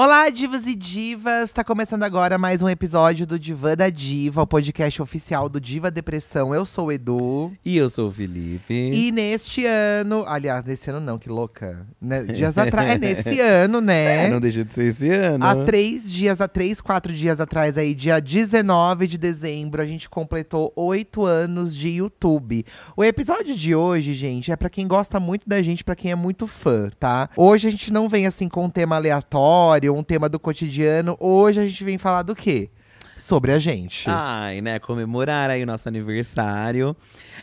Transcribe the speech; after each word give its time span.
Olá, 0.00 0.30
divas 0.30 0.64
e 0.64 0.76
divas! 0.76 1.52
Tá 1.52 1.64
começando 1.64 2.04
agora 2.04 2.38
mais 2.38 2.62
um 2.62 2.68
episódio 2.68 3.26
do 3.26 3.36
Diva 3.36 3.74
da 3.74 3.90
Diva, 3.90 4.42
o 4.42 4.46
podcast 4.46 5.02
oficial 5.02 5.48
do 5.48 5.60
Diva 5.60 5.90
Depressão. 5.90 6.54
Eu 6.54 6.64
sou 6.64 6.86
o 6.86 6.92
Edu. 6.92 7.50
E 7.64 7.76
eu 7.76 7.88
sou 7.88 8.06
o 8.06 8.10
Felipe. 8.12 8.92
E 8.94 9.10
neste 9.10 9.66
ano, 9.66 10.22
aliás, 10.24 10.64
nesse 10.64 10.88
ano 10.88 11.00
não, 11.00 11.18
que 11.18 11.28
louca. 11.28 11.84
Né? 12.00 12.22
Dias 12.22 12.56
atrás, 12.56 12.90
é 12.90 12.96
nesse 12.96 13.40
ano, 13.42 13.80
né? 13.80 14.26
É, 14.26 14.30
não 14.30 14.40
deixa 14.40 14.64
de 14.64 14.72
ser 14.72 14.84
esse 14.84 15.10
ano. 15.10 15.44
Há 15.44 15.64
três 15.64 16.08
dias, 16.12 16.40
há 16.40 16.46
três, 16.46 16.80
quatro 16.80 17.12
dias 17.12 17.40
atrás, 17.40 17.76
aí, 17.76 17.92
dia 17.92 18.20
19 18.20 19.08
de 19.08 19.18
dezembro, 19.18 19.82
a 19.82 19.84
gente 19.84 20.08
completou 20.08 20.72
oito 20.76 21.24
anos 21.24 21.74
de 21.74 21.88
YouTube. 21.88 22.64
O 22.96 23.02
episódio 23.02 23.52
de 23.52 23.74
hoje, 23.74 24.14
gente, 24.14 24.52
é 24.52 24.56
pra 24.56 24.70
quem 24.70 24.86
gosta 24.86 25.18
muito 25.18 25.48
da 25.48 25.60
gente, 25.60 25.82
pra 25.82 25.96
quem 25.96 26.12
é 26.12 26.14
muito 26.14 26.46
fã, 26.46 26.88
tá? 27.00 27.28
Hoje 27.36 27.66
a 27.66 27.70
gente 27.72 27.92
não 27.92 28.08
vem 28.08 28.28
assim 28.28 28.48
com 28.48 28.66
um 28.66 28.70
tema 28.70 28.94
aleatório, 28.94 29.87
um 29.96 30.02
tema 30.02 30.28
do 30.28 30.38
cotidiano. 30.38 31.16
Hoje 31.20 31.60
a 31.60 31.66
gente 31.66 31.82
vem 31.84 31.98
falar 31.98 32.22
do 32.22 32.34
quê? 32.34 32.70
Sobre 33.16 33.50
a 33.50 33.58
gente. 33.58 34.08
Ai, 34.08 34.60
né? 34.60 34.78
Comemorar 34.78 35.50
aí 35.50 35.62
o 35.64 35.66
nosso 35.66 35.88
aniversário. 35.88 36.96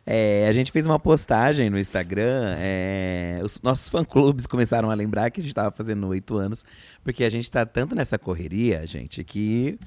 É, 0.05 0.47
a 0.47 0.53
gente 0.53 0.71
fez 0.71 0.85
uma 0.85 0.97
postagem 0.97 1.69
no 1.69 1.77
Instagram. 1.77 2.55
é, 2.57 3.39
os 3.43 3.61
nossos 3.61 3.89
fã-clubes 3.89 4.47
começaram 4.47 4.89
a 4.89 4.93
lembrar 4.93 5.29
que 5.31 5.41
a 5.41 5.43
gente 5.43 5.53
tava 5.53 5.71
fazendo 5.71 6.07
oito 6.07 6.37
anos. 6.37 6.63
Porque 7.03 7.25
a 7.25 7.29
gente 7.29 7.51
tá 7.51 7.65
tanto 7.65 7.93
nessa 7.93 8.17
correria, 8.17 8.87
gente, 8.87 9.21
que 9.23 9.77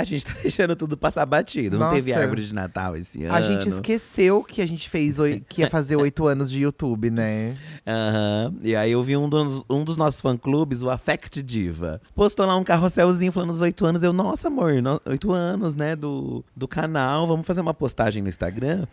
a 0.00 0.04
gente 0.04 0.26
tá 0.26 0.32
deixando 0.42 0.76
tudo 0.76 0.96
passar 0.96 1.24
batido. 1.26 1.78
Não 1.78 1.90
teve 1.90 2.10
Nossa. 2.10 2.22
árvore 2.22 2.44
de 2.46 2.54
Natal 2.54 2.96
esse 2.96 3.24
ano. 3.24 3.34
A 3.34 3.40
gente 3.42 3.68
esqueceu 3.68 4.42
que 4.42 4.60
a 4.62 4.66
gente 4.66 4.88
fez 4.90 5.18
oi- 5.18 5.42
que 5.48 5.62
ia 5.62 5.70
fazer 5.70 5.96
oito 5.96 6.26
anos 6.28 6.50
de 6.50 6.60
YouTube, 6.60 7.10
né? 7.10 7.54
Aham. 7.86 8.54
E 8.62 8.74
aí 8.76 8.92
eu 8.92 9.02
vi 9.02 9.16
um 9.16 9.28
dos, 9.28 9.64
um 9.70 9.84
dos 9.84 9.96
nossos 9.96 10.20
fã-clubes, 10.20 10.82
o 10.82 10.90
Affect 10.90 11.42
Diva. 11.42 12.00
Postou 12.14 12.44
lá 12.46 12.56
um 12.56 12.64
carrosselzinho 12.64 13.32
falando 13.32 13.50
os 13.50 13.60
oito 13.62 13.84
anos. 13.86 14.02
Eu, 14.02 14.12
nossa, 14.12 14.48
amor, 14.48 14.80
no- 14.82 15.00
oito 15.06 15.32
anos, 15.32 15.74
né, 15.74 15.96
do, 15.96 16.44
do 16.54 16.66
canal. 16.68 17.26
Vamos 17.26 17.46
fazer 17.46 17.60
uma 17.60 17.74
postagem 17.74 18.22
no 18.22 18.28
Instagram. 18.28 18.86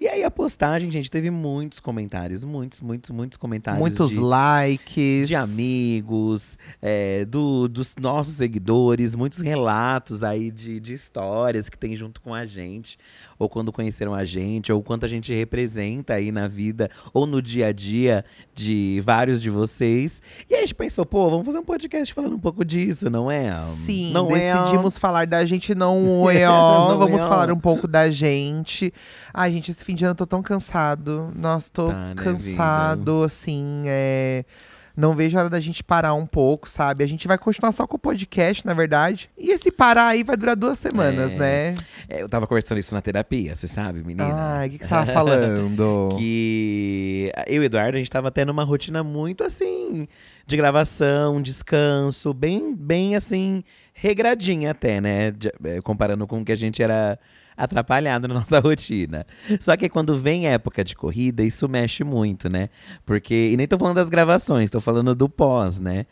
E 0.00 0.06
aí 0.06 0.22
a 0.22 0.30
postagem, 0.30 0.90
gente, 0.92 1.10
teve 1.10 1.28
muitos 1.28 1.80
comentários. 1.80 2.44
Muitos, 2.44 2.80
muitos, 2.80 3.10
muitos 3.10 3.36
comentários. 3.36 3.80
Muitos 3.80 4.10
de, 4.10 4.18
likes. 4.20 5.26
de 5.26 5.34
amigos, 5.34 6.56
é, 6.80 7.24
do, 7.24 7.68
dos 7.68 7.94
nossos 8.00 8.34
seguidores, 8.34 9.14
muitos 9.14 9.40
relatos 9.40 10.22
aí 10.22 10.47
de, 10.50 10.78
de 10.80 10.94
histórias 10.94 11.68
que 11.68 11.76
tem 11.78 11.94
junto 11.96 12.20
com 12.20 12.34
a 12.34 12.46
gente, 12.46 12.98
ou 13.38 13.48
quando 13.48 13.72
conheceram 13.72 14.14
a 14.14 14.24
gente, 14.24 14.72
ou 14.72 14.82
quanto 14.82 15.04
a 15.06 15.08
gente 15.08 15.34
representa 15.34 16.14
aí 16.14 16.30
na 16.30 16.48
vida, 16.48 16.90
ou 17.12 17.26
no 17.26 17.40
dia 17.42 17.68
a 17.68 17.72
dia 17.72 18.24
de 18.54 19.00
vários 19.04 19.42
de 19.42 19.50
vocês. 19.50 20.22
E 20.48 20.54
aí 20.54 20.58
a 20.58 20.66
gente 20.66 20.74
pensou, 20.74 21.04
pô, 21.04 21.28
vamos 21.30 21.46
fazer 21.46 21.58
um 21.58 21.64
podcast 21.64 22.12
falando 22.14 22.36
um 22.36 22.40
pouco 22.40 22.64
disso, 22.64 23.08
não 23.10 23.30
é? 23.30 23.54
Sim, 23.54 24.12
não 24.12 24.34
é, 24.34 24.52
decidimos 24.54 24.98
falar 24.98 25.26
da 25.26 25.44
gente, 25.44 25.74
não 25.74 26.28
é 26.30 26.48
ó. 26.48 26.88
Não 26.90 26.98
Vamos 26.98 27.20
é 27.20 27.24
ó. 27.24 27.28
falar 27.28 27.52
um 27.52 27.58
pouco 27.58 27.86
da 27.88 28.10
gente. 28.10 28.92
Ai, 29.32 29.52
gente, 29.52 29.70
esse 29.70 29.84
fim 29.84 29.94
de 29.94 30.04
ano 30.04 30.12
eu 30.12 30.16
tô 30.16 30.26
tão 30.26 30.42
cansado. 30.42 31.32
Nossa, 31.34 31.70
tô 31.72 31.88
Tá, 31.88 32.14
né, 32.14 32.22
cansado, 32.22 33.22
assim, 33.22 33.82
é. 33.86 34.44
Não 35.00 35.14
vejo 35.14 35.36
a 35.36 35.42
hora 35.42 35.48
da 35.50 35.60
gente 35.60 35.84
parar 35.84 36.12
um 36.14 36.26
pouco, 36.26 36.68
sabe? 36.68 37.04
A 37.04 37.06
gente 37.06 37.28
vai 37.28 37.38
continuar 37.38 37.70
só 37.70 37.86
com 37.86 37.94
o 37.94 38.00
podcast, 38.00 38.66
na 38.66 38.74
verdade. 38.74 39.30
E 39.38 39.50
esse 39.52 39.70
parar 39.70 40.08
aí 40.08 40.24
vai 40.24 40.36
durar 40.36 40.56
duas 40.56 40.76
semanas, 40.76 41.32
É. 41.34 41.36
né? 41.36 41.74
É, 42.08 42.20
eu 42.22 42.28
tava 42.28 42.48
conversando 42.48 42.78
isso 42.78 42.92
na 42.92 43.00
terapia, 43.00 43.54
você 43.54 43.68
sabe, 43.68 44.00
menina? 44.02 44.28
Ai, 44.34 44.66
o 44.66 44.70
que, 44.72 44.78
que 44.78 44.84
você 44.84 44.90
tava 44.90 45.12
falando? 45.12 46.08
que 46.18 47.32
eu 47.46 47.54
e 47.54 47.58
o 47.60 47.62
Eduardo, 47.62 47.96
a 47.96 48.00
gente 48.00 48.10
tava 48.10 48.28
tendo 48.32 48.50
uma 48.50 48.64
rotina 48.64 49.04
muito 49.04 49.44
assim, 49.44 50.08
de 50.44 50.56
gravação, 50.56 51.40
descanso, 51.40 52.34
bem, 52.34 52.74
bem 52.74 53.14
assim, 53.14 53.62
regradinha 53.94 54.72
até, 54.72 55.00
né? 55.00 55.30
De- 55.30 55.52
eh, 55.64 55.80
comparando 55.80 56.26
com 56.26 56.40
o 56.40 56.44
que 56.44 56.50
a 56.52 56.56
gente 56.56 56.82
era 56.82 57.16
atrapalhado 57.58 58.28
na 58.28 58.34
nossa 58.38 58.60
rotina. 58.60 59.26
Só 59.60 59.76
que 59.76 59.88
quando 59.88 60.14
vem 60.14 60.46
época 60.46 60.84
de 60.84 60.94
corrida, 60.94 61.42
isso 61.42 61.68
mexe 61.68 62.04
muito, 62.04 62.48
né? 62.48 62.70
Porque, 63.04 63.50
e 63.52 63.56
nem 63.56 63.66
tô 63.66 63.76
falando 63.76 63.96
das 63.96 64.08
gravações, 64.08 64.70
tô 64.70 64.80
falando 64.80 65.14
do 65.14 65.28
pós, 65.28 65.80
né? 65.80 66.06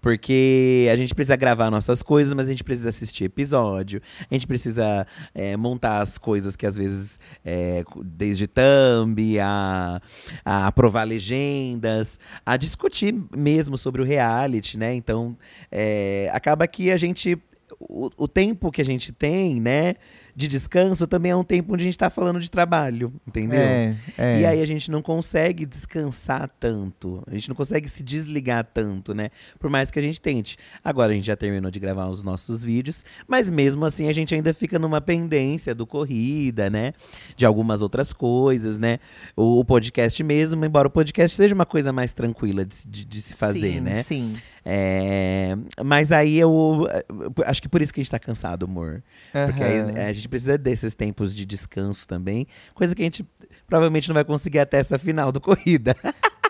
Porque 0.00 0.86
a 0.92 0.96
gente 0.96 1.14
precisa 1.14 1.34
gravar 1.34 1.70
nossas 1.70 2.02
coisas, 2.02 2.34
mas 2.34 2.46
a 2.46 2.50
gente 2.50 2.62
precisa 2.62 2.90
assistir 2.90 3.24
episódio. 3.24 4.02
A 4.30 4.34
gente 4.34 4.46
precisa 4.46 5.06
é, 5.34 5.56
montar 5.56 6.02
as 6.02 6.18
coisas 6.18 6.56
que 6.56 6.66
às 6.66 6.76
vezes, 6.76 7.18
é, 7.42 7.82
desde 8.04 8.46
thumb, 8.46 9.40
a, 9.40 10.00
a 10.44 10.66
aprovar 10.66 11.04
legendas, 11.04 12.20
a 12.44 12.58
discutir 12.58 13.14
mesmo 13.34 13.78
sobre 13.78 14.02
o 14.02 14.04
reality, 14.04 14.76
né? 14.76 14.94
Então, 14.94 15.38
é, 15.72 16.30
acaba 16.34 16.68
que 16.68 16.90
a 16.92 16.98
gente. 16.98 17.38
O, 17.80 18.10
o 18.16 18.28
tempo 18.28 18.70
que 18.70 18.82
a 18.82 18.84
gente 18.84 19.10
tem, 19.10 19.58
né? 19.58 19.94
De 20.36 20.48
descanso 20.48 21.06
também 21.06 21.30
é 21.30 21.36
um 21.36 21.44
tempo 21.44 21.72
onde 21.74 21.84
a 21.84 21.86
gente 21.86 21.96
tá 21.98 22.10
falando 22.10 22.40
de 22.40 22.50
trabalho, 22.50 23.12
entendeu? 23.26 23.60
É, 23.60 23.94
é. 24.18 24.40
E 24.40 24.46
aí 24.46 24.60
a 24.60 24.66
gente 24.66 24.90
não 24.90 25.00
consegue 25.00 25.64
descansar 25.64 26.50
tanto. 26.58 27.22
A 27.26 27.32
gente 27.34 27.48
não 27.48 27.54
consegue 27.54 27.88
se 27.88 28.02
desligar 28.02 28.64
tanto, 28.64 29.14
né? 29.14 29.30
Por 29.60 29.70
mais 29.70 29.90
que 29.92 29.98
a 29.98 30.02
gente 30.02 30.20
tente. 30.20 30.56
Agora 30.82 31.12
a 31.12 31.14
gente 31.14 31.26
já 31.26 31.36
terminou 31.36 31.70
de 31.70 31.78
gravar 31.78 32.08
os 32.08 32.22
nossos 32.22 32.64
vídeos, 32.64 33.04
mas 33.28 33.48
mesmo 33.48 33.84
assim 33.84 34.08
a 34.08 34.12
gente 34.12 34.34
ainda 34.34 34.52
fica 34.52 34.78
numa 34.78 35.00
pendência 35.00 35.72
do 35.74 35.86
corrida, 35.86 36.68
né? 36.68 36.92
De 37.36 37.46
algumas 37.46 37.80
outras 37.80 38.12
coisas, 38.12 38.76
né? 38.76 38.98
O, 39.36 39.60
o 39.60 39.64
podcast 39.64 40.20
mesmo, 40.24 40.64
embora 40.64 40.88
o 40.88 40.90
podcast 40.90 41.36
seja 41.36 41.54
uma 41.54 41.66
coisa 41.66 41.92
mais 41.92 42.12
tranquila 42.12 42.64
de, 42.64 42.74
se- 42.74 42.88
de- 42.88 43.04
de 43.04 43.22
se 43.22 43.34
fazer, 43.34 43.74
sim, 43.74 43.80
né? 43.80 44.02
Sim. 44.02 44.34
É, 44.64 45.56
mas 45.84 46.10
aí 46.10 46.38
eu 46.38 46.86
eh, 46.90 47.04
acho 47.46 47.60
que 47.60 47.68
por 47.68 47.82
isso 47.82 47.92
que 47.92 48.00
a 48.00 48.02
gente 48.02 48.10
tá 48.10 48.18
cansado, 48.18 48.64
amor. 48.64 49.02
Porque 49.30 49.62
aí, 49.62 49.96
eh, 49.96 50.06
a 50.08 50.12
gente 50.12 50.28
precisa 50.28 50.56
desses 50.56 50.94
tempos 50.94 51.36
de 51.36 51.44
descanso 51.44 52.08
também. 52.08 52.46
Coisa 52.72 52.94
que 52.94 53.02
a 53.02 53.04
gente 53.04 53.26
provavelmente 53.66 54.08
não 54.08 54.14
vai 54.14 54.24
conseguir 54.24 54.60
até 54.60 54.78
essa 54.78 54.98
final 54.98 55.30
do 55.30 55.40
corrida. 55.42 55.94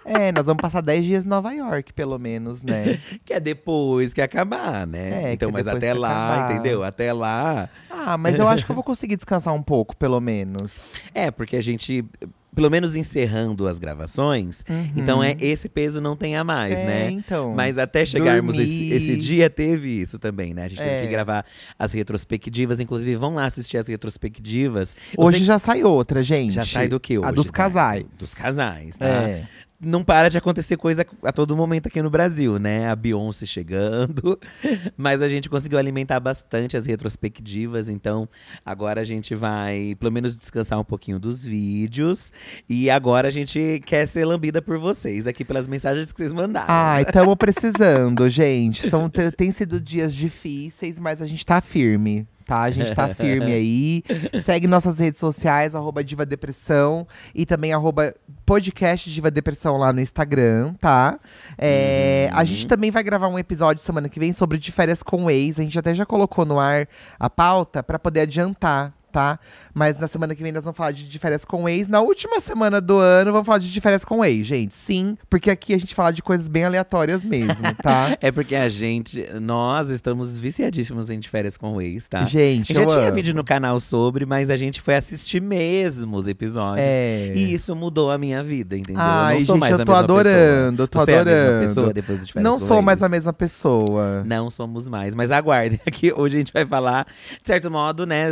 É, 0.05 0.31
nós 0.33 0.45
vamos 0.45 0.61
passar 0.61 0.83
10 0.83 1.05
dias 1.05 1.25
em 1.25 1.29
Nova 1.29 1.51
York, 1.53 1.93
pelo 1.95 2.19
menos, 2.19 2.63
né? 2.63 3.01
que 3.25 3.33
é 3.33 3.41
depois 3.41 4.13
que 4.13 4.21
acabar, 4.21 4.87
né? 4.87 5.31
É, 5.31 5.33
então, 5.33 5.51
que 5.51 5.55
é 5.59 5.65
mas 5.65 5.67
até 5.67 5.95
lá, 5.95 6.35
acabar. 6.35 6.53
entendeu? 6.53 6.85
Até 6.85 7.13
lá. 7.13 7.69
Ah, 7.89 8.19
mas 8.19 8.39
eu 8.39 8.47
acho 8.47 8.67
que 8.67 8.71
eu 8.71 8.75
vou 8.75 8.85
conseguir 8.85 9.17
descansar 9.17 9.55
um 9.55 9.63
pouco, 9.63 9.97
pelo 9.97 10.21
menos. 10.21 10.93
É, 11.15 11.31
porque 11.31 11.57
a 11.57 11.63
gente. 11.63 12.05
Pelo 12.55 12.71
menos 12.71 12.95
encerrando 12.97 13.67
as 13.67 13.79
gravações, 13.79 14.65
então 14.97 15.23
é 15.23 15.37
esse 15.41 15.69
peso 15.69 16.01
não 16.01 16.17
tem 16.17 16.37
a 16.37 16.45
mais, 16.45 16.79
Uhum. 16.79 16.85
É, 16.85 16.87
né? 16.87 17.11
então. 17.11 17.55
Mas 17.55 17.79
até 17.79 18.05
chegarmos 18.05 18.59
esse, 18.59 18.93
esse 18.93 19.17
dia 19.17 19.51
teve 19.51 19.89
isso 20.01 20.19
também, 20.19 20.55
né? 20.55 20.65
A 20.65 20.69
gente 20.69 20.81
É. 20.81 20.85
teve 20.97 21.07
que 21.07 21.13
gravar 21.13 21.45
as 21.79 21.93
retrospectivas, 21.93 22.81
inclusive 22.81 23.17
vão 23.17 23.35
lá 23.35 23.45
assistir 23.47 23.77
as 23.77 23.89
retrospectivas. 23.89 24.95
Hoje 25.17 25.45
já 25.45 25.59
sai 25.59 25.83
outra, 25.85 26.23
gente. 26.23 26.53
Já 26.55 26.65
sai 26.65 26.89
do 26.89 26.99
que 27.01 27.19
hoje? 27.19 27.29
A 27.29 27.33
dos 27.33 27.47
Dai? 27.47 27.53
casais. 27.53 28.05
Dos 28.19 28.35
casais, 28.35 28.97
tá? 28.97 29.07
É. 29.07 29.47
não 29.85 30.05
para 30.05 30.29
de 30.29 30.39
acontecer 30.39 30.77
coisa 30.77 31.07
a 31.23 31.33
todo 31.33 31.57
momento 31.57 31.87
aqui 31.87 32.01
no 32.03 32.11
Brasil, 32.11 32.59
né? 32.59 32.89
A 32.89 32.97
Beyoncé 32.97 33.47
chegando. 33.47 34.39
Mas 34.97 35.23
a 35.23 35.29
gente 35.29 35.49
conseguiu 35.49 35.79
alimentar 35.79 36.21
bastante 36.21 36.77
as 36.77 36.87
retrospectivas, 36.87 37.89
então 37.89 38.29
agora 38.65 39.01
a 39.01 39.05
gente 39.05 39.35
vai, 39.35 39.97
pelo 39.99 40.13
menos, 40.13 40.37
descansar 40.37 40.79
um 40.81 40.85
pouquinho 40.85 41.19
dos 41.19 41.45
vídeos. 41.45 42.33
E 42.69 42.91
agora 42.91 43.29
a 43.29 43.31
gente 43.31 43.81
quer 43.87 44.07
ser 44.07 44.25
lambida 44.25 44.61
por 44.61 44.79
vocês 44.79 45.27
aqui 45.27 45.45
pelas 45.45 45.69
mensagens 45.69 46.13
que 46.13 46.19
vocês 46.19 46.33
mandaram. 46.33 46.67
Ai, 46.69 47.03
estamos 47.03 47.37
precisando, 47.39 48.29
gente. 48.29 48.89
São, 48.89 49.09
tem 49.09 49.51
sido 49.51 49.81
dias 49.81 50.15
difíceis, 50.15 50.99
mas 50.99 51.21
a 51.21 51.27
gente 51.27 51.45
tá 51.45 51.61
firme 51.61 52.27
tá? 52.45 52.63
A 52.63 52.71
gente 52.71 52.95
tá 52.95 53.09
firme 53.09 53.53
aí. 53.53 54.03
Segue 54.41 54.67
nossas 54.67 54.99
redes 54.99 55.19
sociais, 55.19 55.75
arroba 55.75 56.05
Diva 56.05 56.27
Depressão. 56.27 57.07
E 57.35 57.47
também 57.47 57.73
arroba 57.73 58.15
podcast 58.45 59.11
Diva 59.11 59.31
Depressão 59.31 59.77
lá 59.77 59.93
no 59.93 60.01
Instagram, 60.01 60.75
tá? 60.75 61.19
É, 61.57 62.29
A 62.33 62.45
gente 62.45 62.67
também 62.67 62.91
vai 62.91 63.03
gravar 63.03 63.29
um 63.29 63.39
episódio 63.39 63.83
semana 63.83 64.09
que 64.09 64.21
vem 64.21 64.33
sobre 64.33 64.59
de 64.59 64.71
férias 64.71 65.03
com 65.03 65.25
o 65.25 65.31
ex. 65.31 65.59
A 65.59 65.63
gente 65.63 65.79
até 65.79 65.95
já 65.95 66.05
colocou 66.05 66.45
no 66.45 66.59
ar 66.59 66.87
a 67.19 67.31
pauta 67.31 67.83
para 67.83 67.99
poder 67.99 68.21
adiantar, 68.21 68.93
tá? 69.15 69.39
Mas 69.73 70.01
na 70.01 70.09
semana 70.09 70.35
que 70.35 70.43
vem 70.43 70.51
nós 70.51 70.65
vamos 70.65 70.77
falar 70.77 70.91
de, 70.91 71.09
de 71.09 71.19
férias 71.21 71.45
com 71.45 71.69
ex. 71.69 71.87
Na 71.87 72.01
última 72.01 72.41
semana 72.41 72.81
do 72.81 72.97
ano, 72.97 73.31
vamos 73.31 73.47
falar 73.47 73.59
de, 73.59 73.73
de 73.73 73.81
férias 73.81 74.05
com 74.05 74.25
ex, 74.25 74.45
gente. 74.45 74.75
Sim, 74.75 75.17
porque 75.31 75.53
aqui 75.53 75.73
a 75.73 75.79
gente 75.79 75.95
fala 75.95 76.13
de 76.13 76.21
coisas 76.21 76.49
bem 76.49 76.65
aleatórias 76.65 77.25
mesmo, 77.25 77.63
tá? 77.81 78.19
É 78.21 78.33
porque 78.33 78.57
a 78.57 78.69
gente, 78.69 79.25
nós 79.41 79.89
estamos 79.89 80.37
viciadíssimos 80.37 81.11
em 81.11 81.21
de 81.21 81.29
férias 81.29 81.57
com 81.57 81.81
ex, 81.81 82.09
tá? 82.09 82.25
Gente, 82.25 82.75
já 82.75 82.83
eu 82.83 82.89
tinha 82.89 83.07
amo. 83.07 83.15
vídeo 83.15 83.33
no 83.33 83.45
canal 83.45 83.79
sobre, 83.79 84.27
mas 84.27 84.51
a 84.51 84.57
gente 84.57 84.81
foi 84.81 84.97
assistir 84.97 85.41
mesmo 85.41 86.17
os 86.17 86.27
episódios. 86.27 86.85
É. 86.85 87.33
E 87.37 87.55
isso 87.55 87.77
mudou 87.77 88.11
a 88.11 88.19
minha 88.19 88.43
vida, 88.43 88.77
entendeu? 88.77 89.01
Ai, 89.01 89.37
eu 89.37 89.39
não 89.41 89.47
sou 89.47 89.55
gente, 89.55 89.61
mais 89.61 89.79
eu 89.79 89.85
tô 89.85 89.93
adorando, 89.95 90.83
eu 90.83 90.89
tô. 90.89 90.99
Você 90.99 91.13
é 91.13 91.19
a 91.19 91.21
adorando. 91.21 91.41
mesma 91.53 91.69
pessoa 91.69 91.95
depois 91.95 92.19
do 92.19 92.27
de 92.27 92.33
férias 92.33 92.51
Não 92.51 92.59
com 92.59 92.67
sou 92.67 92.79
ex? 92.79 92.85
mais 92.85 93.01
a 93.01 93.09
mesma 93.09 93.33
pessoa. 93.33 94.25
Não 94.27 94.51
somos 94.51 94.89
mais, 94.89 95.15
mas 95.15 95.31
aguardem 95.31 95.79
aqui. 95.87 96.13
Hoje 96.13 96.35
a 96.35 96.39
gente 96.39 96.53
vai 96.53 96.67
falar, 96.67 97.07
de 97.41 97.47
certo 97.47 97.71
modo, 97.71 98.05
né? 98.05 98.27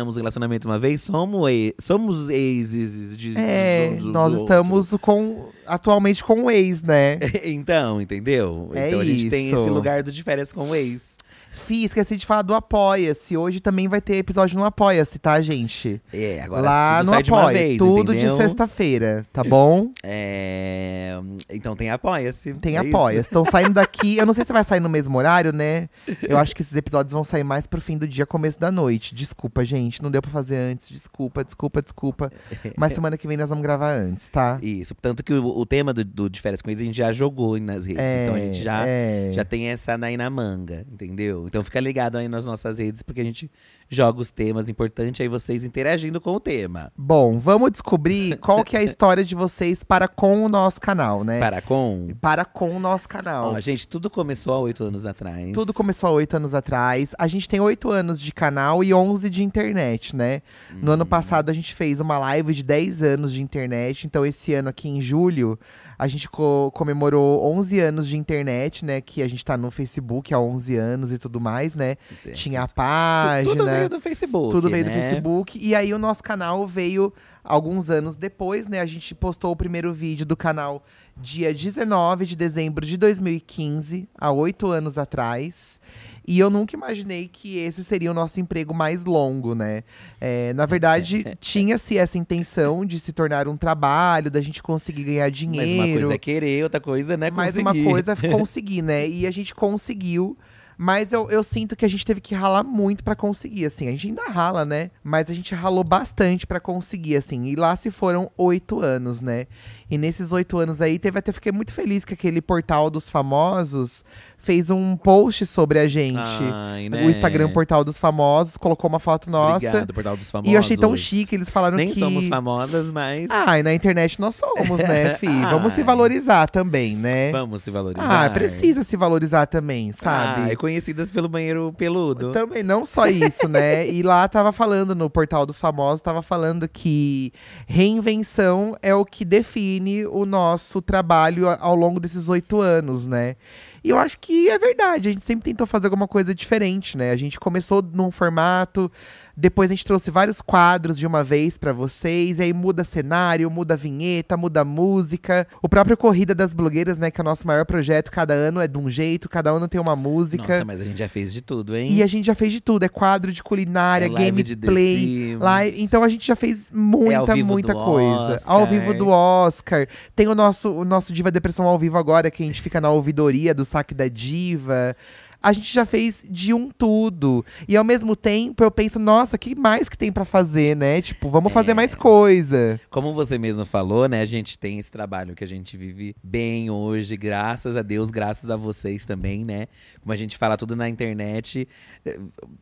Terminamos 0.00 0.16
o 0.16 0.18
relacionamento 0.18 0.66
uma 0.66 0.78
vez, 0.78 1.02
somos, 1.02 1.48
ex, 1.48 1.74
somos 1.78 2.30
exes 2.30 3.16
de. 3.16 3.36
É, 3.36 3.90
dos- 3.94 4.04
dos 4.04 4.12
nós 4.12 4.40
estamos 4.40 4.90
com 5.00 5.48
atualmente 5.66 6.24
com 6.24 6.44
o 6.44 6.50
ex, 6.50 6.82
né? 6.82 7.18
então, 7.44 8.00
entendeu? 8.00 8.70
É 8.74 8.88
então 8.88 9.00
a 9.00 9.04
gente 9.04 9.28
tem 9.28 9.46
isso. 9.48 9.56
esse 9.60 9.68
lugar 9.70 10.02
do 10.02 10.10
de 10.10 10.22
férias 10.22 10.52
com 10.52 10.70
o 10.70 10.74
ex. 10.74 11.16
Fih, 11.50 11.84
esqueci 11.84 12.16
de 12.16 12.24
falar 12.24 12.42
do 12.42 12.54
Apoia-se. 12.54 13.36
Hoje 13.36 13.58
também 13.60 13.88
vai 13.88 14.00
ter 14.00 14.16
episódio 14.16 14.56
no 14.58 14.64
Apoia-se, 14.64 15.18
tá, 15.18 15.40
gente? 15.42 16.00
É, 16.12 16.42
agora 16.42 16.62
Lá 16.62 16.98
tudo 17.00 17.10
no 17.10 17.18
Apoia. 17.18 17.58
vez, 17.58 17.78
tudo 17.78 18.12
entendeu? 18.14 18.36
de 18.36 18.42
sexta-feira, 18.42 19.26
tá 19.32 19.42
bom? 19.42 19.90
É, 20.02 21.18
Então 21.50 21.74
tem 21.74 21.90
apoia-se. 21.90 22.54
Tem 22.54 22.76
é? 22.76 22.78
Apoia-se. 22.78 23.28
Estão 23.28 23.44
saindo 23.50 23.74
daqui. 23.74 24.16
Eu 24.16 24.26
não 24.26 24.32
sei 24.32 24.44
se 24.44 24.52
vai 24.52 24.62
sair 24.62 24.80
no 24.80 24.88
mesmo 24.88 25.18
horário, 25.18 25.52
né? 25.52 25.88
Eu 26.22 26.38
acho 26.38 26.54
que 26.54 26.62
esses 26.62 26.74
episódios 26.76 27.12
vão 27.12 27.24
sair 27.24 27.44
mais 27.44 27.66
pro 27.66 27.80
fim 27.80 27.98
do 27.98 28.06
dia, 28.06 28.24
começo 28.24 28.58
da 28.58 28.70
noite. 28.70 29.14
Desculpa, 29.14 29.64
gente. 29.64 30.02
Não 30.02 30.10
deu 30.10 30.22
pra 30.22 30.30
fazer 30.30 30.56
antes. 30.56 30.88
Desculpa, 30.88 31.44
desculpa, 31.44 31.82
desculpa. 31.82 32.30
Mas 32.76 32.92
semana 32.92 33.18
que 33.18 33.26
vem 33.26 33.36
nós 33.36 33.48
vamos 33.48 33.62
gravar 33.62 33.92
antes, 33.94 34.28
tá? 34.28 34.58
Isso. 34.62 34.94
Tanto 35.00 35.24
que 35.24 35.32
o, 35.32 35.44
o 35.46 35.66
tema 35.66 35.92
do, 35.92 36.04
do 36.04 36.30
De 36.30 36.40
Férias 36.40 36.62
com 36.62 36.70
Ex 36.70 36.80
a 36.80 36.84
gente 36.84 36.96
já 36.96 37.12
jogou 37.12 37.58
nas 37.58 37.86
redes. 37.86 38.02
então 38.02 38.34
a 38.36 38.38
gente 38.38 38.62
já, 38.62 38.86
é. 38.86 39.32
já 39.34 39.44
tem 39.44 39.66
essa 39.68 39.98
aí 40.00 40.16
na 40.16 40.30
manga, 40.30 40.86
entendeu? 40.90 41.39
Então 41.46 41.62
fica 41.64 41.80
ligado 41.80 42.16
aí 42.16 42.28
nas 42.28 42.44
nossas 42.44 42.78
redes, 42.78 43.02
porque 43.02 43.20
a 43.20 43.24
gente 43.24 43.50
joga 43.92 44.20
os 44.20 44.30
temas 44.30 44.68
importantes, 44.68 45.20
aí 45.20 45.26
vocês 45.26 45.64
interagindo 45.64 46.20
com 46.20 46.30
o 46.32 46.38
tema. 46.38 46.92
Bom, 46.96 47.38
vamos 47.40 47.72
descobrir 47.72 48.36
qual 48.38 48.62
que 48.62 48.76
é 48.76 48.80
a 48.80 48.82
história 48.84 49.24
de 49.24 49.34
vocês 49.34 49.82
para 49.82 50.06
com 50.06 50.44
o 50.44 50.48
nosso 50.48 50.80
canal, 50.80 51.24
né? 51.24 51.40
Para 51.40 51.60
com. 51.60 52.08
Para 52.20 52.44
com 52.44 52.76
o 52.76 52.78
nosso 52.78 53.08
canal. 53.08 53.52
Ó, 53.54 53.60
gente, 53.60 53.88
tudo 53.88 54.08
começou 54.08 54.54
há 54.54 54.60
oito 54.60 54.84
anos 54.84 55.04
atrás. 55.06 55.52
Tudo 55.52 55.74
começou 55.74 56.08
há 56.08 56.12
oito 56.12 56.36
anos 56.36 56.54
atrás. 56.54 57.14
A 57.18 57.26
gente 57.26 57.48
tem 57.48 57.58
oito 57.58 57.90
anos 57.90 58.20
de 58.20 58.32
canal 58.32 58.84
e 58.84 58.94
11 58.94 59.28
de 59.28 59.42
internet, 59.42 60.14
né? 60.14 60.40
No 60.76 60.88
Uhum. 60.88 60.92
ano 60.94 61.06
passado 61.06 61.50
a 61.50 61.52
gente 61.52 61.74
fez 61.74 61.98
uma 61.98 62.16
live 62.16 62.54
de 62.54 62.62
10 62.62 63.02
anos 63.02 63.32
de 63.32 63.42
internet. 63.42 64.06
Então 64.06 64.24
esse 64.24 64.54
ano 64.54 64.68
aqui 64.68 64.88
em 64.88 65.00
julho 65.02 65.58
a 65.98 66.06
gente 66.06 66.30
co- 66.30 66.70
comemorou 66.72 67.42
11 67.52 67.78
anos 67.80 68.06
de 68.08 68.16
internet, 68.16 68.84
né? 68.84 69.00
Que 69.00 69.20
a 69.22 69.28
gente 69.28 69.44
tá 69.44 69.56
no 69.56 69.70
Facebook 69.70 70.32
há 70.32 70.38
11 70.38 70.76
anos 70.76 71.12
e 71.12 71.18
tudo 71.18 71.40
mais, 71.40 71.74
né? 71.74 71.96
Entendi. 72.10 72.36
Tinha 72.36 72.62
a 72.62 72.68
página. 72.68 73.50
Tudo 73.56 73.79
veio 73.80 73.90
do 73.90 74.00
Facebook. 74.00 74.50
Tudo 74.50 74.70
veio 74.70 74.84
do 74.84 74.90
né? 74.90 75.00
Facebook. 75.00 75.58
E 75.60 75.74
aí 75.74 75.92
o 75.92 75.98
nosso 75.98 76.22
canal 76.22 76.66
veio 76.66 77.12
alguns 77.44 77.90
anos 77.90 78.16
depois, 78.16 78.68
né? 78.68 78.80
A 78.80 78.86
gente 78.86 79.14
postou 79.14 79.52
o 79.52 79.56
primeiro 79.56 79.92
vídeo 79.92 80.24
do 80.24 80.36
canal 80.36 80.82
dia 81.20 81.52
19 81.52 82.24
de 82.24 82.34
dezembro 82.34 82.86
de 82.86 82.96
2015, 82.96 84.08
há 84.18 84.30
oito 84.32 84.68
anos 84.68 84.96
atrás. 84.96 85.78
E 86.26 86.38
eu 86.38 86.48
nunca 86.48 86.74
imaginei 86.74 87.28
que 87.28 87.58
esse 87.58 87.84
seria 87.84 88.10
o 88.10 88.14
nosso 88.14 88.40
emprego 88.40 88.72
mais 88.72 89.04
longo, 89.04 89.54
né? 89.54 89.82
É, 90.20 90.52
na 90.54 90.64
verdade, 90.64 91.24
tinha-se 91.40 91.98
essa 91.98 92.16
intenção 92.16 92.84
de 92.84 92.98
se 92.98 93.12
tornar 93.12 93.48
um 93.48 93.56
trabalho, 93.56 94.30
da 94.30 94.40
gente 94.40 94.62
conseguir 94.62 95.04
ganhar 95.04 95.24
Mas 95.24 95.36
dinheiro. 95.36 95.82
uma 95.82 95.98
coisa 95.98 96.14
é 96.14 96.18
querer, 96.18 96.64
outra 96.64 96.80
coisa, 96.80 97.16
né? 97.16 97.30
Mas 97.30 97.56
uma 97.56 97.72
conseguir. 97.72 97.90
coisa 97.90 98.12
é 98.12 98.16
conseguir, 98.30 98.82
né? 98.82 99.08
E 99.08 99.26
a 99.26 99.30
gente 99.30 99.54
conseguiu. 99.54 100.36
Mas 100.82 101.12
eu, 101.12 101.28
eu 101.28 101.42
sinto 101.42 101.76
que 101.76 101.84
a 101.84 101.88
gente 101.88 102.06
teve 102.06 102.22
que 102.22 102.34
ralar 102.34 102.64
muito 102.64 103.04
pra 103.04 103.14
conseguir, 103.14 103.66
assim. 103.66 103.86
A 103.86 103.90
gente 103.90 104.06
ainda 104.06 104.22
rala, 104.30 104.64
né? 104.64 104.90
Mas 105.04 105.28
a 105.28 105.34
gente 105.34 105.54
ralou 105.54 105.84
bastante 105.84 106.46
pra 106.46 106.58
conseguir, 106.58 107.16
assim. 107.16 107.44
E 107.44 107.54
lá 107.54 107.76
se 107.76 107.90
foram 107.90 108.30
oito 108.38 108.80
anos, 108.80 109.20
né? 109.20 109.46
E 109.90 109.98
nesses 109.98 110.32
oito 110.32 110.56
anos 110.56 110.80
aí, 110.80 110.98
teve 110.98 111.18
até 111.18 111.32
fiquei 111.32 111.52
muito 111.52 111.74
feliz 111.74 112.02
que 112.02 112.14
aquele 112.14 112.40
portal 112.40 112.88
dos 112.88 113.10
famosos 113.10 114.02
fez 114.38 114.70
um 114.70 114.96
post 114.96 115.44
sobre 115.44 115.78
a 115.78 115.86
gente. 115.86 116.18
Ai, 116.18 116.88
né? 116.88 117.04
O 117.04 117.10
Instagram 117.10 117.52
Portal 117.52 117.84
dos 117.84 117.98
Famosos 117.98 118.56
colocou 118.56 118.88
uma 118.88 118.98
foto 118.98 119.30
nossa. 119.30 119.66
Obrigado, 119.68 119.92
Portal 119.92 120.16
dos 120.16 120.30
Famosos. 120.30 120.50
E 120.50 120.54
eu 120.54 120.60
achei 120.60 120.78
tão 120.78 120.96
chique, 120.96 121.34
eles 121.34 121.50
falaram 121.50 121.76
Nem 121.76 121.92
que. 121.92 122.00
somos 122.00 122.26
famosas, 122.26 122.90
mas 122.90 123.28
Ah, 123.30 123.58
e 123.58 123.62
na 123.62 123.74
internet 123.74 124.18
nós 124.18 124.36
somos, 124.36 124.80
né, 124.80 125.14
fi? 125.20 125.26
Vamos 125.26 125.74
se 125.74 125.80
Ai. 125.80 125.84
valorizar 125.86 126.48
também, 126.48 126.96
né? 126.96 127.30
vamos 127.32 127.62
se 127.62 127.70
valorizar. 127.70 128.24
Ah, 128.24 128.30
precisa 128.30 128.82
se 128.82 128.96
valorizar 128.96 129.44
também, 129.46 129.92
sabe? 129.92 130.50
E 130.50 130.56
conhecidas 130.70 131.10
pelo 131.10 131.28
banheiro 131.28 131.74
peludo. 131.76 132.32
Também, 132.32 132.62
não 132.62 132.86
só 132.86 133.06
isso, 133.08 133.48
né? 133.48 133.88
E 133.88 134.02
lá 134.02 134.28
tava 134.28 134.52
falando, 134.52 134.94
no 134.94 135.10
Portal 135.10 135.44
dos 135.44 135.58
Famosos, 135.58 136.00
tava 136.00 136.22
falando 136.22 136.68
que 136.68 137.32
reinvenção 137.66 138.76
é 138.80 138.94
o 138.94 139.04
que 139.04 139.24
define 139.24 140.06
o 140.06 140.24
nosso 140.24 140.80
trabalho 140.80 141.48
ao 141.48 141.74
longo 141.74 141.98
desses 141.98 142.28
oito 142.28 142.60
anos, 142.60 143.06
né? 143.06 143.34
E 143.82 143.90
eu 143.90 143.98
acho 143.98 144.18
que 144.18 144.48
é 144.50 144.58
verdade, 144.58 145.08
a 145.08 145.12
gente 145.12 145.24
sempre 145.24 145.44
tentou 145.44 145.66
fazer 145.66 145.86
alguma 145.86 146.06
coisa 146.06 146.34
diferente, 146.34 146.96
né? 146.96 147.10
A 147.10 147.16
gente 147.16 147.40
começou 147.40 147.82
num 147.82 148.10
formato, 148.10 148.90
depois 149.36 149.70
a 149.70 149.74
gente 149.74 149.84
trouxe 149.84 150.10
vários 150.10 150.40
quadros 150.42 150.98
de 150.98 151.06
uma 151.06 151.24
vez 151.24 151.56
pra 151.56 151.72
vocês, 151.72 152.38
e 152.38 152.42
aí 152.42 152.52
muda 152.52 152.84
cenário, 152.84 153.50
muda 153.50 153.76
vinheta, 153.76 154.36
muda 154.36 154.64
música. 154.64 155.46
O 155.62 155.68
próprio 155.68 155.96
Corrida 155.96 156.34
das 156.34 156.52
Blogueiras, 156.52 156.98
né, 156.98 157.10
que 157.10 157.20
é 157.20 157.22
o 157.22 157.24
nosso 157.24 157.46
maior 157.46 157.64
projeto, 157.64 158.10
cada 158.10 158.34
ano 158.34 158.60
é 158.60 158.68
de 158.68 158.76
um 158.76 158.90
jeito, 158.90 159.28
cada 159.28 159.50
ano 159.50 159.66
tem 159.66 159.80
uma 159.80 159.96
música. 159.96 160.54
Nossa, 160.54 160.64
mas 160.64 160.80
a 160.80 160.84
gente 160.84 160.98
já 160.98 161.08
fez 161.08 161.32
de 161.32 161.40
tudo, 161.40 161.74
hein? 161.76 161.86
E 161.90 162.02
a 162.02 162.06
gente 162.06 162.26
já 162.26 162.34
fez 162.34 162.52
de 162.52 162.60
tudo, 162.60 162.84
é 162.84 162.88
quadro 162.88 163.32
de 163.32 163.42
culinária, 163.42 164.06
É 164.06 164.08
gameplay, 164.08 165.36
live, 165.36 165.82
então 165.82 166.04
a 166.04 166.08
gente 166.08 166.26
já 166.26 166.36
fez 166.36 166.70
É 166.70 166.76
muita, 166.76 167.34
vivo 167.34 167.48
muita 167.48 167.74
coisa. 167.74 168.34
Oscar. 168.34 168.42
Ao 168.44 168.66
vivo 168.66 168.92
do 168.92 169.08
Oscar. 169.08 169.86
Tem 170.14 170.28
o 170.28 170.34
nosso, 170.34 170.70
o 170.70 170.84
nosso 170.84 171.12
Diva 171.12 171.30
Depressão 171.30 171.64
ao 171.66 171.78
vivo 171.78 171.96
agora, 171.96 172.30
que 172.30 172.42
a 172.42 172.46
gente 172.46 172.60
fica 172.60 172.80
na 172.80 172.90
ouvidoria 172.90 173.54
do 173.54 173.64
saque 173.70 173.94
da 173.94 174.08
diva. 174.08 174.96
A 175.42 175.54
gente 175.54 175.72
já 175.72 175.86
fez 175.86 176.22
de 176.28 176.52
um 176.52 176.70
tudo. 176.70 177.42
E 177.66 177.74
ao 177.74 177.82
mesmo 177.82 178.14
tempo 178.14 178.62
eu 178.62 178.70
penso, 178.70 178.98
nossa, 178.98 179.38
que 179.38 179.54
mais 179.54 179.88
que 179.88 179.96
tem 179.96 180.12
pra 180.12 180.26
fazer, 180.26 180.76
né? 180.76 181.00
Tipo, 181.00 181.30
vamos 181.30 181.50
fazer 181.50 181.70
É. 181.70 181.74
mais 181.74 181.94
coisa. 181.94 182.78
Como 182.90 183.14
você 183.14 183.38
mesmo 183.38 183.64
falou, 183.64 184.06
né? 184.06 184.20
A 184.20 184.26
gente 184.26 184.58
tem 184.58 184.78
esse 184.78 184.90
trabalho 184.90 185.34
que 185.34 185.42
a 185.42 185.46
gente 185.46 185.78
vive 185.78 186.14
bem 186.22 186.68
hoje, 186.68 187.16
graças 187.16 187.74
a 187.74 187.80
Deus, 187.80 188.10
graças 188.10 188.50
a 188.50 188.56
vocês 188.56 189.06
também, 189.06 189.42
né? 189.42 189.66
Como 190.02 190.12
a 190.12 190.16
gente 190.16 190.36
fala 190.36 190.58
tudo 190.58 190.76
na 190.76 190.90
internet, 190.90 191.66
eh, 192.04 192.18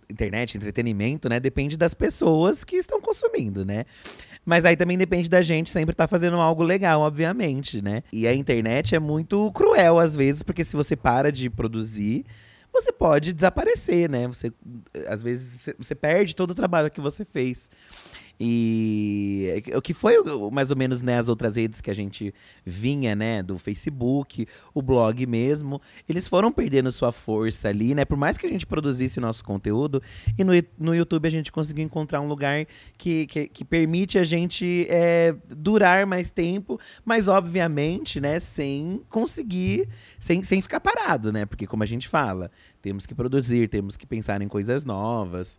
internet, 0.08 0.56
entretenimento, 0.56 1.28
né? 1.28 1.40
Depende 1.40 1.76
das 1.76 1.94
pessoas 1.94 2.62
que 2.62 2.76
estão 2.76 3.00
consumindo, 3.00 3.64
né? 3.64 3.86
Mas 4.48 4.64
aí 4.64 4.78
também 4.78 4.96
depende 4.96 5.28
da 5.28 5.42
gente 5.42 5.68
sempre 5.68 5.92
estar 5.92 6.08
fazendo 6.08 6.38
algo 6.38 6.62
legal, 6.62 7.02
obviamente, 7.02 7.82
né? 7.82 8.02
E 8.10 8.26
a 8.26 8.32
internet 8.32 8.94
é 8.94 8.98
muito 8.98 9.52
cruel 9.52 9.98
às 9.98 10.16
vezes, 10.16 10.42
porque 10.42 10.64
se 10.64 10.74
você 10.74 10.96
para 10.96 11.30
de 11.30 11.50
produzir, 11.50 12.24
você 12.80 12.92
pode 12.92 13.32
desaparecer, 13.32 14.08
né? 14.08 14.26
Você, 14.28 14.52
às 15.06 15.22
vezes, 15.22 15.58
você, 15.78 15.94
perde 15.94 16.34
todo 16.34 16.50
o 16.50 16.54
trabalho 16.54 16.90
que 16.90 17.00
você 17.00 17.24
fez. 17.24 17.70
E 18.40 19.64
o 19.74 19.82
que 19.82 19.92
foi 19.92 20.14
mais 20.52 20.70
ou 20.70 20.76
menos 20.76 21.02
né, 21.02 21.18
as 21.18 21.28
outras 21.28 21.56
redes 21.56 21.80
que 21.80 21.90
a 21.90 21.94
gente 21.94 22.32
vinha, 22.64 23.16
né, 23.16 23.42
do 23.42 23.58
Facebook, 23.58 24.46
o 24.72 24.80
blog 24.80 25.26
mesmo, 25.26 25.82
eles 26.08 26.28
foram 26.28 26.52
perdendo 26.52 26.90
sua 26.92 27.10
força 27.10 27.68
ali, 27.68 27.96
né? 27.96 28.04
Por 28.04 28.16
mais 28.16 28.38
que 28.38 28.46
a 28.46 28.48
gente 28.48 28.64
produzisse 28.64 29.18
nosso 29.18 29.42
conteúdo, 29.42 30.00
e 30.38 30.44
no, 30.44 30.52
no 30.78 30.94
YouTube 30.94 31.26
a 31.26 31.30
gente 31.30 31.50
conseguiu 31.50 31.84
encontrar 31.84 32.20
um 32.20 32.28
lugar 32.28 32.64
que, 32.96 33.26
que, 33.26 33.48
que 33.48 33.64
permite 33.64 34.18
a 34.18 34.24
gente 34.24 34.86
é, 34.88 35.34
durar 35.48 36.06
mais 36.06 36.30
tempo, 36.30 36.78
mas 37.04 37.26
obviamente, 37.26 38.20
né, 38.20 38.38
sem 38.38 39.02
conseguir, 39.08 39.88
sem, 40.18 40.42
sem 40.42 40.60
ficar 40.60 40.80
parado, 40.80 41.32
né? 41.32 41.46
Porque 41.46 41.66
como 41.66 41.82
a 41.82 41.86
gente 41.86 42.08
fala, 42.08 42.50
temos 42.82 43.06
que 43.06 43.14
produzir, 43.14 43.68
temos 43.68 43.96
que 43.96 44.06
pensar 44.06 44.42
em 44.42 44.48
coisas 44.48 44.84
novas. 44.84 45.58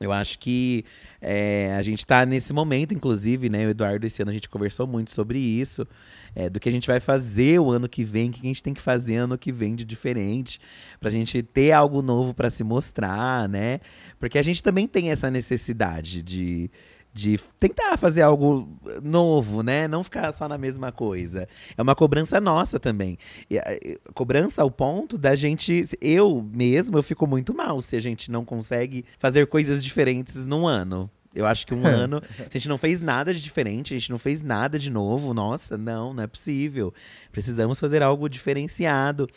Eu 0.00 0.12
acho 0.12 0.38
que 0.38 0.84
é, 1.20 1.74
a 1.78 1.82
gente 1.82 2.00
está 2.00 2.26
nesse 2.26 2.52
momento, 2.52 2.92
inclusive, 2.92 3.48
né? 3.48 3.66
O 3.66 3.70
Eduardo, 3.70 4.06
esse 4.06 4.20
ano 4.22 4.30
a 4.30 4.34
gente 4.34 4.48
conversou 4.48 4.86
muito 4.86 5.12
sobre 5.12 5.38
isso, 5.38 5.86
é, 6.34 6.50
do 6.50 6.58
que 6.58 6.68
a 6.68 6.72
gente 6.72 6.86
vai 6.86 7.00
fazer 7.00 7.60
o 7.60 7.70
ano 7.70 7.88
que 7.88 8.04
vem, 8.04 8.28
o 8.28 8.32
que 8.32 8.40
a 8.40 8.46
gente 8.46 8.62
tem 8.62 8.74
que 8.74 8.80
fazer 8.80 9.16
ano 9.16 9.38
que 9.38 9.52
vem 9.52 9.74
de 9.74 9.84
diferente, 9.84 10.60
para 10.98 11.08
a 11.08 11.12
gente 11.12 11.42
ter 11.42 11.72
algo 11.72 12.02
novo 12.02 12.34
para 12.34 12.50
se 12.50 12.64
mostrar, 12.64 13.48
né? 13.48 13.80
Porque 14.18 14.38
a 14.38 14.42
gente 14.42 14.62
também 14.62 14.88
tem 14.88 15.10
essa 15.10 15.30
necessidade 15.30 16.22
de, 16.22 16.70
de 17.14 17.38
tentar 17.60 17.96
fazer 17.96 18.22
algo 18.22 18.68
novo, 19.00 19.62
né? 19.62 19.86
Não 19.86 20.02
ficar 20.02 20.32
só 20.32 20.48
na 20.48 20.58
mesma 20.58 20.90
coisa. 20.90 21.48
É 21.76 21.80
uma 21.80 21.94
cobrança 21.94 22.40
nossa 22.40 22.80
também. 22.80 23.16
E, 23.48 23.56
cobrança 24.12 24.62
ao 24.62 24.70
ponto 24.70 25.16
da 25.16 25.36
gente. 25.36 25.88
Eu 26.00 26.44
mesmo, 26.52 26.98
eu 26.98 27.02
fico 27.04 27.24
muito 27.24 27.54
mal 27.54 27.80
se 27.80 27.96
a 27.96 28.00
gente 28.00 28.32
não 28.32 28.44
consegue 28.44 29.04
fazer 29.16 29.46
coisas 29.46 29.82
diferentes 29.82 30.44
num 30.44 30.66
ano. 30.66 31.08
Eu 31.34 31.46
acho 31.46 31.66
que 31.66 31.74
um 31.74 31.84
ano, 31.86 32.22
se 32.36 32.42
a 32.42 32.58
gente 32.58 32.68
não 32.68 32.78
fez 32.78 33.00
nada 33.00 33.34
de 33.34 33.40
diferente, 33.40 33.92
a 33.92 33.98
gente 33.98 34.10
não 34.10 34.18
fez 34.18 34.40
nada 34.40 34.78
de 34.78 34.88
novo, 34.88 35.34
nossa, 35.34 35.76
não, 35.76 36.14
não 36.14 36.22
é 36.22 36.26
possível. 36.26 36.94
Precisamos 37.32 37.80
fazer 37.80 38.02
algo 38.02 38.28
diferenciado. 38.28 39.28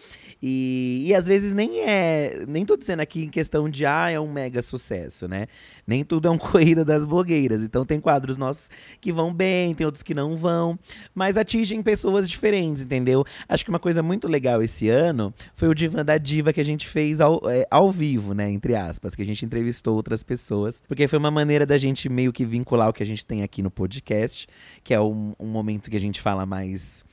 E, 0.42 1.06
e 1.08 1.16
às 1.16 1.26
vezes 1.26 1.54
nem 1.54 1.82
é. 1.82 2.46
Nem 2.48 2.66
tô 2.66 2.78
dizendo 2.78 3.02
aqui 3.02 3.24
em 3.24 3.30
questão 3.30 3.68
de, 3.68 3.86
ah, 3.86 4.10
é 4.10 4.20
um 4.20 4.32
mega 4.32 4.62
sucesso, 4.62 5.28
né? 5.28 5.48
Nem 5.88 6.04
tudo 6.04 6.28
é 6.28 6.32
um 6.32 6.38
corrida 6.38 6.84
das 6.84 7.06
blogueiras. 7.06 7.64
Então 7.64 7.86
tem 7.86 8.00
quadros 8.00 8.36
nossos 8.36 8.70
que 9.00 9.12
vão 9.12 9.34
bem, 9.34 9.74
tem 9.74 9.86
outros 9.86 10.04
que 10.04 10.14
não 10.14 10.36
vão, 10.36 10.78
mas 11.16 11.38
atingem 11.38 11.82
pessoas 11.82 12.30
diferentes, 12.30 12.84
entendeu? 12.84 13.24
Acho 13.48 13.64
que 13.64 13.70
uma 13.70 13.80
coisa 13.80 14.04
muito 14.04 14.28
legal 14.28 14.62
esse 14.62 14.90
ano 14.90 15.34
foi 15.56 15.70
o 15.70 15.74
Divan 15.74 16.04
da 16.04 16.18
Diva 16.18 16.52
que 16.52 16.60
a 16.60 16.66
gente 16.66 16.86
fez 16.86 17.22
ao, 17.22 17.42
é, 17.50 17.66
ao 17.72 17.90
vivo, 17.90 18.34
né? 18.34 18.50
Entre 18.52 18.76
aspas, 18.76 19.16
que 19.16 19.22
a 19.22 19.26
gente 19.26 19.46
entrevistou 19.46 19.96
outras 19.96 20.24
pessoas, 20.24 20.84
porque 20.88 21.08
foi 21.08 21.18
uma 21.18 21.32
maneira 21.32 21.66
da 21.66 21.78
gente 21.78 22.10
meio 22.10 22.34
que 22.34 22.46
vincular 22.46 22.90
o 22.90 22.94
que 22.94 23.04
a 23.04 23.06
gente 23.06 23.26
tem 23.26 23.42
aqui 23.42 23.62
no 23.62 23.72
podcast, 23.72 24.48
que 24.84 24.94
é 24.94 25.00
um, 25.00 25.34
um 25.40 25.48
momento 25.48 25.90
que 25.90 25.96
a 25.98 26.02
gente 26.02 26.20
fala 26.20 26.46
mais 26.46 27.06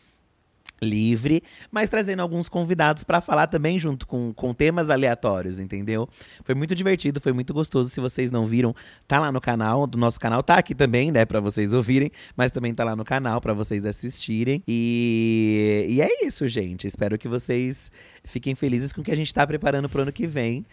livre, 0.82 1.42
mas 1.70 1.88
trazendo 1.88 2.20
alguns 2.20 2.48
convidados 2.48 3.04
para 3.04 3.20
falar 3.20 3.46
também 3.46 3.78
junto 3.78 4.06
com, 4.06 4.32
com 4.32 4.52
temas 4.52 4.90
aleatórios, 4.90 5.58
entendeu? 5.58 6.08
Foi 6.44 6.54
muito 6.54 6.74
divertido, 6.74 7.20
foi 7.20 7.32
muito 7.32 7.54
gostoso. 7.54 7.90
Se 7.90 8.00
vocês 8.00 8.30
não 8.30 8.44
viram, 8.44 8.74
tá 9.06 9.18
lá 9.18 9.32
no 9.32 9.40
canal, 9.40 9.86
do 9.86 9.98
nosso 9.98 10.20
canal, 10.20 10.42
tá 10.42 10.56
aqui 10.56 10.74
também, 10.74 11.10
né, 11.10 11.24
para 11.24 11.40
vocês 11.40 11.72
ouvirem, 11.72 12.10
mas 12.36 12.52
também 12.52 12.74
tá 12.74 12.84
lá 12.84 12.94
no 12.94 13.04
canal 13.04 13.40
para 13.40 13.52
vocês 13.52 13.84
assistirem. 13.84 14.62
E, 14.66 15.86
e 15.88 16.00
é 16.00 16.26
isso, 16.26 16.46
gente. 16.48 16.86
Espero 16.86 17.18
que 17.18 17.28
vocês 17.28 17.90
fiquem 18.24 18.54
felizes 18.54 18.92
com 18.92 19.00
o 19.00 19.04
que 19.04 19.12
a 19.12 19.16
gente 19.16 19.32
tá 19.32 19.46
preparando 19.46 19.88
pro 19.88 20.02
ano 20.02 20.12
que 20.12 20.26
vem 20.26 20.64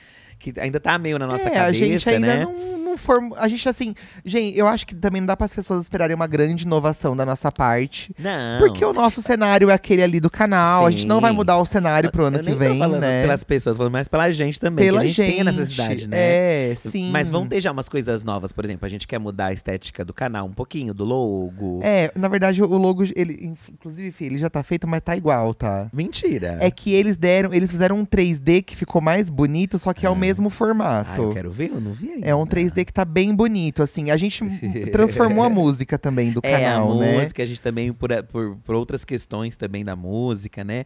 que 0.41 0.59
ainda 0.59 0.79
tá 0.79 0.97
meio 0.97 1.19
na 1.19 1.27
nossa 1.27 1.43
é, 1.43 1.49
cabeça, 1.49 1.65
a 1.65 1.71
gente 1.71 2.09
ainda 2.09 2.27
né? 2.27 2.43
não, 2.43 2.77
não 2.79 2.97
form... 2.97 3.31
A 3.37 3.47
gente, 3.47 3.67
assim… 3.69 3.93
Gente, 4.25 4.57
eu 4.57 4.67
acho 4.67 4.85
que 4.87 4.95
também 4.95 5.21
não 5.21 5.27
dá 5.27 5.37
para 5.37 5.45
as 5.45 5.53
pessoas 5.53 5.83
esperarem 5.83 6.15
uma 6.15 6.27
grande 6.27 6.65
inovação 6.65 7.15
da 7.15 7.25
nossa 7.25 7.51
parte. 7.51 8.13
Não. 8.17 8.59
Porque 8.59 8.83
o 8.83 8.91
nosso 8.91 9.21
cenário 9.21 9.69
é 9.69 9.73
aquele 9.73 10.01
ali 10.01 10.19
do 10.19 10.29
canal. 10.29 10.81
Sim. 10.81 10.87
A 10.87 10.91
gente 10.91 11.07
não 11.07 11.21
vai 11.21 11.31
mudar 11.31 11.57
o 11.57 11.65
cenário 11.65 12.11
pro 12.11 12.25
ano 12.25 12.37
eu 12.37 12.43
que 12.43 12.53
vem, 12.53 12.79
falando 12.79 13.01
né? 13.01 13.21
pelas 13.21 13.43
pessoas, 13.43 13.77
falando 13.77 13.93
mais 13.93 14.07
pela 14.07 14.31
gente 14.31 14.59
também. 14.59 14.85
Pela 14.85 15.01
a 15.01 15.05
gente, 15.05 15.15
gente 15.15 15.31
tem 15.31 15.41
a 15.41 15.43
necessidade, 15.43 16.07
né? 16.07 16.17
É, 16.17 16.75
sim. 16.75 17.11
Mas 17.11 17.29
vão 17.29 17.47
ter 17.47 17.61
já 17.61 17.71
umas 17.71 17.87
coisas 17.87 18.23
novas. 18.23 18.51
Por 18.51 18.65
exemplo, 18.65 18.85
a 18.85 18.89
gente 18.89 19.07
quer 19.07 19.19
mudar 19.19 19.47
a 19.47 19.53
estética 19.53 20.03
do 20.03 20.13
canal 20.13 20.45
um 20.47 20.53
pouquinho, 20.53 20.93
do 20.93 21.05
logo. 21.05 21.79
É, 21.83 22.11
na 22.15 22.27
verdade, 22.27 22.63
o 22.63 22.77
logo, 22.77 23.03
ele, 23.15 23.53
inclusive, 23.71 24.11
filho, 24.11 24.33
ele 24.33 24.39
já 24.39 24.49
tá 24.49 24.63
feito, 24.63 24.87
mas 24.87 25.01
tá 25.01 25.15
igual, 25.15 25.53
tá? 25.53 25.87
Mentira. 25.93 26.57
É 26.59 26.71
que 26.71 26.93
eles 26.93 27.17
deram, 27.17 27.53
eles 27.53 27.69
fizeram 27.69 27.97
um 27.97 28.05
3D 28.05 28.63
que 28.63 28.75
ficou 28.75 29.01
mais 29.01 29.29
bonito, 29.29 29.77
só 29.77 29.93
que 29.93 30.05
é 30.05 30.09
o 30.09 30.15
mesmo 30.15 30.30
formato. 30.49 31.09
Ah, 31.11 31.17
eu 31.25 31.33
quero 31.33 31.51
ver, 31.51 31.69
eu 31.71 31.81
não 31.81 31.91
vi 31.93 32.11
ainda. 32.11 32.27
É 32.27 32.33
um 32.35 32.45
3D 32.45 32.85
que 32.85 32.93
tá 32.93 33.03
bem 33.03 33.33
bonito, 33.35 33.83
assim. 33.83 34.09
A 34.11 34.17
gente 34.17 34.43
transformou 34.91 35.43
a 35.43 35.49
música 35.49 35.97
também 35.97 36.31
do 36.31 36.39
É, 36.43 36.55
a 36.55 36.59
canal, 36.73 36.97
né? 36.97 37.19
música, 37.21 37.43
a 37.43 37.45
gente 37.45 37.61
também, 37.61 37.91
por, 37.91 38.09
por, 38.23 38.55
por 38.63 38.75
outras 38.75 39.03
questões 39.03 39.55
também 39.55 39.83
da 39.83 39.95
música, 39.95 40.63
né? 40.63 40.85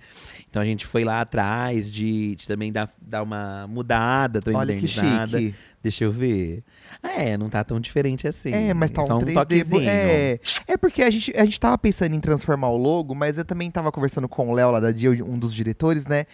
Então 0.50 0.62
a 0.62 0.66
gente 0.66 0.86
foi 0.86 1.04
lá 1.04 1.22
atrás 1.22 1.92
de, 1.92 2.36
de 2.36 2.48
também 2.48 2.72
dar, 2.72 2.90
dar 3.02 3.22
uma 3.24 3.68
mudada, 3.68 4.42
tô 4.42 4.52
Olha 4.56 4.75
que 4.75 4.88
chique. 4.88 5.54
Deixa 5.84 6.04
eu 6.04 6.12
ver. 6.12 6.64
É, 7.04 7.38
não 7.38 7.48
tá 7.48 7.64
tão 7.64 7.80
diferente 7.80 8.28
assim. 8.28 8.50
É, 8.52 8.74
mas 8.74 8.90
tá 8.90 9.04
Só 9.04 9.18
um 9.18 9.22
3D. 9.22 9.34
bo- 9.34 9.40
toquezinho. 9.42 9.82
É, 9.88 10.40
é 10.68 10.78
porque 10.78 11.04
a 11.04 11.12
gente, 11.12 11.32
a 11.38 11.46
gente 11.46 11.60
tava 11.60 11.78
pensando 11.78 12.16
em 12.16 12.20
transformar 12.20 12.70
o 12.70 12.78
logo, 12.78 13.14
mas 13.14 13.38
eu 13.38 13.46
também 13.46 13.70
tava 13.70 13.92
conversando 13.92 14.28
com 14.28 14.50
o 14.50 14.52
Léo 14.54 14.72
lá 14.72 14.80
da 14.80 14.92
Dia, 14.92 15.12
um 15.24 15.38
dos 15.38 15.54
diretores, 15.54 16.08
né? 16.08 16.25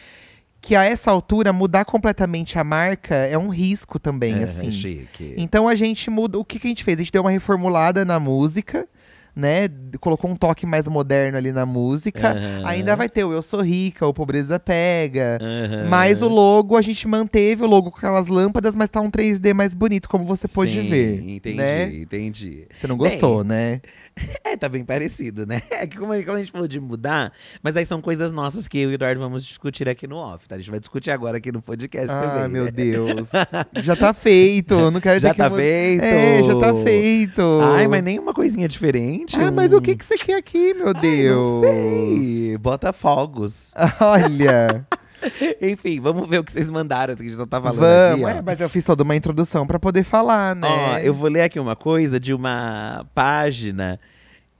Que 0.62 0.76
a 0.76 0.84
essa 0.86 1.10
altura, 1.10 1.52
mudar 1.52 1.86
completamente 1.86 2.60
a 2.60 2.64
marca 2.64 3.16
é 3.16 3.36
um 3.38 3.50
risco 3.50 3.98
também, 4.00 4.36
É, 4.42 4.44
assim. 4.44 4.72
chique. 4.72 5.34
Então 5.36 5.68
a 5.68 5.74
gente 5.74 6.10
muda. 6.10 6.38
O 6.38 6.46
que, 6.46 6.60
que 6.60 6.68
a 6.68 6.70
gente 6.70 6.84
fez? 6.84 7.00
A 7.00 7.02
gente 7.02 7.12
deu 7.12 7.24
uma 7.24 7.32
reformulada 7.32 8.06
na 8.06 8.20
música, 8.20 8.88
né? 9.36 9.68
Colocou 10.00 10.30
um 10.30 10.36
toque 10.36 10.68
mais 10.68 10.88
moderno 10.88 11.36
ali 11.38 11.52
na 11.52 11.66
música. 11.66 12.34
Aham. 12.34 12.68
Ainda 12.68 12.96
vai 12.96 13.10
ter 13.10 13.24
o 13.24 13.34
Eu 13.34 13.42
Sou 13.42 13.62
Rica, 13.62 14.06
o 14.06 14.14
Pobreza 14.14 14.60
Pega. 14.60 15.40
Aham. 15.42 15.90
Mas 15.90 16.22
o 16.22 16.28
logo, 16.28 16.78
a 16.78 16.82
gente 16.84 17.08
manteve 17.08 17.64
o 17.64 17.68
logo 17.68 17.90
com 17.90 17.98
aquelas 17.98 18.28
lâmpadas, 18.28 18.76
mas 18.76 18.92
tá 18.92 19.02
um 19.02 19.10
3D 19.10 19.56
mais 19.56 19.74
bonito, 19.74 20.08
como 20.08 20.26
você 20.26 20.48
pôde 20.48 20.74
Sim, 20.80 20.90
ver. 20.90 21.28
Entendi, 21.28 21.58
Né? 21.58 21.92
entendi. 21.96 22.68
Você 22.72 22.86
não 22.86 22.98
gostou, 22.98 23.40
Bem, 23.40 23.48
né? 23.48 23.82
É, 24.44 24.58
tá 24.58 24.68
bem 24.68 24.84
parecido, 24.84 25.46
né? 25.46 25.62
É 25.70 25.88
que 25.88 25.98
como, 25.98 26.12
como 26.24 26.36
a 26.36 26.40
gente 26.40 26.52
falou 26.52 26.68
de 26.68 26.80
mudar, 26.80 27.32
mas 27.64 27.78
aí 27.78 27.86
são 27.86 28.02
coisas 28.02 28.32
nossas 28.32 28.68
que 28.68 28.78
eu 28.80 28.90
e 28.90 28.94
o 28.94 28.96
Eduardo 28.96 29.20
vamos 29.22 29.46
discutir 29.46 29.88
aqui 29.88 30.06
no 30.08 30.18
off, 30.18 30.46
tá? 30.48 30.56
A 30.56 30.58
gente 30.58 30.70
vai 30.70 30.80
discutir 30.80 31.10
agora 31.12 31.38
aqui 31.38 31.52
no 31.52 31.62
podcast 31.62 32.10
Ah, 32.12 32.22
também. 32.22 32.50
meu 32.50 32.66
né? 32.66 32.72
Deus. 32.72 33.30
já 33.84 33.96
tá 33.96 34.14
feito. 34.14 34.74
eu 34.74 34.92
Não 34.92 35.00
quero 35.00 35.20
Já 35.22 35.32
que 35.32 35.38
tá 35.38 35.50
mu- 35.50 35.56
feito? 35.56 36.04
É, 36.04 36.44
já 36.44 36.60
tá 36.60 36.74
feito. 36.84 37.42
Ai, 37.62 37.88
mas 37.88 38.04
nem 38.04 38.20
uma 38.20 38.34
coisinha 38.34 38.68
diferente. 38.68 39.38
Ah, 39.38 39.52
mas 39.52 39.72
o 39.72 39.80
que, 39.80 39.96
que 39.96 40.04
você 40.06 40.18
quer 40.18 40.36
aqui, 40.36 40.74
meu 40.74 40.90
Ai, 40.90 41.02
Deus? 41.02 41.46
Não 41.46 41.60
sei. 41.62 42.58
Bota 42.58 42.92
fogos. 42.92 43.74
Olha. 44.02 44.86
Enfim, 45.62 46.00
vamos 46.00 46.28
ver 46.28 46.40
o 46.40 46.44
que 46.44 46.52
vocês 46.52 46.70
mandaram, 46.70 47.16
que 47.16 47.22
a 47.22 47.26
gente 47.26 47.38
só 47.38 47.46
tá 47.46 47.62
falando 47.62 47.80
Vamos. 47.80 48.26
aqui. 48.26 48.38
É, 48.38 48.42
mas 48.42 48.60
eu 48.60 48.70
fiz 48.70 48.84
toda 48.86 49.04
uma 49.04 49.16
introdução 49.16 49.66
pra 49.68 49.80
poder 49.80 50.04
falar, 50.04 50.56
né? 50.56 50.68
Ó, 50.68 50.98
eu 51.00 51.14
vou 51.14 51.30
ler 51.30 51.42
aqui 51.44 51.60
uma 51.60 51.76
coisa 51.76 52.20
de 52.20 52.34
uma 52.34 53.06
página 53.14 54.00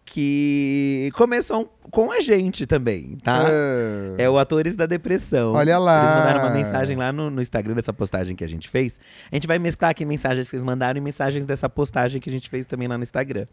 que 0.06 1.10
começou 1.16 1.72
com 1.90 2.12
a 2.12 2.20
gente 2.20 2.66
também, 2.66 3.18
tá? 3.24 3.48
Ah. 3.48 4.16
É 4.18 4.30
o 4.30 4.38
Atores 4.38 4.76
da 4.76 4.86
Depressão. 4.86 5.54
Olha 5.54 5.78
lá. 5.78 6.00
Eles 6.04 6.16
mandaram 6.16 6.40
uma 6.42 6.50
mensagem 6.50 6.96
lá 6.96 7.12
no, 7.12 7.30
no 7.30 7.42
Instagram 7.42 7.74
dessa 7.74 7.92
postagem 7.92 8.36
que 8.36 8.44
a 8.44 8.48
gente 8.48 8.70
fez. 8.70 9.00
A 9.32 9.36
gente 9.36 9.48
vai 9.48 9.58
mesclar 9.58 9.92
aqui 9.92 10.06
mensagens 10.06 10.50
que 10.50 10.56
eles 10.56 10.64
mandaram 10.64 10.98
e 10.98 11.02
mensagens 11.02 11.46
dessa 11.46 11.70
postagem 11.70 12.22
que 12.22 12.30
a 12.30 12.34
gente 12.34 12.50
fez 12.50 12.66
também 12.66 12.88
lá 12.88 12.98
no 12.98 13.04
Instagram. 13.04 13.48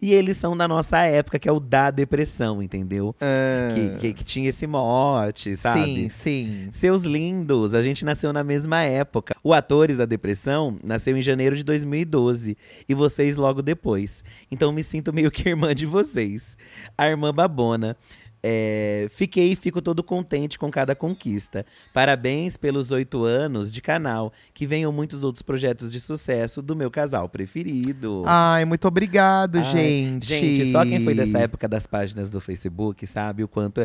E 0.00 0.12
eles 0.12 0.36
são 0.36 0.56
da 0.56 0.68
nossa 0.68 1.00
época, 1.00 1.38
que 1.38 1.48
é 1.48 1.52
o 1.52 1.60
da 1.60 1.90
depressão, 1.90 2.62
entendeu? 2.62 3.14
Ah. 3.20 3.74
Que, 3.74 3.96
que, 3.98 4.12
que 4.14 4.24
tinha 4.24 4.48
esse 4.48 4.66
mote, 4.66 5.56
sabe? 5.56 5.84
Sim, 5.84 6.08
sim. 6.08 6.68
Seus 6.72 7.02
lindos, 7.02 7.74
a 7.74 7.82
gente 7.82 8.04
nasceu 8.04 8.32
na 8.32 8.44
mesma 8.44 8.82
época. 8.82 9.34
O 9.42 9.52
Atores 9.52 9.96
da 9.96 10.06
Depressão 10.06 10.78
nasceu 10.82 11.16
em 11.16 11.22
janeiro 11.22 11.56
de 11.56 11.62
2012 11.64 12.56
e 12.88 12.94
vocês 12.94 13.36
logo 13.36 13.62
depois. 13.62 14.24
Então 14.50 14.72
me 14.72 14.82
sinto 14.82 15.12
meio 15.12 15.30
que 15.30 15.48
irmã 15.48 15.74
de 15.74 15.86
vocês. 15.86 16.56
A 16.96 17.08
irmã 17.08 17.32
É, 18.46 19.06
fiquei 19.08 19.52
e 19.52 19.56
fico 19.56 19.80
todo 19.80 20.02
contente 20.02 20.58
com 20.58 20.70
cada 20.70 20.94
conquista. 20.94 21.64
Parabéns 21.94 22.58
pelos 22.58 22.92
oito 22.92 23.24
anos 23.24 23.72
de 23.72 23.80
canal. 23.80 24.30
Que 24.52 24.66
venham 24.66 24.92
muitos 24.92 25.24
outros 25.24 25.40
projetos 25.40 25.90
de 25.90 25.98
sucesso 25.98 26.60
do 26.60 26.76
meu 26.76 26.90
casal 26.90 27.26
preferido. 27.26 28.22
Ai, 28.26 28.66
muito 28.66 28.86
obrigado, 28.86 29.56
Ai, 29.56 29.62
gente. 29.62 30.26
Gente, 30.26 30.70
só 30.70 30.84
quem 30.84 31.02
foi 31.02 31.14
dessa 31.14 31.38
época 31.38 31.66
das 31.66 31.86
páginas 31.86 32.28
do 32.28 32.38
Facebook 32.38 33.06
sabe 33.06 33.42
o 33.42 33.48
quanto. 33.48 33.80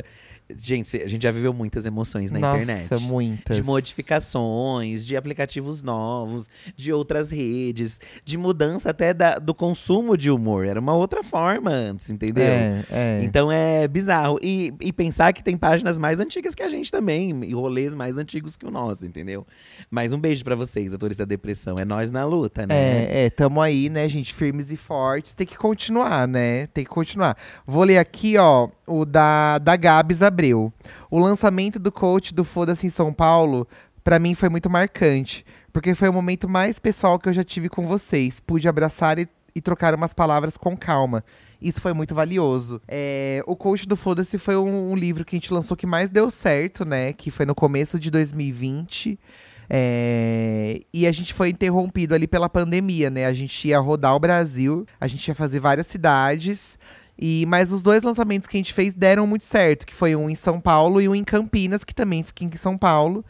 Gente, 0.57 0.97
a 0.97 1.07
gente 1.07 1.21
já 1.23 1.31
viveu 1.31 1.53
muitas 1.53 1.85
emoções 1.85 2.31
na 2.31 2.39
Nossa, 2.39 2.63
internet. 2.63 2.95
muitas. 3.03 3.55
De 3.55 3.61
modificações, 3.63 5.05
de 5.05 5.15
aplicativos 5.15 5.83
novos, 5.83 6.47
de 6.75 6.91
outras 6.91 7.29
redes, 7.29 7.99
de 8.25 8.37
mudança 8.37 8.89
até 8.89 9.13
da- 9.13 9.37
do 9.39 9.53
consumo 9.53 10.17
de 10.17 10.29
humor. 10.31 10.65
Era 10.65 10.79
uma 10.79 10.93
outra 10.95 11.23
forma 11.23 11.69
antes, 11.71 12.09
entendeu? 12.09 12.43
É, 12.43 12.83
é. 12.91 13.19
Então 13.23 13.51
é 13.51 13.87
bizarro. 13.87 14.39
e, 14.41 14.73
e 14.81 14.91
pensar 14.91 15.31
que 15.33 15.43
tem 15.43 15.55
páginas 15.57 15.97
mais 15.99 16.19
antigas 16.19 16.53
que 16.55 16.63
a 16.63 16.69
gente 16.69 16.91
também, 16.91 17.43
e 17.43 17.53
rolês 17.53 17.93
mais 17.95 18.17
antigos 18.17 18.55
que 18.55 18.65
o 18.65 18.71
nosso, 18.71 19.05
entendeu? 19.05 19.45
Mas 19.89 20.13
um 20.13 20.19
beijo 20.19 20.43
para 20.43 20.55
vocês, 20.55 20.93
atores 20.93 21.17
da 21.17 21.25
depressão. 21.25 21.75
É 21.79 21.85
nós 21.85 22.11
na 22.11 22.25
luta, 22.25 22.65
né? 22.65 22.75
É, 22.75 23.25
é, 23.25 23.29
tamo 23.29 23.61
aí, 23.61 23.89
né, 23.89 24.07
gente, 24.09 24.33
firmes 24.33 24.71
e 24.71 24.77
fortes. 24.77 25.33
Tem 25.33 25.45
que 25.47 25.57
continuar, 25.57 26.27
né? 26.27 26.67
Tem 26.67 26.83
que 26.83 26.89
continuar. 26.89 27.37
Vou 27.65 27.83
ler 27.83 27.97
aqui, 27.97 28.37
ó, 28.37 28.67
o 28.87 29.05
da, 29.05 29.57
da 29.59 29.75
Gabs 29.75 30.21
Abreu. 30.39 30.71
O 31.11 31.19
lançamento 31.19 31.77
do 31.77 31.91
coach 31.91 32.33
do 32.33 32.45
Foda-se 32.45 32.87
em 32.87 32.89
São 32.89 33.11
Paulo 33.11 33.67
para 34.01 34.17
mim 34.17 34.33
foi 34.33 34.47
muito 34.47 34.69
marcante, 34.69 35.45
porque 35.73 35.93
foi 35.93 36.07
o 36.07 36.13
momento 36.13 36.47
mais 36.47 36.79
pessoal 36.79 37.19
que 37.19 37.27
eu 37.27 37.33
já 37.33 37.43
tive 37.43 37.67
com 37.67 37.85
vocês. 37.85 38.39
Pude 38.39 38.65
abraçar 38.65 39.19
e, 39.19 39.27
e 39.53 39.61
trocar 39.61 39.93
umas 39.93 40.13
palavras 40.13 40.55
com 40.55 40.77
calma. 40.77 41.25
Isso 41.61 41.81
foi 41.81 41.91
muito 41.91 42.15
valioso. 42.15 42.81
É, 42.87 43.43
o 43.45 43.53
Coach 43.53 43.85
do 43.85 43.97
Foda-se 43.97 44.37
foi 44.37 44.55
um, 44.55 44.91
um, 44.91 44.95
livro 44.95 45.25
que 45.25 45.35
a 45.35 45.37
gente 45.37 45.53
lançou 45.53 45.75
que 45.75 45.85
mais 45.85 46.09
deu 46.09 46.31
certo, 46.31 46.85
né? 46.85 47.11
Que 47.11 47.29
foi 47.29 47.45
no 47.45 47.53
começo 47.53 47.99
de 47.99 48.09
2020. 48.09 49.19
É, 49.69 50.81
e 50.93 51.05
a 51.05 51.11
gente 51.11 51.33
foi 51.33 51.49
interrompido 51.49 52.15
ali 52.15 52.27
pela 52.27 52.49
pandemia, 52.49 53.09
né? 53.09 53.25
A 53.25 53.33
gente 53.33 53.67
ia 53.67 53.77
rodar 53.77 54.15
o 54.15 54.19
Brasil, 54.19 54.85
a 55.01 55.07
gente 55.07 55.27
ia 55.27 55.35
fazer 55.35 55.59
várias 55.59 55.87
cidades. 55.87 56.79
E, 57.21 57.45
mas 57.47 57.71
os 57.71 57.81
dois 57.81 58.01
lançamentos 58.03 58.47
que 58.47 58.55
a 58.55 58.59
gente 58.59 58.73
fez 58.73 58.93
deram 58.93 59.27
muito 59.27 59.43
certo, 59.43 59.85
que 59.85 59.93
foi 59.93 60.15
um 60.15 60.29
em 60.29 60.35
São 60.35 60.59
Paulo 60.59 61.01
e 61.01 61.09
um 61.09 61.13
em 61.13 61.23
Campinas, 61.23 61.83
que 61.83 61.93
também 61.93 62.23
fica 62.23 62.45
em 62.45 62.51
São 62.55 62.77
Paulo 62.77 63.25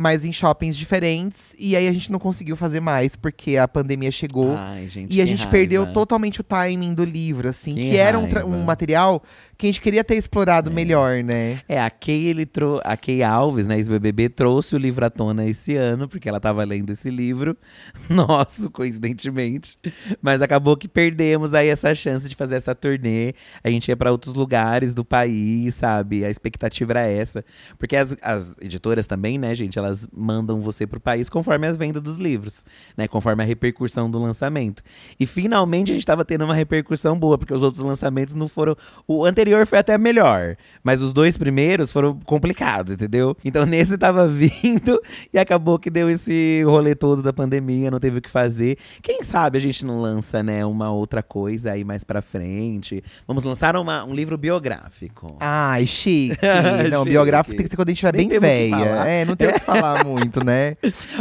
mas 0.00 0.24
em 0.24 0.32
shoppings 0.32 0.76
diferentes. 0.76 1.56
E 1.58 1.74
aí 1.74 1.88
a 1.88 1.92
gente 1.92 2.12
não 2.12 2.20
conseguiu 2.20 2.54
fazer 2.54 2.78
mais, 2.78 3.16
porque 3.16 3.56
a 3.56 3.66
pandemia 3.66 4.12
chegou. 4.12 4.54
Ai, 4.56 4.86
gente, 4.88 5.12
e 5.12 5.20
a 5.20 5.26
gente 5.26 5.40
raiva. 5.40 5.50
perdeu 5.50 5.92
totalmente 5.92 6.40
o 6.40 6.44
timing 6.44 6.94
do 6.94 7.04
livro, 7.04 7.48
assim, 7.48 7.74
que, 7.74 7.90
que 7.90 7.96
era 7.96 8.16
um, 8.16 8.28
um, 8.46 8.62
material 8.62 9.20
que 9.58 9.66
a 9.66 9.68
gente 9.68 9.80
queria 9.80 10.04
ter 10.04 10.14
explorado 10.14 10.70
é. 10.70 10.72
melhor, 10.72 11.22
né? 11.22 11.60
É, 11.68 11.80
a 11.80 11.90
Kay, 11.90 12.26
ele 12.26 12.46
trou 12.46 12.80
a 12.84 12.96
Kay 12.96 13.22
Alves, 13.22 13.66
né, 13.66 13.76
ex-BBB, 13.76 14.28
trouxe 14.28 14.76
o 14.76 14.78
livro 14.78 15.04
à 15.04 15.10
tona 15.10 15.44
esse 15.44 15.74
ano, 15.74 16.08
porque 16.08 16.28
ela 16.28 16.38
tava 16.38 16.64
lendo 16.64 16.90
esse 16.90 17.10
livro. 17.10 17.56
Nosso, 18.08 18.70
coincidentemente. 18.70 19.76
Mas 20.22 20.40
acabou 20.40 20.76
que 20.76 20.88
perdemos 20.88 21.54
aí 21.54 21.68
essa 21.68 21.94
chance 21.94 22.28
de 22.28 22.36
fazer 22.36 22.54
essa 22.54 22.74
turnê. 22.74 23.34
A 23.62 23.68
gente 23.68 23.88
ia 23.88 23.96
para 23.96 24.12
outros 24.12 24.34
lugares 24.34 24.94
do 24.94 25.04
país, 25.04 25.74
sabe? 25.74 26.24
A 26.24 26.30
expectativa 26.30 26.92
era 26.92 27.06
essa. 27.06 27.44
Porque 27.76 27.96
as, 27.96 28.16
as 28.22 28.56
editoras 28.58 29.06
também, 29.06 29.38
né, 29.38 29.54
gente, 29.54 29.78
elas 29.78 29.88
elas 29.88 30.08
mandam 30.12 30.60
você 30.60 30.86
pro 30.86 31.00
país 31.00 31.28
conforme 31.28 31.66
as 31.66 31.76
vendas 31.76 32.02
dos 32.02 32.18
livros, 32.18 32.64
né? 32.96 33.08
Conforme 33.08 33.42
a 33.42 33.46
repercussão 33.46 34.10
do 34.10 34.18
lançamento. 34.18 34.82
E 35.18 35.26
finalmente 35.26 35.90
a 35.90 35.94
gente 35.94 36.02
estava 36.02 36.24
tendo 36.24 36.44
uma 36.44 36.54
repercussão 36.54 37.18
boa, 37.18 37.38
porque 37.38 37.54
os 37.54 37.62
outros 37.62 37.82
lançamentos 37.82 38.34
não 38.34 38.48
foram. 38.48 38.76
O 39.06 39.24
anterior 39.24 39.47
foi 39.66 39.78
até 39.78 39.98
melhor, 39.98 40.56
mas 40.82 41.00
os 41.00 41.12
dois 41.12 41.36
primeiros 41.36 41.90
foram 41.90 42.18
complicados, 42.20 42.94
entendeu? 42.94 43.36
Então 43.44 43.64
nesse 43.66 43.98
tava 43.98 44.28
vindo 44.28 45.00
e 45.32 45.38
acabou 45.38 45.78
que 45.78 45.90
deu 45.90 46.08
esse 46.08 46.62
rolê 46.64 46.94
todo 46.94 47.22
da 47.22 47.32
pandemia, 47.32 47.90
não 47.90 47.98
teve 47.98 48.18
o 48.18 48.22
que 48.22 48.30
fazer. 48.30 48.78
Quem 49.02 49.22
sabe 49.22 49.58
a 49.58 49.60
gente 49.60 49.84
não 49.84 50.00
lança, 50.00 50.42
né, 50.42 50.64
uma 50.64 50.90
outra 50.92 51.22
coisa 51.22 51.72
aí 51.72 51.82
mais 51.82 52.04
pra 52.04 52.22
frente. 52.22 53.02
Vamos 53.26 53.42
lançar 53.42 53.76
uma, 53.76 54.04
um 54.04 54.14
livro 54.14 54.36
biográfico. 54.36 55.36
Ai, 55.40 55.86
chique. 55.86 56.36
não, 56.90 57.00
chique. 57.00 57.10
biográfico 57.10 57.56
tem 57.56 57.64
que 57.64 57.70
ser 57.70 57.76
quando 57.76 57.88
a 57.88 57.92
gente 57.92 58.04
estiver 58.04 58.12
bem 58.12 58.28
velha. 58.38 59.04
É, 59.06 59.24
não 59.24 59.34
tem 59.34 59.48
o 59.48 59.52
que 59.52 59.60
falar 59.60 59.78
falar 59.78 60.04
muito, 60.04 60.44
né? 60.44 60.76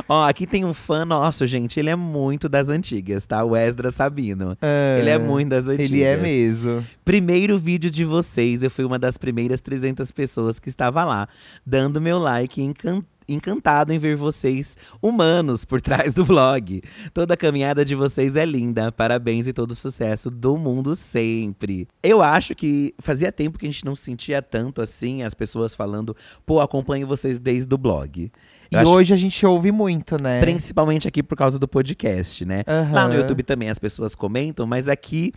Ó, 0.07 0.23
aqui 0.23 0.45
tem 0.45 0.65
um 0.65 0.73
fã 0.73 1.05
nosso, 1.05 1.45
gente. 1.47 1.79
Ele 1.79 1.89
é 1.89 1.95
muito 1.95 2.49
das 2.49 2.69
antigas, 2.69 3.25
tá? 3.25 3.43
O 3.43 3.55
Esdra 3.55 3.91
Sabino. 3.91 4.57
Ah, 4.61 4.99
ele 4.99 5.09
é 5.09 5.17
muito 5.17 5.49
das 5.49 5.67
antigas. 5.67 5.91
Ele 5.91 6.03
é 6.03 6.17
mesmo. 6.17 6.85
Primeiro 7.07 7.57
vídeo 7.57 7.89
de 7.89 8.03
vocês, 8.03 8.63
eu 8.63 8.69
fui 8.69 8.83
uma 8.83 8.99
das 8.99 9.17
primeiras 9.17 9.61
300 9.61 10.11
pessoas 10.11 10.59
que 10.59 10.67
estava 10.67 11.05
lá, 11.05 11.25
dando 11.65 12.01
meu 12.01 12.19
like, 12.19 12.61
encantado 12.61 13.05
encantado 13.29 13.93
em 13.93 13.97
ver 13.97 14.15
vocês 14.15 14.77
humanos 15.01 15.65
por 15.65 15.79
trás 15.81 16.13
do 16.13 16.23
vlog. 16.23 16.81
Toda 17.13 17.33
a 17.33 17.37
caminhada 17.37 17.83
de 17.83 17.93
vocês 17.93 18.37
é 18.37 18.45
linda. 18.45 18.89
Parabéns 18.89 19.47
e 19.47 19.53
todo 19.53 19.71
o 19.71 19.75
sucesso 19.75 20.29
do 20.29 20.57
mundo 20.57 20.95
sempre. 20.95 21.87
Eu 22.01 22.21
acho 22.21 22.55
que 22.55 22.93
fazia 22.99 23.29
tempo 23.29 23.57
que 23.57 23.65
a 23.65 23.69
gente 23.69 23.83
não 23.83 23.97
sentia 23.97 24.41
tanto 24.41 24.81
assim 24.81 25.23
as 25.23 25.33
pessoas 25.33 25.75
falando, 25.75 26.15
pô, 26.45 26.61
acompanho 26.61 27.05
vocês 27.05 27.37
desde 27.37 27.73
o 27.73 27.77
blog. 27.77 28.31
Eu 28.71 28.81
e 28.81 28.85
hoje 28.85 29.13
a 29.13 29.17
gente 29.17 29.45
ouve 29.45 29.71
muito, 29.71 30.21
né? 30.21 30.39
Principalmente 30.39 31.07
aqui 31.07 31.23
por 31.23 31.37
causa 31.37 31.57
do 31.57 31.67
podcast, 31.67 32.45
né? 32.45 32.63
Uhum. 32.67 32.93
Lá 32.93 33.07
no 33.07 33.15
YouTube 33.15 33.43
também 33.43 33.69
as 33.69 33.79
pessoas 33.79 34.15
comentam, 34.15 34.65
mas 34.65 34.87
aqui 34.89 35.33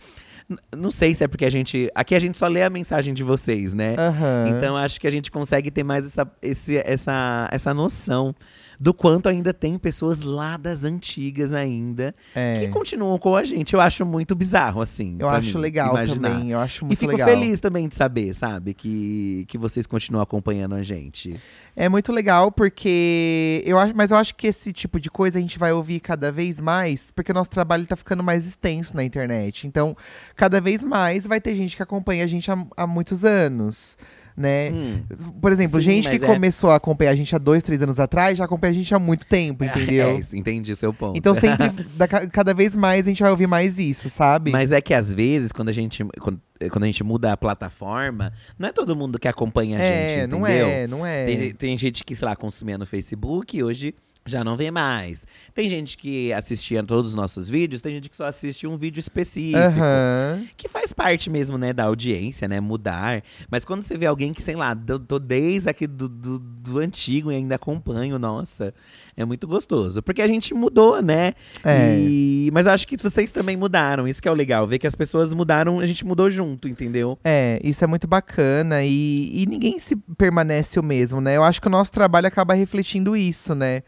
não 0.75 0.91
sei 0.91 1.13
se 1.13 1.23
é 1.23 1.27
porque 1.27 1.45
a 1.45 1.49
gente. 1.49 1.89
Aqui 1.95 2.15
a 2.15 2.19
gente 2.19 2.37
só 2.37 2.47
lê 2.47 2.63
a 2.63 2.69
mensagem 2.69 3.13
de 3.13 3.23
vocês, 3.23 3.73
né? 3.73 3.95
Uhum. 3.97 4.57
Então 4.57 4.77
acho 4.77 4.99
que 4.99 5.07
a 5.07 5.11
gente 5.11 5.31
consegue 5.31 5.69
ter 5.71 5.83
mais 5.83 6.05
essa, 6.05 6.31
esse, 6.41 6.77
essa, 6.77 7.49
essa 7.51 7.73
noção 7.73 8.35
do 8.81 8.95
quanto 8.95 9.29
ainda 9.29 9.53
tem 9.53 9.77
pessoas 9.77 10.23
lá 10.23 10.57
das 10.57 10.83
antigas 10.83 11.53
ainda 11.53 12.15
é. 12.33 12.61
que 12.61 12.67
continuam 12.69 13.19
com 13.19 13.35
a 13.35 13.45
gente. 13.45 13.75
Eu 13.75 13.79
acho 13.79 14.03
muito 14.03 14.33
bizarro, 14.33 14.81
assim. 14.81 15.17
Eu 15.19 15.29
acho 15.29 15.57
mim, 15.59 15.61
legal 15.61 15.91
imaginar. 15.91 16.29
também. 16.31 16.49
Eu 16.49 16.59
acho 16.59 16.83
muito 16.83 16.99
legal. 16.99 17.13
E 17.13 17.17
fico 17.19 17.29
legal. 17.29 17.43
feliz 17.43 17.59
também 17.59 17.87
de 17.87 17.93
saber, 17.93 18.33
sabe? 18.33 18.73
Que, 18.73 19.45
que 19.47 19.55
vocês 19.55 19.85
continuam 19.85 20.23
acompanhando 20.23 20.73
a 20.73 20.81
gente. 20.81 21.39
É 21.75 21.87
muito 21.87 22.11
legal 22.11 22.51
porque 22.51 23.61
eu 23.67 23.77
acho, 23.77 23.95
mas 23.95 24.09
eu 24.09 24.17
acho 24.17 24.33
que 24.33 24.47
esse 24.47 24.73
tipo 24.73 24.99
de 24.99 25.11
coisa 25.11 25.37
a 25.37 25.41
gente 25.41 25.59
vai 25.59 25.71
ouvir 25.71 25.99
cada 25.99 26.31
vez 26.31 26.59
mais, 26.59 27.11
porque 27.11 27.31
o 27.31 27.35
nosso 27.35 27.51
trabalho 27.51 27.83
está 27.83 27.95
ficando 27.95 28.23
mais 28.23 28.47
extenso 28.47 28.95
na 28.95 29.03
internet. 29.03 29.67
Então, 29.67 29.95
cada 30.35 30.59
vez 30.59 30.83
mais 30.83 31.27
vai 31.27 31.39
ter 31.39 31.55
gente 31.55 31.77
que 31.77 31.83
acompanha 31.83 32.23
a 32.23 32.27
gente 32.27 32.49
há, 32.49 32.57
há 32.75 32.87
muitos 32.87 33.23
anos 33.23 33.95
né? 34.35 34.71
Hum. 34.71 35.01
Por 35.41 35.51
exemplo, 35.51 35.79
Sim, 35.79 35.91
gente 35.91 36.09
que 36.09 36.23
é... 36.23 36.27
começou 36.27 36.71
a 36.71 36.75
acompanhar 36.75 37.11
a 37.11 37.15
gente 37.15 37.35
há 37.35 37.37
dois, 37.37 37.63
três 37.63 37.81
anos 37.81 37.99
atrás, 37.99 38.37
já 38.37 38.45
acompanha 38.45 38.71
a 38.71 38.75
gente 38.75 38.93
há 38.93 38.99
muito 38.99 39.25
tempo, 39.25 39.63
entendeu? 39.65 40.09
É, 40.09 40.37
entendi 40.37 40.75
seu 40.75 40.93
ponto. 40.93 41.17
Então 41.17 41.33
sempre, 41.35 41.69
da, 41.95 42.07
cada 42.07 42.53
vez 42.53 42.75
mais 42.75 43.05
a 43.05 43.09
gente 43.09 43.21
vai 43.21 43.31
ouvir 43.31 43.47
mais 43.47 43.79
isso, 43.79 44.09
sabe? 44.09 44.51
Mas 44.51 44.71
é 44.71 44.81
que 44.81 44.93
às 44.93 45.13
vezes, 45.13 45.51
quando 45.51 45.69
a 45.69 45.73
gente. 45.73 46.03
Quando, 46.19 46.39
quando 46.69 46.83
a 46.83 46.87
gente 46.87 47.03
muda 47.03 47.33
a 47.33 47.37
plataforma, 47.37 48.31
não 48.57 48.69
é 48.69 48.71
todo 48.71 48.95
mundo 48.95 49.17
que 49.17 49.27
acompanha 49.27 49.79
a 49.79 49.81
é, 49.81 50.09
gente, 50.09 50.17
entendeu? 50.19 50.39
Não 50.39 50.47
é, 50.47 50.87
não 50.87 51.05
é. 51.05 51.25
Tem, 51.25 51.51
tem 51.53 51.77
gente 51.77 52.03
que, 52.03 52.15
sei 52.15 52.27
lá, 52.27 52.35
consumia 52.35 52.77
no 52.77 52.85
Facebook 52.85 53.57
e 53.57 53.63
hoje 53.63 53.95
já 54.25 54.43
não 54.43 54.55
vê 54.55 54.69
mais. 54.69 55.25
Tem 55.53 55.67
gente 55.67 55.97
que 55.97 56.31
assistia 56.31 56.83
todos 56.83 57.11
os 57.11 57.15
nossos 57.15 57.49
vídeos, 57.49 57.81
tem 57.81 57.95
gente 57.95 58.09
que 58.09 58.15
só 58.15 58.25
assiste 58.25 58.67
um 58.67 58.77
vídeo 58.77 58.99
específico. 58.99 59.57
Uhum. 59.57 60.47
Que 60.55 60.69
faz 60.69 60.93
parte 60.93 61.29
mesmo, 61.29 61.57
né, 61.57 61.73
da 61.73 61.85
audiência, 61.85 62.47
né? 62.47 62.59
Mudar. 62.59 63.23
Mas 63.49 63.65
quando 63.65 63.81
você 63.81 63.97
vê 63.97 64.05
alguém 64.05 64.31
que, 64.31 64.41
sei 64.41 64.55
lá, 64.55 64.75
tô 65.07 65.17
desde 65.17 65.69
aqui 65.69 65.87
do, 65.87 66.07
do, 66.07 66.39
do 66.39 66.79
antigo 66.79 67.31
e 67.31 67.35
ainda 67.35 67.55
acompanho, 67.55 68.19
nossa, 68.19 68.73
é 69.17 69.25
muito 69.25 69.47
gostoso. 69.47 70.03
Porque 70.03 70.21
a 70.21 70.27
gente 70.27 70.53
mudou, 70.53 71.01
né? 71.01 71.33
É. 71.63 71.99
E... 71.99 72.49
Mas 72.53 72.67
eu 72.67 72.73
acho 72.73 72.87
que 72.87 72.97
vocês 72.97 73.31
também 73.31 73.57
mudaram. 73.57 74.07
Isso 74.07 74.21
que 74.21 74.27
é 74.27 74.31
o 74.31 74.35
legal. 74.35 74.67
Ver 74.67 74.77
que 74.77 74.87
as 74.87 74.95
pessoas 74.95 75.33
mudaram, 75.33 75.79
a 75.79 75.87
gente 75.87 76.05
mudou 76.05 76.29
junto, 76.29 76.67
entendeu? 76.67 77.17
É, 77.23 77.59
isso 77.63 77.83
é 77.83 77.87
muito 77.87 78.07
bacana. 78.07 78.83
E, 78.83 79.41
e 79.41 79.45
ninguém 79.47 79.79
se 79.79 79.95
permanece 80.17 80.79
o 80.79 80.83
mesmo, 80.83 81.19
né? 81.19 81.37
Eu 81.37 81.43
acho 81.43 81.59
que 81.59 81.67
o 81.67 81.71
nosso 81.71 81.91
trabalho 81.91 82.27
acaba 82.27 82.53
refletindo 82.53 83.15
isso, 83.15 83.55
né? 83.55 83.81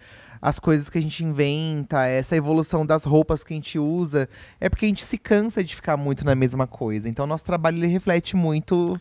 As 0.43 0.59
coisas 0.59 0.89
que 0.89 0.97
a 0.97 1.01
gente 1.01 1.23
inventa, 1.23 2.05
essa 2.05 2.35
evolução 2.35 2.85
das 2.85 3.05
roupas 3.05 3.45
que 3.45 3.53
a 3.53 3.55
gente 3.55 3.79
usa, 3.79 4.27
é 4.59 4.67
porque 4.67 4.83
a 4.83 4.89
gente 4.89 5.05
se 5.05 5.17
cansa 5.17 5.63
de 5.63 5.73
ficar 5.73 5.95
muito 5.95 6.25
na 6.25 6.35
mesma 6.35 6.67
coisa. 6.67 7.07
Então, 7.07 7.25
nosso 7.25 7.45
trabalho 7.45 7.77
ele 7.77 7.87
reflete 7.87 8.35
muito 8.35 8.99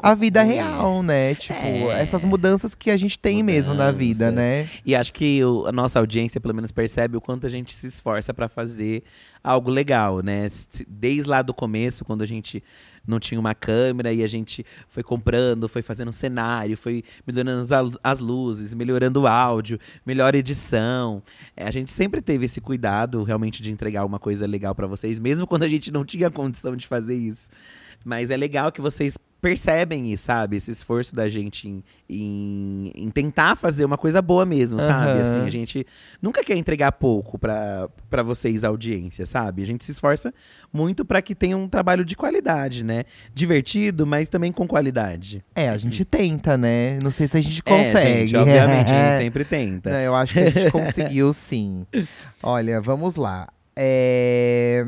a 0.00 0.14
vida 0.14 0.42
real, 0.42 1.02
né? 1.02 1.34
Tipo, 1.34 1.54
é. 1.54 2.00
essas 2.00 2.24
mudanças 2.24 2.74
que 2.74 2.90
a 2.90 2.96
gente 2.96 3.18
tem 3.18 3.42
mudanças. 3.42 3.68
mesmo 3.68 3.74
na 3.74 3.90
vida, 3.90 4.30
né? 4.30 4.68
E 4.84 4.94
acho 4.94 5.12
que 5.12 5.42
o, 5.44 5.66
a 5.66 5.72
nossa 5.72 5.98
audiência, 5.98 6.40
pelo 6.40 6.54
menos, 6.54 6.70
percebe 6.70 7.16
o 7.16 7.20
quanto 7.20 7.46
a 7.46 7.50
gente 7.50 7.74
se 7.74 7.86
esforça 7.86 8.32
para 8.32 8.48
fazer 8.48 9.02
algo 9.42 9.70
legal, 9.70 10.20
né? 10.20 10.48
Desde 10.86 11.28
lá 11.28 11.42
do 11.42 11.52
começo, 11.52 12.04
quando 12.04 12.22
a 12.22 12.26
gente 12.26 12.62
não 13.06 13.18
tinha 13.18 13.40
uma 13.40 13.54
câmera 13.54 14.12
e 14.12 14.22
a 14.22 14.26
gente 14.26 14.64
foi 14.86 15.02
comprando, 15.02 15.68
foi 15.68 15.80
fazendo 15.80 16.08
um 16.08 16.12
cenário, 16.12 16.76
foi 16.76 17.02
melhorando 17.26 17.98
as 18.04 18.20
luzes, 18.20 18.74
melhorando 18.74 19.22
o 19.22 19.26
áudio, 19.26 19.80
melhor 20.04 20.34
edição. 20.34 21.22
É, 21.56 21.66
a 21.66 21.70
gente 21.70 21.90
sempre 21.90 22.20
teve 22.20 22.44
esse 22.44 22.60
cuidado 22.60 23.22
realmente 23.24 23.62
de 23.62 23.72
entregar 23.72 24.04
uma 24.04 24.18
coisa 24.18 24.46
legal 24.46 24.74
para 24.74 24.86
vocês, 24.86 25.18
mesmo 25.18 25.46
quando 25.46 25.62
a 25.62 25.68
gente 25.68 25.90
não 25.90 26.04
tinha 26.04 26.30
condição 26.30 26.76
de 26.76 26.86
fazer 26.86 27.16
isso. 27.16 27.50
Mas 28.04 28.30
é 28.30 28.36
legal 28.36 28.72
que 28.72 28.80
vocês 28.80 29.18
percebem 29.40 30.12
isso, 30.12 30.24
sabe? 30.24 30.56
Esse 30.56 30.70
esforço 30.70 31.14
da 31.14 31.28
gente 31.28 31.68
em, 31.68 31.84
em, 32.08 32.92
em, 32.94 33.10
tentar 33.10 33.56
fazer 33.56 33.84
uma 33.84 33.96
coisa 33.96 34.20
boa 34.20 34.44
mesmo, 34.44 34.78
sabe? 34.78 35.20
Assim, 35.20 35.40
a 35.46 35.50
gente 35.50 35.86
nunca 36.20 36.42
quer 36.42 36.56
entregar 36.56 36.92
pouco 36.92 37.38
para 37.38 38.22
vocês, 38.24 38.64
audiência, 38.64 39.26
sabe? 39.26 39.62
A 39.62 39.66
gente 39.66 39.84
se 39.84 39.92
esforça 39.92 40.34
muito 40.72 41.04
para 41.04 41.22
que 41.22 41.34
tenha 41.34 41.56
um 41.56 41.68
trabalho 41.68 42.04
de 42.04 42.16
qualidade, 42.16 42.82
né? 42.82 43.04
Divertido, 43.32 44.06
mas 44.06 44.28
também 44.28 44.50
com 44.50 44.66
qualidade. 44.66 45.44
É, 45.54 45.68
a 45.68 45.78
gente 45.78 46.04
tenta, 46.04 46.58
né? 46.58 46.98
Não 47.02 47.10
sei 47.10 47.28
se 47.28 47.36
a 47.36 47.40
gente 47.40 47.62
consegue. 47.62 48.08
É, 48.08 48.26
gente, 48.26 48.36
obviamente, 48.36 48.90
a 48.90 49.10
gente 49.10 49.22
sempre 49.22 49.44
tenta. 49.44 49.90
Não, 49.90 49.98
eu 49.98 50.14
acho 50.14 50.34
que 50.34 50.40
a 50.40 50.50
gente 50.50 50.70
conseguiu 50.72 51.32
sim. 51.32 51.86
Olha, 52.42 52.80
vamos 52.80 53.14
lá. 53.14 53.48
É... 53.76 54.84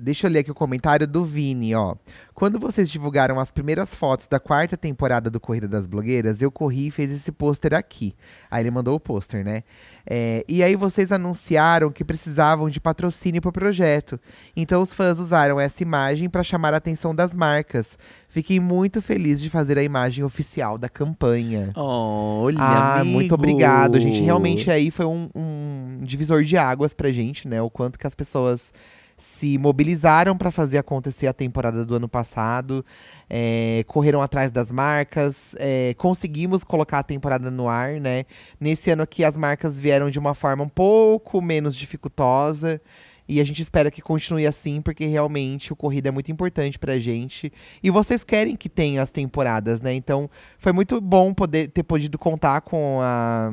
Deixa 0.00 0.26
eu 0.26 0.30
ler 0.30 0.40
aqui 0.40 0.50
o 0.50 0.54
comentário 0.54 1.06
do 1.06 1.24
Vini, 1.24 1.74
ó. 1.74 1.94
Quando 2.34 2.58
vocês 2.58 2.90
divulgaram 2.90 3.38
as 3.38 3.50
primeiras 3.50 3.94
fotos 3.94 4.26
da 4.26 4.40
quarta 4.40 4.76
temporada 4.76 5.28
do 5.28 5.38
Corrida 5.38 5.68
das 5.68 5.86
Blogueiras, 5.86 6.40
eu 6.40 6.50
corri 6.50 6.86
e 6.86 6.90
fiz 6.90 7.10
esse 7.10 7.30
pôster 7.30 7.74
aqui. 7.74 8.14
Aí 8.50 8.62
ele 8.62 8.70
mandou 8.70 8.94
o 8.96 9.00
pôster, 9.00 9.44
né? 9.44 9.62
É, 10.08 10.42
e 10.48 10.62
aí 10.62 10.74
vocês 10.74 11.12
anunciaram 11.12 11.90
que 11.92 12.04
precisavam 12.04 12.70
de 12.70 12.80
patrocínio 12.80 13.42
pro 13.42 13.52
projeto. 13.52 14.18
Então 14.56 14.80
os 14.80 14.94
fãs 14.94 15.18
usaram 15.18 15.60
essa 15.60 15.82
imagem 15.82 16.30
para 16.30 16.42
chamar 16.42 16.72
a 16.72 16.78
atenção 16.78 17.14
das 17.14 17.34
marcas. 17.34 17.98
Fiquei 18.28 18.58
muito 18.58 19.02
feliz 19.02 19.40
de 19.40 19.50
fazer 19.50 19.76
a 19.76 19.82
imagem 19.82 20.24
oficial 20.24 20.78
da 20.78 20.88
campanha. 20.88 21.72
Olha, 21.76 22.58
Ah, 22.58 23.00
amigo. 23.00 23.12
muito 23.14 23.34
obrigado, 23.34 24.00
gente. 24.00 24.22
Realmente 24.22 24.70
aí 24.70 24.90
foi 24.90 25.04
um, 25.04 25.28
um 25.34 25.98
divisor 26.02 26.42
de 26.42 26.56
águas 26.56 26.94
pra 26.94 27.12
gente, 27.12 27.46
né? 27.46 27.60
O 27.60 27.68
quanto 27.68 27.98
que 27.98 28.06
as 28.06 28.14
pessoas 28.14 28.72
se 29.20 29.58
mobilizaram 29.58 30.36
pra 30.36 30.50
fazer 30.50 30.78
acontecer 30.78 31.26
a 31.26 31.32
temporada 31.32 31.84
do 31.84 31.94
ano 31.94 32.08
passado, 32.08 32.84
é, 33.28 33.84
correram 33.86 34.22
atrás 34.22 34.50
das 34.50 34.70
marcas, 34.70 35.54
é, 35.58 35.94
conseguimos 35.94 36.64
colocar 36.64 37.00
a 37.00 37.02
temporada 37.02 37.50
no 37.50 37.68
ar, 37.68 38.00
né? 38.00 38.24
Nesse 38.58 38.90
ano 38.90 39.02
aqui 39.02 39.22
as 39.22 39.36
marcas 39.36 39.78
vieram 39.78 40.10
de 40.10 40.18
uma 40.18 40.34
forma 40.34 40.64
um 40.64 40.68
pouco 40.68 41.40
menos 41.42 41.76
dificultosa. 41.76 42.80
E 43.28 43.40
a 43.40 43.44
gente 43.44 43.62
espera 43.62 43.92
que 43.92 44.02
continue 44.02 44.44
assim, 44.44 44.82
porque 44.82 45.06
realmente 45.06 45.72
o 45.72 45.76
corrida 45.76 46.08
é 46.08 46.10
muito 46.10 46.32
importante 46.32 46.76
pra 46.76 46.98
gente. 46.98 47.52
E 47.80 47.88
vocês 47.88 48.24
querem 48.24 48.56
que 48.56 48.68
tenha 48.68 49.00
as 49.00 49.12
temporadas, 49.12 49.80
né? 49.80 49.94
Então 49.94 50.28
foi 50.58 50.72
muito 50.72 51.00
bom 51.00 51.32
poder 51.32 51.68
ter 51.68 51.84
podido 51.84 52.18
contar 52.18 52.60
com 52.62 52.98
a, 53.00 53.52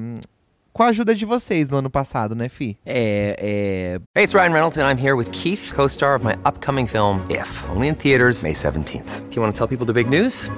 com 0.78 0.84
a 0.84 0.88
ajuda 0.88 1.16
de 1.16 1.26
vocês 1.26 1.72
no 1.72 1.78
ano 1.78 1.90
passado, 1.90 2.36
né, 2.36 2.48
Fi? 2.48 2.78
É, 2.86 3.36
é. 3.40 4.00
Hey, 4.16 4.26
it's 4.26 4.34
Ryan 4.34 4.54
Reynolds, 4.54 4.78
and 4.78 4.86
I'm 4.86 5.04
here 5.04 5.16
with 5.16 5.32
Keith, 5.32 5.74
co 5.76 5.88
star 5.88 6.16
of 6.16 6.24
my 6.24 6.36
upcoming 6.46 6.88
film, 6.88 7.26
If, 7.32 7.50
only 7.70 7.88
in 7.88 7.96
theaters, 7.96 8.44
May 8.44 8.54
17th. 8.54 9.28
Do 9.28 9.36
you 9.36 9.42
want 9.42 9.54
to 9.54 9.58
tell 9.58 9.68
people 9.68 9.86
the 9.86 9.94
big 9.94 10.08
news? 10.08 10.50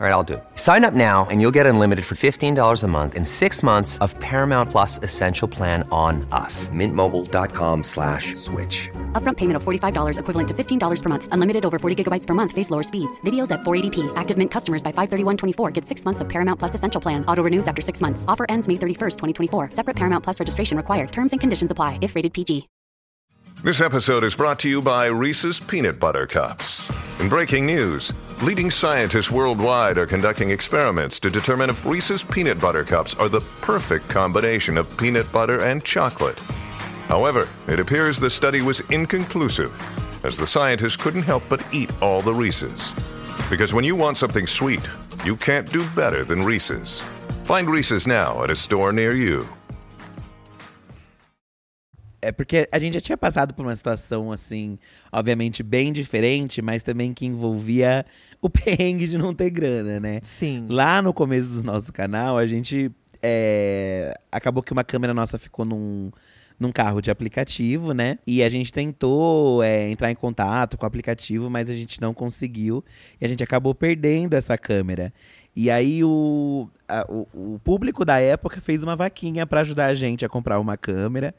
All 0.00 0.06
right, 0.06 0.12
I'll 0.12 0.22
do 0.22 0.34
it. 0.34 0.44
Sign 0.54 0.84
up 0.84 0.94
now 0.94 1.26
and 1.28 1.40
you'll 1.40 1.54
get 1.54 1.66
unlimited 1.66 2.04
for 2.04 2.14
$15 2.14 2.84
a 2.84 2.86
month 2.86 3.16
in 3.16 3.24
six 3.24 3.64
months 3.64 3.98
of 3.98 4.16
Paramount 4.20 4.70
Plus 4.70 5.00
Essential 5.02 5.48
Plan 5.48 5.82
on 5.90 6.24
us. 6.30 6.68
Mintmobile.com 6.68 7.82
slash 7.82 8.36
switch. 8.36 8.88
Upfront 9.18 9.36
payment 9.36 9.56
of 9.56 9.64
$45 9.64 10.20
equivalent 10.20 10.48
to 10.48 10.54
$15 10.54 11.02
per 11.02 11.08
month. 11.08 11.28
Unlimited 11.32 11.66
over 11.66 11.80
40 11.80 12.04
gigabytes 12.04 12.28
per 12.28 12.34
month. 12.34 12.52
Face 12.52 12.70
lower 12.70 12.84
speeds. 12.84 13.20
Videos 13.22 13.50
at 13.50 13.62
480p. 13.62 14.12
Active 14.14 14.38
Mint 14.38 14.52
customers 14.52 14.84
by 14.84 14.92
531.24 14.92 15.72
get 15.72 15.84
six 15.84 16.04
months 16.04 16.20
of 16.20 16.28
Paramount 16.28 16.60
Plus 16.60 16.76
Essential 16.76 17.00
Plan. 17.00 17.24
Auto 17.26 17.42
renews 17.42 17.66
after 17.66 17.82
six 17.82 18.00
months. 18.00 18.24
Offer 18.28 18.46
ends 18.48 18.68
May 18.68 18.74
31st, 18.74 19.16
2024. 19.18 19.72
Separate 19.72 19.96
Paramount 19.96 20.22
Plus 20.22 20.38
registration 20.38 20.76
required. 20.76 21.10
Terms 21.10 21.32
and 21.32 21.40
conditions 21.40 21.72
apply 21.72 21.98
if 22.02 22.14
rated 22.14 22.32
PG. 22.32 22.68
This 23.64 23.80
episode 23.80 24.22
is 24.22 24.36
brought 24.36 24.60
to 24.60 24.68
you 24.68 24.80
by 24.80 25.06
Reese's 25.06 25.58
Peanut 25.58 25.98
Butter 25.98 26.28
Cups. 26.28 26.88
In 27.18 27.28
breaking 27.28 27.66
news, 27.66 28.12
leading 28.40 28.70
scientists 28.70 29.32
worldwide 29.32 29.98
are 29.98 30.06
conducting 30.06 30.50
experiments 30.50 31.18
to 31.18 31.28
determine 31.28 31.68
if 31.68 31.84
Reese's 31.84 32.22
Peanut 32.22 32.60
Butter 32.60 32.84
Cups 32.84 33.14
are 33.14 33.28
the 33.28 33.40
perfect 33.60 34.08
combination 34.08 34.78
of 34.78 34.96
peanut 34.96 35.30
butter 35.32 35.64
and 35.64 35.82
chocolate. 35.82 36.38
However, 37.08 37.48
it 37.66 37.80
appears 37.80 38.18
the 38.18 38.28
study 38.28 38.60
was 38.60 38.80
inconclusive, 38.90 39.72
as 40.24 40.36
the 40.36 40.46
scientists 40.46 40.96
couldn't 40.96 41.22
help 41.22 41.42
but 41.48 41.64
eat 41.72 41.90
all 42.02 42.20
the 42.20 42.34
Reese's. 42.34 42.92
Because 43.48 43.72
when 43.72 43.82
you 43.82 43.96
want 43.96 44.18
something 44.18 44.46
sweet, 44.46 44.86
you 45.24 45.34
can't 45.34 45.66
do 45.72 45.88
better 45.96 46.22
than 46.22 46.44
Reese's. 46.44 47.02
Find 47.44 47.66
Reese's 47.70 48.06
now 48.06 48.44
at 48.44 48.50
a 48.50 48.54
store 48.54 48.92
near 48.92 49.14
you. 49.14 49.46
É 52.20 52.30
porque 52.30 52.68
a 52.70 52.78
gente 52.78 52.94
já 52.94 53.00
tinha 53.00 53.16
passado 53.16 53.54
por 53.54 53.64
uma 53.64 53.74
situação, 53.74 54.30
assim, 54.30 54.76
obviamente 55.10 55.62
bem 55.62 55.92
diferente, 55.94 56.60
mas 56.60 56.82
também 56.82 57.14
que 57.14 57.24
envolvia 57.24 58.04
o 58.42 58.50
perrengue 58.50 59.06
de 59.06 59.16
não 59.16 59.32
ter 59.32 59.48
grana, 59.48 59.98
né? 59.98 60.20
Sim. 60.22 60.66
Lá 60.68 61.00
no 61.00 61.14
começo 61.14 61.48
do 61.48 61.62
nosso 61.62 61.90
canal, 61.90 62.36
a 62.36 62.46
gente. 62.46 62.90
é, 63.22 64.14
acabou 64.30 64.62
que 64.62 64.72
uma 64.72 64.84
câmera 64.84 65.14
nossa 65.14 65.38
ficou 65.38 65.64
num, 65.64 66.10
num 66.58 66.72
carro 66.72 67.00
de 67.00 67.10
aplicativo, 67.10 67.92
né? 67.92 68.18
E 68.26 68.42
a 68.42 68.48
gente 68.48 68.72
tentou 68.72 69.62
é, 69.62 69.88
entrar 69.90 70.10
em 70.10 70.14
contato 70.16 70.76
com 70.76 70.84
o 70.84 70.86
aplicativo, 70.88 71.48
mas 71.48 71.70
a 71.70 71.74
gente 71.74 72.00
não 72.00 72.12
conseguiu. 72.12 72.84
E 73.20 73.24
a 73.24 73.28
gente 73.28 73.42
acabou 73.42 73.74
perdendo 73.74 74.34
essa 74.34 74.58
câmera. 74.58 75.12
E 75.54 75.70
aí 75.70 76.02
o, 76.04 76.68
a- 76.88 77.06
o, 77.08 77.54
o 77.54 77.60
público 77.62 78.04
da 78.04 78.18
época 78.20 78.60
fez 78.60 78.82
uma 78.82 78.96
vaquinha 78.96 79.46
pra 79.46 79.60
ajudar 79.60 79.86
a 79.86 79.94
gente 79.94 80.24
a 80.24 80.28
comprar 80.28 80.58
uma 80.60 80.76
câmera. 80.76 81.34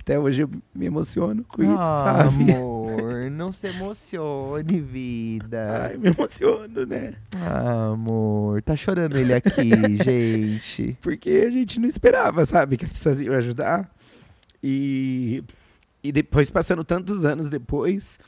Até 0.00 0.18
hoje 0.18 0.42
eu 0.42 0.50
me 0.74 0.86
emociono 0.86 1.44
com 1.44 1.60
isso, 1.62 1.74
Ah, 1.76 2.22
sabe? 2.22 2.50
amor, 2.52 3.30
não 3.30 3.50
se 3.52 3.66
emocione, 3.66 4.80
vida. 4.80 5.88
Ai, 5.90 5.96
me 5.98 6.08
emociono, 6.10 6.86
né? 6.86 7.14
Ah, 7.36 7.88
amor, 7.92 8.62
tá 8.62 8.76
chorando 8.76 9.16
ele 9.18 9.34
aqui, 9.34 9.96
gente. 10.02 10.96
Porque 11.00 11.28
a 11.46 11.50
gente 11.50 11.80
não 11.80 11.88
esperava, 11.88 12.46
sabe, 12.46 12.76
que 12.76 12.84
as 12.84 12.92
pessoas 12.92 13.20
iam 13.20 13.34
ajudar. 13.34 13.90
E, 14.62 15.42
e 16.02 16.10
depois, 16.12 16.50
passando 16.50 16.84
tantos 16.84 17.24
anos 17.24 17.48
depois, 17.48 18.18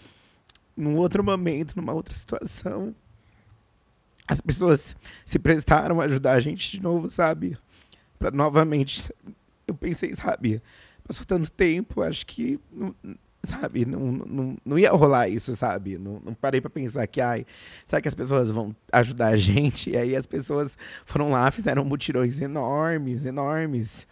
num 0.76 0.96
outro 0.96 1.22
momento, 1.24 1.74
numa 1.76 1.92
outra 1.92 2.14
situação, 2.14 2.94
as 4.26 4.40
pessoas 4.40 4.94
se 5.24 5.38
prestaram 5.38 6.00
a 6.00 6.04
ajudar 6.04 6.32
a 6.32 6.40
gente 6.40 6.70
de 6.70 6.82
novo, 6.82 7.10
sabe? 7.10 7.58
Pra 8.18 8.30
novamente. 8.30 9.10
Eu 9.66 9.74
pensei, 9.74 10.12
sabe? 10.14 10.62
Passou 11.06 11.24
tanto 11.24 11.50
tempo, 11.50 12.02
acho 12.02 12.26
que. 12.26 12.60
não- 12.72 12.94
Sabe, 13.42 13.86
não, 13.86 14.12
não, 14.12 14.58
não 14.66 14.78
ia 14.78 14.90
rolar 14.92 15.26
isso, 15.26 15.56
sabe? 15.56 15.96
Não, 15.96 16.20
não 16.22 16.34
parei 16.34 16.60
pra 16.60 16.68
pensar 16.68 17.06
que, 17.06 17.22
ai, 17.22 17.46
será 17.86 18.02
que 18.02 18.06
as 18.06 18.14
pessoas 18.14 18.50
vão 18.50 18.76
ajudar 18.92 19.28
a 19.28 19.36
gente? 19.38 19.88
E 19.88 19.96
aí 19.96 20.14
as 20.14 20.26
pessoas 20.26 20.76
foram 21.06 21.30
lá, 21.30 21.50
fizeram 21.50 21.82
mutirões 21.82 22.38
enormes, 22.38 23.24
enormes. 23.24 24.06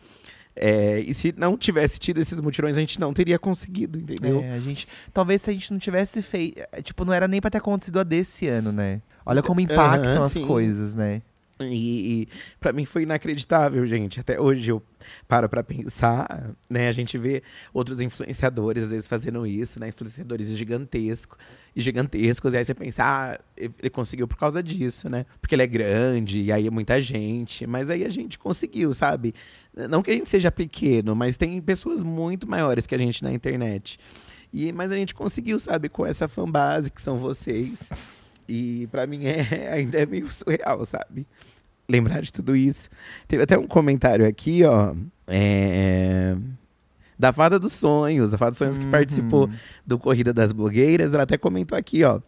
É, 0.60 1.00
e 1.00 1.14
se 1.14 1.34
não 1.36 1.56
tivesse 1.56 1.98
tido 1.98 2.18
esses 2.20 2.40
mutirões, 2.40 2.76
a 2.76 2.80
gente 2.80 3.00
não 3.00 3.12
teria 3.12 3.38
conseguido, 3.38 3.98
entendeu? 3.98 4.40
É, 4.40 4.52
a 4.52 4.60
gente, 4.60 4.88
talvez 5.12 5.42
se 5.42 5.50
a 5.50 5.52
gente 5.52 5.70
não 5.72 5.78
tivesse 5.78 6.20
feito, 6.22 6.60
tipo, 6.82 7.04
não 7.04 7.12
era 7.12 7.28
nem 7.28 7.40
pra 7.40 7.50
ter 7.50 7.58
acontecido 7.58 8.00
a 8.00 8.02
desse 8.02 8.46
ano, 8.48 8.72
né? 8.72 9.00
Olha 9.24 9.42
como 9.42 9.60
impactam 9.60 10.12
Aham, 10.12 10.24
as 10.24 10.34
coisas, 10.34 10.94
né? 10.94 11.22
E, 11.60 12.22
e 12.22 12.28
para 12.60 12.72
mim 12.72 12.84
foi 12.84 13.02
inacreditável, 13.02 13.86
gente. 13.86 14.20
Até 14.20 14.40
hoje 14.40 14.70
eu 14.70 14.82
paro 15.26 15.48
pra 15.48 15.62
pensar, 15.62 16.54
né? 16.68 16.88
A 16.88 16.92
gente 16.92 17.16
vê 17.18 17.42
outros 17.72 18.00
influenciadores 18.00 18.84
às 18.84 18.90
vezes 18.90 19.08
fazendo 19.08 19.46
isso, 19.46 19.80
né? 19.80 19.88
Influenciadores 19.88 20.48
gigantescos 20.48 21.38
e 21.74 21.80
gigantescos. 21.80 22.54
E 22.54 22.56
aí 22.56 22.64
você 22.64 22.74
pensa, 22.74 23.02
ah, 23.04 23.38
ele 23.56 23.90
conseguiu 23.90 24.26
por 24.26 24.36
causa 24.36 24.62
disso, 24.62 25.08
né? 25.08 25.26
Porque 25.40 25.54
ele 25.54 25.62
é 25.62 25.66
grande 25.66 26.40
e 26.40 26.52
aí 26.52 26.66
é 26.66 26.70
muita 26.70 27.00
gente. 27.00 27.66
Mas 27.66 27.90
aí 27.90 28.04
a 28.04 28.10
gente 28.10 28.38
conseguiu, 28.38 28.92
sabe? 28.94 29.34
Não 29.88 30.02
que 30.02 30.10
a 30.10 30.14
gente 30.14 30.28
seja 30.28 30.50
pequeno, 30.50 31.14
mas 31.14 31.36
tem 31.36 31.60
pessoas 31.60 32.02
muito 32.02 32.48
maiores 32.48 32.86
que 32.86 32.94
a 32.94 32.98
gente 32.98 33.22
na 33.22 33.32
internet. 33.32 33.98
E, 34.52 34.72
mas 34.72 34.90
a 34.92 34.96
gente 34.96 35.14
conseguiu, 35.14 35.58
sabe? 35.58 35.88
Com 35.88 36.06
essa 36.06 36.26
fanbase 36.26 36.90
que 36.90 37.00
são 37.00 37.18
vocês. 37.18 37.90
E 38.48 38.86
pra 38.90 39.06
mim 39.06 39.26
é, 39.26 39.68
ainda 39.72 39.98
é 39.98 40.06
meio 40.06 40.30
surreal, 40.32 40.84
sabe? 40.84 41.26
Lembrar 41.90 42.20
de 42.20 42.30
tudo 42.32 42.54
isso. 42.54 42.90
Teve 43.26 43.44
até 43.44 43.58
um 43.58 43.66
comentário 43.66 44.26
aqui, 44.26 44.62
ó. 44.62 44.94
é, 45.26 46.36
Da 47.18 47.32
Fada 47.32 47.58
dos 47.58 47.72
Sonhos. 47.72 48.34
A 48.34 48.38
Fada 48.38 48.50
dos 48.50 48.58
Sonhos 48.58 48.76
que 48.76 48.86
participou 48.88 49.48
do 49.86 49.98
Corrida 49.98 50.34
das 50.34 50.52
Blogueiras. 50.52 51.14
Ela 51.14 51.22
até 51.22 51.38
comentou 51.38 51.78
aqui, 51.78 52.04
ó. 52.04 52.20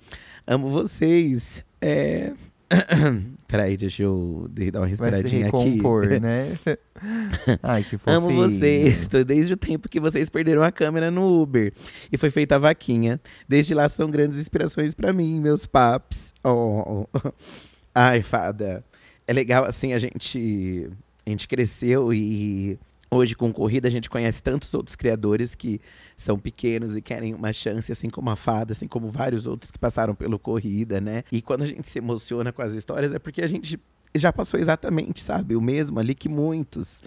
Amo 0.46 0.70
vocês. 0.70 1.62
É... 1.81 2.33
Peraí, 3.46 3.77
deixa 3.77 4.05
eu 4.05 4.49
dar 4.73 4.81
uma 4.81 4.87
Vai 4.87 4.96
se 4.96 5.03
respiradinha 5.03 5.49
aqui. 5.49 5.57
recompor, 5.59 6.07
né? 6.20 6.57
Ai, 7.62 7.83
que 7.83 7.99
fofinho. 7.99 8.16
Amo 8.16 8.31
vocês. 8.31 8.99
Estou 9.01 9.23
desde 9.25 9.53
o 9.53 9.57
tempo 9.59 9.88
que 9.90 10.01
vocês 10.01 10.31
perderam 10.31 10.62
a 10.62 10.73
câmera 10.73 11.11
no 11.11 11.42
Uber. 11.42 11.70
E 12.11 12.16
foi 12.16 12.31
feita 12.31 12.55
a 12.55 12.59
vaquinha. 12.59 13.20
Desde 13.46 13.75
lá 13.75 13.88
são 13.90 14.11
grandes 14.11 14.38
inspirações 14.40 14.94
pra 14.94 15.12
mim, 15.12 15.38
meus 15.38 15.66
paps. 15.66 16.33
Oh. 16.42 17.07
Ai, 17.94 18.23
fada. 18.23 18.85
É 19.31 19.33
legal 19.33 19.64
assim, 19.64 19.93
a 19.93 19.99
gente 20.01 20.90
a 21.25 21.31
gente 21.31 21.47
cresceu 21.47 22.12
e 22.12 22.77
hoje 23.09 23.37
com 23.37 23.53
corrida 23.53 23.87
a 23.87 23.90
gente 23.90 24.11
conhece 24.11 24.43
tantos 24.43 24.75
outros 24.75 24.97
criadores 24.97 25.55
que 25.55 25.81
são 26.16 26.37
pequenos 26.37 26.97
e 26.97 27.01
querem 27.01 27.33
uma 27.33 27.53
chance, 27.53 27.93
assim 27.93 28.11
como 28.11 28.29
a 28.29 28.35
fada, 28.35 28.73
assim 28.73 28.88
como 28.88 29.09
vários 29.09 29.47
outros 29.47 29.71
que 29.71 29.79
passaram 29.79 30.16
pelo 30.16 30.37
corrida, 30.37 31.01
né? 31.01 31.23
E 31.31 31.40
quando 31.40 31.62
a 31.62 31.66
gente 31.66 31.88
se 31.88 31.99
emociona 31.99 32.51
com 32.51 32.61
as 32.61 32.73
histórias 32.73 33.14
é 33.14 33.21
porque 33.21 33.40
a 33.40 33.47
gente 33.47 33.79
já 34.16 34.33
passou 34.33 34.59
exatamente, 34.59 35.23
sabe, 35.23 35.55
o 35.55 35.61
mesmo 35.61 36.01
ali 36.01 36.12
que 36.12 36.29
muitos. 36.29 37.01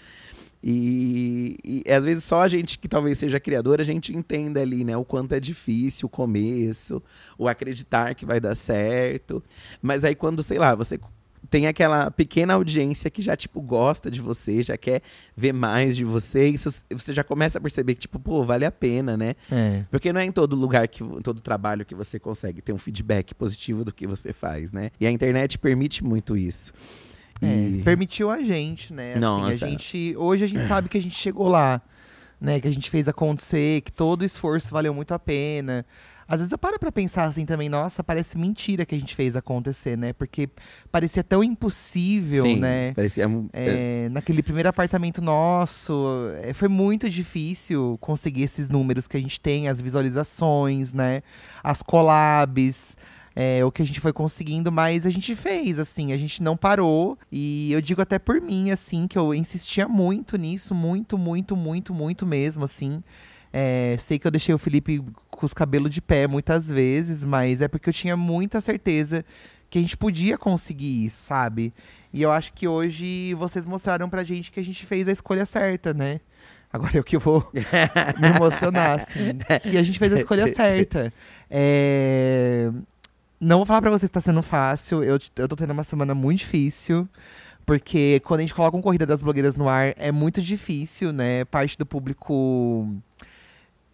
E, 0.64 1.58
e 1.62 1.92
às 1.92 2.06
vezes 2.06 2.24
só 2.24 2.40
a 2.40 2.48
gente 2.48 2.80
que 2.80 2.88
talvez 2.88 3.18
seja 3.18 3.38
criador, 3.38 3.82
a 3.82 3.84
gente 3.84 4.16
entenda 4.16 4.62
ali, 4.62 4.86
né, 4.86 4.96
o 4.96 5.04
quanto 5.04 5.36
é 5.36 5.42
difícil 5.42 6.06
o 6.06 6.10
começo, 6.10 7.04
o 7.38 7.50
acreditar 7.50 8.16
que 8.16 8.26
vai 8.26 8.40
dar 8.40 8.56
certo. 8.56 9.44
Mas 9.82 10.06
aí 10.06 10.16
quando, 10.16 10.42
sei 10.42 10.58
lá, 10.58 10.74
você 10.74 10.98
tem 11.54 11.68
aquela 11.68 12.10
pequena 12.10 12.56
audiência 12.56 13.12
que 13.12 13.22
já, 13.22 13.36
tipo, 13.38 13.62
gosta 13.62 14.10
de 14.10 14.20
você, 14.20 14.64
já 14.64 14.76
quer 14.76 15.04
ver 15.38 15.54
mais 15.54 15.96
de 15.96 16.04
você. 16.04 16.50
Isso 16.50 16.84
você 16.92 17.14
já 17.14 17.24
começa 17.24 17.60
a 17.60 17.62
perceber 17.62 17.94
que, 17.94 18.00
tipo, 18.00 18.18
pô, 18.18 18.44
vale 18.44 18.66
a 18.66 18.72
pena, 18.72 19.16
né? 19.16 19.36
É. 19.52 19.84
Porque 19.92 20.12
não 20.12 20.20
é 20.20 20.26
em 20.26 20.32
todo 20.32 20.56
lugar, 20.56 20.88
que, 20.88 21.04
em 21.04 21.22
todo 21.22 21.40
trabalho 21.42 21.86
que 21.86 21.94
você 21.94 22.18
consegue 22.18 22.60
ter 22.60 22.74
um 22.74 22.80
feedback 22.80 23.36
positivo 23.36 23.86
do 23.86 23.94
que 23.94 24.08
você 24.08 24.34
faz, 24.34 24.72
né? 24.74 24.90
E 25.00 25.06
a 25.06 25.12
internet 25.12 25.60
permite 25.60 26.04
muito 26.04 26.36
isso. 26.36 26.74
É, 27.40 27.46
E- 27.46 27.82
permitiu 27.84 28.32
a 28.32 28.42
gente, 28.42 28.92
né? 28.92 29.12
Assim, 29.12 29.20
Nossa. 29.20 29.66
a 29.66 29.70
gente, 29.70 30.16
hoje 30.18 30.46
a 30.46 30.48
gente 30.48 30.66
sabe 30.66 30.90
que 30.90 30.98
a 30.98 31.02
gente 31.04 31.14
chegou 31.16 31.48
lá, 31.50 31.84
né? 32.44 32.60
Que 32.60 32.68
a 32.68 32.72
gente 32.72 32.90
fez 32.90 33.08
acontecer, 33.08 33.80
que 33.82 33.92
todo 33.92 34.22
o 34.22 34.26
esforço 34.26 34.74
valeu 34.74 34.94
muito 34.94 35.14
a 35.14 35.18
pena. 35.18 35.86
Às 36.28 36.40
vezes 36.40 36.52
eu 36.52 36.58
paro 36.58 36.78
pra 36.78 36.92
pensar 36.92 37.24
assim 37.24 37.46
também, 37.46 37.70
nossa, 37.70 38.04
parece 38.04 38.38
mentira 38.38 38.86
que 38.86 38.94
a 38.94 38.98
gente 38.98 39.16
fez 39.16 39.36
acontecer, 39.38 39.98
né? 39.98 40.12
Porque 40.12 40.50
parecia 40.92 41.24
tão 41.24 41.42
impossível, 41.42 42.44
Sim, 42.44 42.60
né? 42.60 42.94
Parecia. 42.94 43.30
É, 43.54 44.10
naquele 44.10 44.44
primeiro 44.44 44.68
apartamento 44.68 45.22
nosso, 45.22 46.06
é, 46.42 46.54
foi 46.54 46.68
muito 46.68 47.10
difícil 47.10 47.98
conseguir 48.02 48.44
esses 48.44 48.70
números 48.70 49.08
que 49.08 49.16
a 49.16 49.20
gente 49.22 49.40
tem, 49.40 49.70
as 49.70 49.82
visualizações, 49.82 50.94
né? 50.94 51.24
As 51.64 51.82
collabs, 51.82 52.98
é, 53.36 53.64
o 53.66 53.72
que 53.72 53.82
a 53.82 53.86
gente 53.86 54.00
foi 54.00 54.14
conseguindo, 54.14 54.72
mas 54.72 55.06
a 55.06 55.10
gente 55.10 55.36
fez, 55.36 55.80
assim, 55.80 56.12
a 56.12 56.18
gente 56.18 56.42
não 56.44 56.56
parou. 56.56 57.18
E 57.32 57.72
eu 57.72 57.82
digo 57.82 58.02
até 58.02 58.20
por 58.20 58.40
mim, 58.40 58.72
assim, 58.72 59.08
que 59.08 59.18
eu 59.18 59.34
insistia 59.34 59.88
muito 59.88 60.38
nisso, 60.38 60.76
muito, 60.76 61.18
muito, 61.18 61.56
muito, 61.56 61.94
muito 61.94 62.26
mesmo, 62.26 62.64
assim. 62.64 63.04
É, 63.52 63.96
sei 64.00 64.18
que 64.18 64.26
eu 64.26 64.32
deixei 64.32 64.54
o 64.54 64.58
Felipe 64.58 65.04
com 65.30 65.46
os 65.46 65.54
cabelos 65.54 65.92
de 65.92 66.02
pé 66.02 66.28
muitas 66.28 66.70
vezes, 66.70 67.24
mas 67.24 67.62
é 67.62 67.68
porque 67.68 67.90
eu 67.90 67.94
tinha 67.94 68.18
muita 68.18 68.60
certeza 68.62 69.24
que 69.70 69.80
a 69.80 69.82
gente 69.82 69.98
podia 69.98 70.38
conseguir 70.38 71.06
isso, 71.06 71.24
sabe? 71.24 71.74
E 72.12 72.22
eu 72.22 72.32
acho 72.32 72.54
que 72.54 72.68
hoje 72.68 73.34
vocês 73.36 73.66
mostraram 73.66 74.10
pra 74.10 74.24
gente 74.24 74.52
que 74.52 74.60
a 74.60 74.64
gente 74.64 74.86
fez 74.86 75.08
a 75.08 75.12
escolha 75.12 75.46
certa, 75.46 75.94
né? 75.94 76.20
Agora 76.72 76.98
eu 76.98 77.04
que 77.04 77.18
vou 77.20 77.48
me 78.20 78.28
emocionar, 78.36 79.00
assim. 79.00 79.38
Que 79.62 79.78
a 79.78 79.84
gente 79.84 80.00
fez 80.00 80.14
a 80.14 80.18
escolha 80.18 80.48
certa. 80.54 81.14
É, 81.50 82.72
Não 83.40 83.58
vou 83.58 83.66
falar 83.66 83.82
pra 83.82 83.92
vocês 83.92 84.10
que 84.10 84.14
tá 84.14 84.22
sendo 84.22 84.42
fácil. 84.42 85.04
Eu, 85.04 85.20
eu 85.36 85.48
tô 85.48 85.56
tendo 85.56 85.72
uma 85.72 85.84
semana 85.84 86.16
muito 86.16 86.40
difícil. 86.40 87.08
Porque 87.66 88.22
quando 88.26 88.42
a 88.42 88.44
gente 88.44 88.54
coloca 88.54 88.76
um 88.76 88.82
Corrida 88.82 89.06
das 89.06 89.24
Blogueiras 89.24 89.56
no 89.56 89.70
ar, 89.70 89.94
é 89.98 90.12
muito 90.12 90.42
difícil, 90.42 91.14
né? 91.14 91.46
Parte 91.46 91.78
do 91.78 91.86
público 91.86 92.94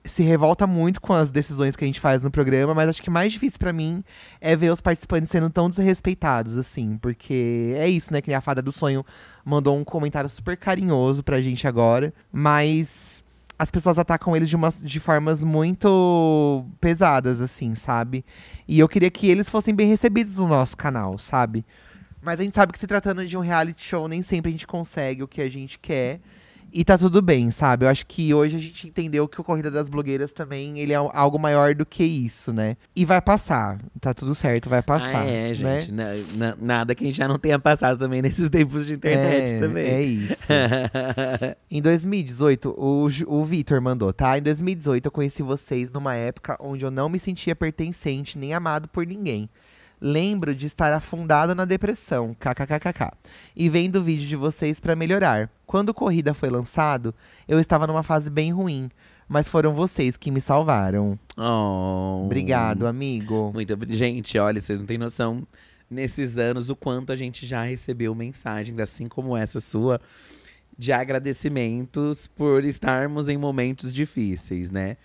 se 0.04 0.24
revolta 0.24 0.66
muito 0.66 1.00
com 1.02 1.14
as 1.14 1.30
decisões 1.30 1.76
que 1.76 1.84
a 1.84 1.88
gente 1.88 2.00
faz 2.00 2.22
no 2.24 2.32
programa, 2.32 2.74
mas 2.74 2.90
acho 2.90 3.02
que 3.02 3.10
mais 3.10 3.32
difícil 3.32 3.60
pra 3.60 3.74
mim 3.74 4.04
é 4.42 4.56
ver 4.56 4.72
os 4.72 4.82
participantes 4.82 5.30
sendo 5.30 5.50
tão 5.50 5.70
desrespeitados, 5.70 6.58
assim. 6.58 6.98
Porque 6.98 7.76
é 7.78 7.88
isso, 7.88 8.12
né? 8.12 8.22
Que 8.22 8.34
a 8.34 8.42
Fada 8.42 8.62
do 8.62 8.72
Sonho 8.72 9.06
mandou 9.46 9.78
um 9.78 9.84
comentário 9.84 10.30
super 10.30 10.58
carinhoso 10.58 11.24
pra 11.24 11.42
gente 11.42 11.68
agora. 11.68 12.14
Mas 12.32 13.24
as 13.60 13.70
pessoas 13.70 14.00
atacam 14.00 14.34
eles 14.34 14.48
de, 14.48 14.56
umas, 14.56 14.82
de 14.82 15.02
formas 15.02 15.44
muito 15.44 16.66
pesadas, 16.80 17.42
assim, 17.42 17.76
sabe? 17.76 18.26
E 18.66 18.80
eu 18.80 18.88
queria 18.88 19.12
que 19.12 19.28
eles 19.28 19.50
fossem 19.50 19.76
bem 19.76 19.90
recebidos 19.90 20.38
no 20.38 20.48
nosso 20.48 20.78
canal, 20.78 21.18
sabe? 21.18 21.66
Mas 22.22 22.40
a 22.40 22.44
gente 22.44 22.56
sabe 22.56 22.72
que 22.72 22.80
se 22.80 22.88
tratando 22.88 23.28
de 23.28 23.38
um 23.38 23.42
reality 23.42 23.84
show, 23.84 24.08
nem 24.08 24.22
sempre 24.22 24.48
a 24.48 24.52
gente 24.54 24.66
consegue 24.66 25.24
o 25.24 25.28
que 25.28 25.42
a 25.42 25.52
gente 25.52 25.78
quer. 25.78 26.22
E 26.72 26.84
tá 26.84 26.98
tudo 26.98 27.22
bem, 27.22 27.50
sabe? 27.52 27.86
Eu 27.86 27.90
acho 27.90 28.06
que 28.06 28.34
hoje 28.34 28.56
a 28.56 28.60
gente 28.60 28.88
entendeu 28.88 29.28
que 29.28 29.42
o 29.42 29.44
Corrida 29.44 29.72
das 29.72 29.90
Blogueiras 29.90 30.32
também 30.32 30.80
ele 30.80 30.94
é 30.94 30.96
algo 30.96 31.40
maior 31.40 31.74
do 31.74 31.86
que 31.86 32.04
isso, 32.04 32.54
né? 32.54 32.78
E 32.96 33.06
vai 33.06 33.22
passar. 33.22 33.80
Tá 34.00 34.14
tudo 34.14 34.36
certo, 34.36 34.70
vai 34.70 34.82
passar. 34.82 35.24
Ah, 35.24 35.30
é, 35.30 35.50
né? 35.50 35.54
gente. 35.56 35.92
na- 35.92 36.14
na- 36.36 36.56
nada 36.60 36.94
que 36.94 37.04
a 37.04 37.08
gente 37.08 37.18
já 37.18 37.28
não 37.28 37.40
tenha 37.40 37.58
passado 37.58 37.98
também 37.98 38.22
nesses 38.22 38.50
tempos 38.52 38.86
de 38.86 38.94
internet 38.94 39.54
é, 39.56 39.60
também. 39.60 39.86
É 39.88 40.02
isso. 40.02 40.46
em 41.70 41.82
2018, 41.82 42.70
o, 42.78 43.08
o 43.28 43.44
Vitor 43.46 43.82
mandou, 43.82 44.14
tá? 44.14 44.38
Em 44.38 44.42
2018 44.42 45.06
eu 45.06 45.12
conheci 45.12 45.42
vocês 45.42 45.90
numa 45.92 46.16
época 46.16 46.56
onde 46.60 46.86
eu 46.86 46.92
não 46.92 47.10
me 47.10 47.20
sentia 47.20 47.56
pertencente 47.56 48.38
nem 48.38 48.54
amado 48.54 48.88
por 48.88 49.06
ninguém. 49.06 49.50
Lembro 50.02 50.56
de 50.56 50.66
estar 50.66 50.94
afundado 50.94 51.54
na 51.54 51.66
depressão, 51.66 52.34
kkkk, 52.40 53.12
e 53.54 53.68
vendo 53.70 54.02
vídeo 54.02 54.28
de 54.28 54.36
vocês 54.38 54.80
pra 54.80 54.96
melhorar. 54.96 55.50
Quando 55.70 55.90
o 55.90 55.94
Corrida 55.94 56.34
foi 56.34 56.50
lançado, 56.50 57.14
eu 57.48 57.60
estava 57.60 57.86
numa 57.86 58.02
fase 58.02 58.28
bem 58.28 58.52
ruim, 58.52 58.90
mas 59.28 59.48
foram 59.48 59.72
vocês 59.72 60.18
que 60.18 60.32
me 60.32 60.42
salvaram. 60.42 61.20
Oh. 61.38 62.24
Obrigado, 62.26 62.88
amigo. 62.88 63.52
Muito 63.54 63.78
Gente, 63.88 64.40
olha, 64.40 64.60
vocês 64.60 64.80
não 64.80 64.88
têm 64.88 64.98
noção 64.98 65.48
nesses 65.88 66.40
anos 66.40 66.72
o 66.72 66.76
quanto 66.76 67.12
a 67.12 67.16
gente 67.16 67.46
já 67.46 67.62
recebeu 67.62 68.16
mensagens, 68.16 68.80
assim 68.80 69.08
como 69.08 69.38
essa 69.38 69.60
sua, 69.60 70.02
de 70.76 70.92
agradecimentos 70.92 72.26
por 72.26 72.66
estarmos 72.66 73.30
em 73.30 73.38
momentos 73.38 73.94
difíceis, 73.94 74.72
né? 74.72 74.98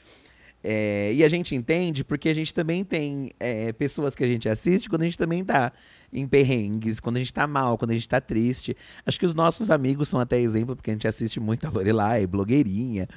É, 0.67 1.13
e 1.13 1.23
a 1.23 1.29
gente 1.29 1.55
entende 1.55 2.03
porque 2.03 2.31
a 2.31 2.35
gente 2.35 2.55
também 2.55 2.83
tem 2.83 3.33
é, 3.39 3.71
pessoas 3.75 4.15
que 4.15 4.25
a 4.25 4.27
gente 4.27 4.49
assiste 4.49 4.89
quando 4.89 5.03
a 5.03 5.05
gente 5.05 5.19
também 5.19 5.45
tá 5.45 5.71
em 6.15 6.29
perrengues, 6.29 7.01
quando 7.01 7.17
a 7.17 7.19
gente 7.19 7.35
tá 7.35 7.47
mal, 7.47 7.77
quando 7.77 7.91
a 7.91 7.95
gente 7.95 8.09
tá 8.09 8.21
triste. 8.21 8.77
Acho 9.05 9.19
que 9.19 9.27
os 9.27 9.35
nossos 9.35 9.71
amigos 9.71 10.09
são 10.09 10.21
até 10.21 10.41
exemplo, 10.41 10.77
porque 10.77 10.91
a 10.91 10.95
gente 10.95 11.09
assiste 11.09 11.41
muito 11.41 11.67
a 11.67 11.71
Lorelai, 11.71 12.27
blogueirinha. 12.27 13.09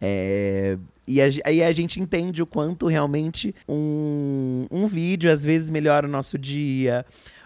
É, 0.00 0.78
e 1.06 1.20
aí 1.20 1.62
a 1.62 1.72
gente 1.72 2.00
entende 2.00 2.42
o 2.42 2.46
quanto 2.46 2.86
realmente 2.86 3.54
um, 3.68 4.66
um 4.70 4.86
vídeo 4.86 5.30
às 5.30 5.44
vezes 5.44 5.68
melhora 5.68 6.08
o 6.08 6.10
nosso 6.10 6.38
dia. 6.38 7.04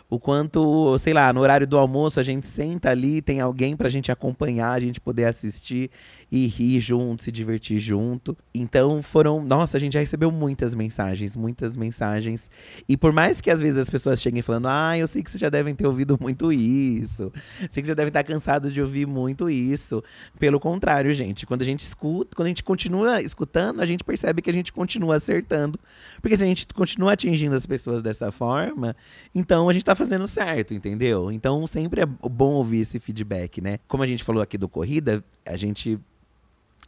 O 0.08 0.20
quanto, 0.20 0.98
sei 0.98 1.14
lá, 1.14 1.32
no 1.32 1.40
horário 1.40 1.66
do 1.66 1.78
almoço 1.78 2.20
a 2.20 2.22
gente 2.22 2.46
senta 2.46 2.90
ali, 2.90 3.22
tem 3.22 3.40
alguém 3.40 3.74
pra 3.74 3.88
gente 3.88 4.12
acompanhar, 4.12 4.72
a 4.72 4.80
gente 4.80 5.00
poder 5.00 5.24
assistir 5.24 5.90
e 6.32 6.46
rir 6.46 6.80
junto, 6.80 7.22
se 7.22 7.30
divertir 7.30 7.78
junto. 7.78 8.34
Então 8.54 9.02
foram. 9.02 9.44
Nossa, 9.44 9.76
a 9.76 9.80
gente 9.80 9.92
já 9.92 10.00
recebeu 10.00 10.32
muitas 10.32 10.74
mensagens, 10.74 11.36
muitas 11.36 11.76
mensagens. 11.76 12.50
E 12.88 12.96
por 12.96 13.12
mais 13.12 13.42
que 13.42 13.50
às 13.50 13.60
vezes 13.60 13.78
as 13.78 13.90
pessoas 13.90 14.22
cheguem 14.22 14.40
falando, 14.40 14.66
ah, 14.66 14.96
eu 14.96 15.06
sei 15.06 15.22
que 15.22 15.30
vocês 15.30 15.38
já 15.38 15.50
devem 15.50 15.74
ter 15.74 15.86
ouvido 15.86 16.16
muito 16.18 16.50
isso. 16.50 17.30
Sei 17.68 17.82
que 17.82 17.88
já 17.88 17.92
devem 17.92 18.08
estar 18.08 18.24
cansados 18.24 18.72
de 18.72 18.80
ouvir 18.80 19.06
muito 19.06 19.50
isso. 19.50 20.02
Pelo 20.38 20.58
contrário, 20.58 21.12
gente, 21.12 21.44
quando 21.44 21.60
a 21.60 21.66
gente 21.66 21.80
escuta, 21.80 22.34
quando 22.34 22.46
a 22.46 22.48
gente 22.48 22.64
continua 22.64 23.20
escutando, 23.20 23.82
a 23.82 23.86
gente 23.86 24.02
percebe 24.02 24.40
que 24.40 24.48
a 24.48 24.54
gente 24.54 24.72
continua 24.72 25.16
acertando. 25.16 25.78
Porque 26.22 26.34
se 26.34 26.44
a 26.44 26.46
gente 26.46 26.66
continua 26.68 27.12
atingindo 27.12 27.54
as 27.54 27.66
pessoas 27.66 28.00
dessa 28.00 28.32
forma, 28.32 28.96
então 29.34 29.68
a 29.68 29.72
gente 29.74 29.84
tá 29.84 29.94
fazendo 29.94 30.26
certo, 30.26 30.72
entendeu? 30.72 31.30
Então 31.30 31.66
sempre 31.66 32.00
é 32.00 32.06
bom 32.06 32.54
ouvir 32.54 32.80
esse 32.80 32.98
feedback, 32.98 33.60
né? 33.60 33.78
Como 33.86 34.02
a 34.02 34.06
gente 34.06 34.24
falou 34.24 34.42
aqui 34.42 34.56
do 34.56 34.66
Corrida, 34.66 35.22
a 35.44 35.58
gente 35.58 36.00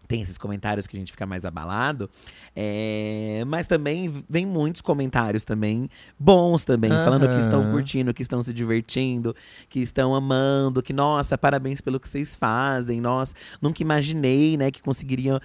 tem 0.07 0.21
esses 0.21 0.39
comentários 0.39 0.87
que 0.87 0.97
a 0.97 1.01
gente 1.01 1.13
fica 1.13 1.27
mais 1.27 1.45
abalado. 1.45 2.09
é, 2.55 3.43
mas 3.47 3.67
também 3.67 4.25
vem 4.29 4.47
muitos 4.47 4.81
comentários 4.81 5.45
também 5.45 5.89
bons 6.19 6.65
também, 6.65 6.91
falando 6.91 7.29
que 7.29 7.39
estão 7.39 7.71
curtindo, 7.71 8.15
que 8.15 8.23
estão 8.23 8.43
se 8.43 8.53
divertindo, 8.53 9.35
que 9.69 9.81
estão 9.81 10.15
amando, 10.15 10.83
que, 10.83 10.93
nossa, 10.93 11.37
parabéns 11.37 11.81
pelo 11.81 11.99
que 11.99 12.09
vocês 12.09 12.35
fazem, 12.35 13.01
nossa, 13.01 13.35
nunca 13.61 13.83
imaginei, 13.83 14.57
né, 14.57 14.71
que 14.71 14.83
conseguiriam. 14.83 15.41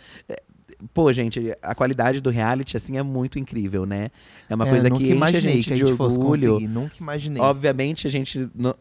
Pô, 0.94 1.12
gente, 1.14 1.56
a 1.62 1.74
qualidade 1.76 2.22
do 2.22 2.30
reality, 2.30 2.76
assim, 2.78 2.98
é 2.98 3.04
muito 3.04 3.38
incrível, 3.40 3.86
né? 3.86 4.10
É 4.50 4.56
uma 4.56 4.66
É, 4.66 4.70
coisa 4.70 4.90
que 4.90 5.14
enche 5.14 5.38
a 5.38 5.40
gente 5.42 5.68
que 5.68 5.74
a 5.74 5.76
de 5.76 5.86
gente 5.86 5.96
fosse 5.98 6.18
orgulho. 6.18 6.60
nunca 6.62 6.96
imaginei. 7.00 7.42
Obviamente, 7.42 8.08
a 8.08 8.10
gente. 8.10 8.50
no- 8.56 8.76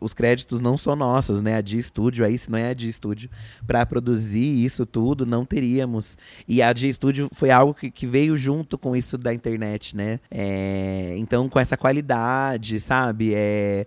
os 0.00 0.12
créditos 0.14 0.60
não 0.60 0.76
são 0.78 0.96
nossos, 0.96 1.40
né? 1.40 1.56
A 1.56 1.60
de 1.60 1.76
estúdio 1.78 2.24
aí, 2.24 2.36
se 2.38 2.50
não 2.50 2.58
é 2.58 2.68
a 2.70 2.74
de 2.74 2.88
estúdio, 2.88 3.28
pra 3.66 3.84
produzir 3.84 4.64
isso 4.64 4.86
tudo, 4.86 5.24
não 5.26 5.44
teríamos. 5.44 6.16
E 6.46 6.62
a 6.62 6.72
de 6.72 6.88
estúdio 6.88 7.28
foi 7.32 7.50
algo 7.50 7.74
que, 7.74 7.90
que 7.90 8.06
veio 8.06 8.36
junto 8.36 8.78
com 8.78 8.94
isso 8.96 9.16
da 9.18 9.32
internet, 9.34 9.96
né? 9.96 10.20
É, 10.30 11.14
então, 11.18 11.48
com 11.48 11.58
essa 11.60 11.76
qualidade, 11.76 12.80
sabe? 12.80 13.32
É, 13.34 13.86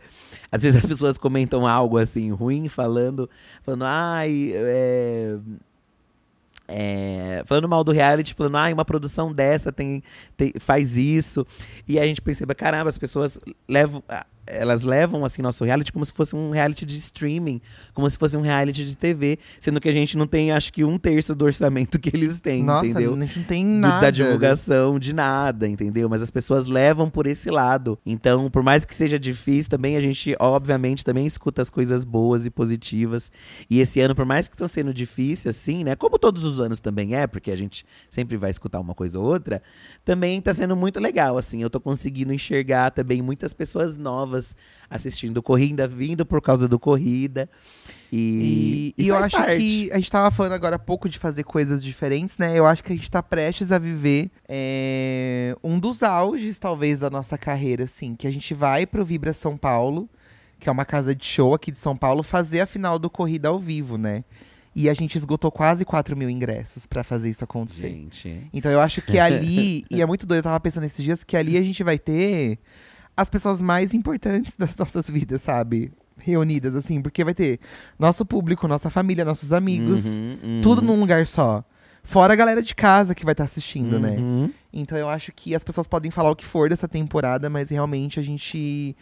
às 0.51 0.61
vezes 0.63 0.77
as 0.77 0.85
pessoas 0.85 1.17
comentam 1.17 1.65
algo 1.67 1.97
assim 1.97 2.31
ruim, 2.31 2.67
falando, 2.67 3.29
falando, 3.63 3.85
ai, 3.85 4.51
é, 4.53 5.37
é, 6.67 7.43
falando 7.45 7.69
mal 7.69 7.83
do 7.83 7.91
reality, 7.91 8.33
falando, 8.33 8.57
ah, 8.57 8.67
uma 8.73 8.85
produção 8.85 9.33
dessa 9.33 9.71
tem, 9.71 10.01
tem- 10.35 10.53
faz 10.59 10.97
isso. 10.97 11.45
E 11.87 11.99
a 11.99 12.05
gente 12.05 12.21
perceba, 12.21 12.55
caramba, 12.55 12.89
as 12.89 12.97
pessoas 12.97 13.39
levam. 13.67 14.03
Elas 14.47 14.83
levam 14.83 15.25
assim 15.25 15.41
nosso 15.41 15.63
reality 15.63 15.91
como 15.91 16.05
se 16.05 16.13
fosse 16.13 16.35
um 16.35 16.51
reality 16.51 16.85
de 16.85 16.97
streaming, 16.97 17.59
como 17.93 18.09
se 18.09 18.17
fosse 18.17 18.37
um 18.37 18.41
reality 18.41 18.85
de 18.85 18.95
TV, 18.95 19.39
sendo 19.59 19.81
que 19.81 19.89
a 19.89 19.91
gente 19.91 20.15
não 20.17 20.27
tem, 20.27 20.51
acho 20.51 20.71
que 20.71 20.83
um 20.83 20.97
terço 20.99 21.33
do 21.33 21.45
orçamento 21.45 21.97
que 21.99 22.09
eles 22.15 22.39
têm, 22.39 22.63
Nossa, 22.63 22.85
entendeu? 22.87 23.15
a 23.15 23.19
gente 23.21 23.39
não 23.39 23.45
tem 23.45 23.63
do- 23.65 23.71
nada. 23.79 24.01
da 24.01 24.11
divulgação, 24.11 24.99
de 24.99 25.13
nada, 25.13 25.67
entendeu? 25.67 26.07
Mas 26.07 26.21
as 26.21 26.29
pessoas 26.29 26.67
levam 26.67 27.09
por 27.09 27.25
esse 27.25 27.49
lado. 27.49 27.97
Então, 28.05 28.49
por 28.51 28.61
mais 28.61 28.85
que 28.85 28.93
seja 28.93 29.17
difícil, 29.17 29.69
também 29.69 29.95
a 29.97 30.01
gente, 30.01 30.35
obviamente, 30.39 31.03
também 31.03 31.25
escuta 31.25 31.61
as 31.61 31.69
coisas 31.69 32.03
boas 32.03 32.45
e 32.45 32.49
positivas. 32.51 33.31
E 33.69 33.79
esse 33.79 33.99
ano, 33.99 34.13
por 34.13 34.25
mais 34.25 34.47
que 34.47 34.53
estão 34.55 34.67
sendo 34.67 34.93
difícil, 34.93 35.49
assim, 35.49 35.83
né? 35.83 35.95
Como 35.95 36.19
todos 36.19 36.43
os 36.43 36.59
anos 36.59 36.79
também 36.79 37.15
é, 37.15 37.25
porque 37.25 37.49
a 37.51 37.55
gente 37.55 37.85
sempre 38.09 38.37
vai 38.37 38.51
escutar 38.51 38.79
uma 38.79 38.93
coisa 38.93 39.17
ou 39.19 39.25
outra, 39.25 39.61
também 40.03 40.39
tá 40.41 40.53
sendo 40.53 40.75
muito 40.75 40.99
legal, 40.99 41.37
assim. 41.37 41.61
Eu 41.61 41.69
tô 41.69 41.79
conseguindo 41.79 42.33
enxergar 42.33 42.91
também 42.91 43.21
muitas 43.21 43.53
pessoas 43.53 43.97
novas 43.97 44.34
novas, 44.35 44.55
assistindo 44.89 45.41
corrida, 45.41 45.87
vindo 45.87 46.25
por 46.25 46.41
causa 46.41 46.67
do 46.67 46.77
corrida. 46.77 47.49
E, 48.11 48.93
E, 48.97 49.03
e 49.03 49.07
eu 49.07 49.15
acho 49.17 49.35
parte. 49.35 49.57
que 49.57 49.91
a 49.91 49.95
gente 49.95 50.11
tava 50.11 50.29
falando 50.31 50.53
agora 50.53 50.75
há 50.75 50.79
pouco 50.79 51.09
de 51.09 51.17
fazer 51.17 51.43
coisas 51.43 51.83
diferentes, 51.83 52.37
né? 52.37 52.57
Eu 52.57 52.65
acho 52.65 52.83
que 52.83 52.93
a 52.93 52.95
gente 52.95 53.09
tá 53.09 53.23
prestes 53.23 53.71
a 53.71 53.79
viver 53.79 54.29
é, 54.47 55.55
um 55.63 55.79
dos 55.79 56.03
auges, 56.03 56.59
talvez, 56.59 56.99
da 56.99 57.09
nossa 57.09 57.37
carreira, 57.37 57.85
assim. 57.85 58.15
Que 58.15 58.27
a 58.27 58.31
gente 58.31 58.53
vai 58.53 58.85
pro 58.85 59.03
Vibra 59.05 59.33
São 59.33 59.57
Paulo, 59.57 60.09
que 60.59 60.69
é 60.69 60.71
uma 60.71 60.85
casa 60.85 61.15
de 61.15 61.25
show 61.25 61.53
aqui 61.53 61.71
de 61.71 61.77
São 61.77 61.95
Paulo, 61.97 62.23
fazer 62.23 62.61
a 62.61 62.65
final 62.65 62.99
do 62.99 63.09
Corrida 63.09 63.47
ao 63.49 63.59
vivo, 63.59 63.97
né? 63.97 64.23
E 64.77 64.89
a 64.89 64.93
gente 64.93 65.17
esgotou 65.17 65.49
quase 65.49 65.85
4 65.85 66.17
mil 66.17 66.29
ingressos 66.29 66.85
pra 66.85 67.01
fazer 67.01 67.29
isso 67.29 67.45
acontecer. 67.45 67.87
Gente. 67.89 68.49
Então 68.51 68.69
eu 68.69 68.81
acho 68.81 69.01
que 69.01 69.17
ali, 69.19 69.85
e 69.89 70.01
é 70.01 70.05
muito 70.05 70.25
doido, 70.25 70.39
eu 70.39 70.43
tava 70.43 70.59
pensando 70.59 70.83
esses 70.83 71.01
dias, 71.03 71.23
que 71.23 71.37
ali 71.37 71.57
a 71.57 71.61
gente 71.61 71.81
vai 71.81 71.97
ter 71.97 72.59
as 73.17 73.29
pessoas 73.29 73.61
mais 73.61 73.93
importantes 73.93 74.55
das 74.57 74.75
nossas 74.77 75.09
vidas, 75.09 75.41
sabe? 75.41 75.91
Reunidas, 76.17 76.75
assim, 76.75 77.01
porque 77.01 77.23
vai 77.23 77.33
ter 77.33 77.59
nosso 77.99 78.25
público, 78.25 78.67
nossa 78.67 78.89
família, 78.89 79.25
nossos 79.25 79.51
amigos, 79.51 80.05
Uhum, 80.05 80.37
uhum. 80.43 80.61
tudo 80.61 80.81
num 80.81 80.99
lugar 80.99 81.27
só. 81.27 81.63
Fora 82.03 82.33
a 82.33 82.35
galera 82.35 82.61
de 82.61 82.75
casa 82.75 83.15
que 83.15 83.25
vai 83.25 83.31
estar 83.33 83.45
assistindo, 83.45 83.99
né? 83.99 84.11
Uhum. 84.17 84.51
Então 84.71 84.97
eu 84.97 85.09
acho 85.09 85.31
que 85.31 85.55
as 85.55 85.63
pessoas 85.63 85.87
podem 85.87 86.11
falar 86.11 86.29
o 86.29 86.35
que 86.35 86.45
for 86.45 86.69
dessa 86.69 86.87
temporada, 86.87 87.49
mas 87.49 87.69
realmente 87.69 88.19
a 88.19 88.23
gente 88.23 88.95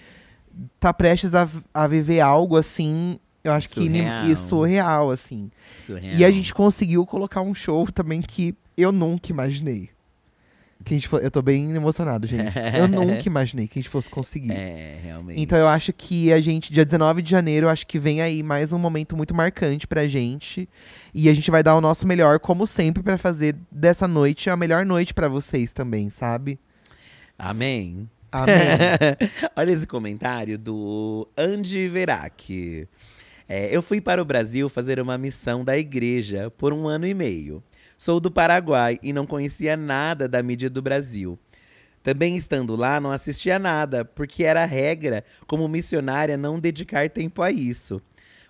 tá 0.80 0.93
prestes 0.93 1.36
a, 1.36 1.47
a 1.73 1.88
viver 1.88 2.21
algo 2.21 2.56
assim. 2.56 3.19
Eu 3.43 3.52
acho 3.52 3.67
que 3.69 3.82
Surreal. 3.82 4.26
e 4.26 4.38
surreal, 4.38 5.12
assim. 5.12 5.52
Surreal. 5.86 6.15
E 6.15 6.23
a 6.23 6.32
gente 6.32 6.54
conseguiu 6.54 7.06
colocar 7.06 7.41
um 7.41 7.54
show 7.54 7.86
também 7.91 8.21
que 8.21 8.56
eu 8.78 8.91
nunca 8.91 9.32
imaginei. 9.32 9.89
Que 10.84 10.93
a 10.93 10.98
gente 10.98 11.08
fo- 11.08 11.17
eu 11.17 11.32
tô 11.32 11.41
bem 11.41 11.72
emocionado, 11.74 12.28
gente. 12.28 12.52
Eu 12.78 12.88
nunca 12.89 13.24
imaginei 13.28 13.67
que 13.67 13.80
a 13.80 13.82
gente 13.82 13.89
fosse 13.89 14.10
conseguir. 14.10 14.52
É, 14.52 15.00
realmente. 15.04 15.39
Então 15.41 15.58
eu 15.58 15.67
acho 15.67 15.93
que 15.93 16.32
a 16.34 16.39
gente, 16.41 16.74
dia 16.74 16.84
19 16.84 17.22
de 17.22 17.32
janeiro, 17.32 17.69
acho 17.69 17.88
que 17.88 17.98
vem 17.98 18.22
aí 18.22 18.43
mais 18.43 18.74
um 18.74 18.78
momento 18.80 19.15
muito 19.15 19.34
marcante 19.34 19.88
pra 19.88 20.08
gente. 20.08 20.67
E 21.13 21.30
a 21.30 21.34
gente 21.34 21.50
vai 21.50 21.63
dar 21.63 21.76
o 21.76 21.82
nosso 21.82 22.08
melhor, 22.08 22.39
como 22.39 22.67
sempre, 22.67 23.02
pra 23.02 23.17
fazer 23.17 23.56
dessa 23.72 24.08
noite 24.08 24.50
a 24.50 24.58
melhor 24.58 24.86
noite 24.86 25.13
pra 25.13 25.28
vocês 25.28 25.72
também, 25.74 26.10
sabe? 26.10 26.60
Amém. 27.38 28.10
Amém. 28.32 28.56
Olha 29.56 29.72
esse 29.72 29.86
comentário 29.88 30.58
do 30.58 31.28
Andy 31.38 31.88
Verac. 31.88 32.88
É, 33.48 33.76
eu 33.76 33.82
fui 33.82 34.02
para 34.02 34.22
o 34.22 34.26
Brasil 34.26 34.67
fazer 34.69 35.00
uma 35.00 35.17
missão 35.17 35.63
da 35.63 35.78
igreja 35.78 36.52
por 36.58 36.74
um 36.74 36.88
ano 36.88 37.06
e 37.06 37.13
meio. 37.13 37.62
Sou 38.04 38.20
do 38.20 38.30
Paraguai 38.30 39.00
e 39.02 39.13
não 39.13 39.26
conhecia 39.26 39.78
nada 39.78 40.28
da 40.28 40.44
mídia 40.44 40.70
do 40.70 40.82
Brasil. 40.82 41.39
Também 42.04 42.36
estando 42.36 42.76
lá, 42.76 43.00
não 43.00 43.12
assistia 43.12 43.58
nada, 43.58 44.04
porque 44.04 44.44
era 44.44 44.66
regra, 44.66 45.24
como 45.48 45.70
missionária, 45.70 46.36
não 46.36 46.60
dedicar 46.60 47.10
tempo 47.10 47.42
a 47.42 47.50
isso. 47.50 48.02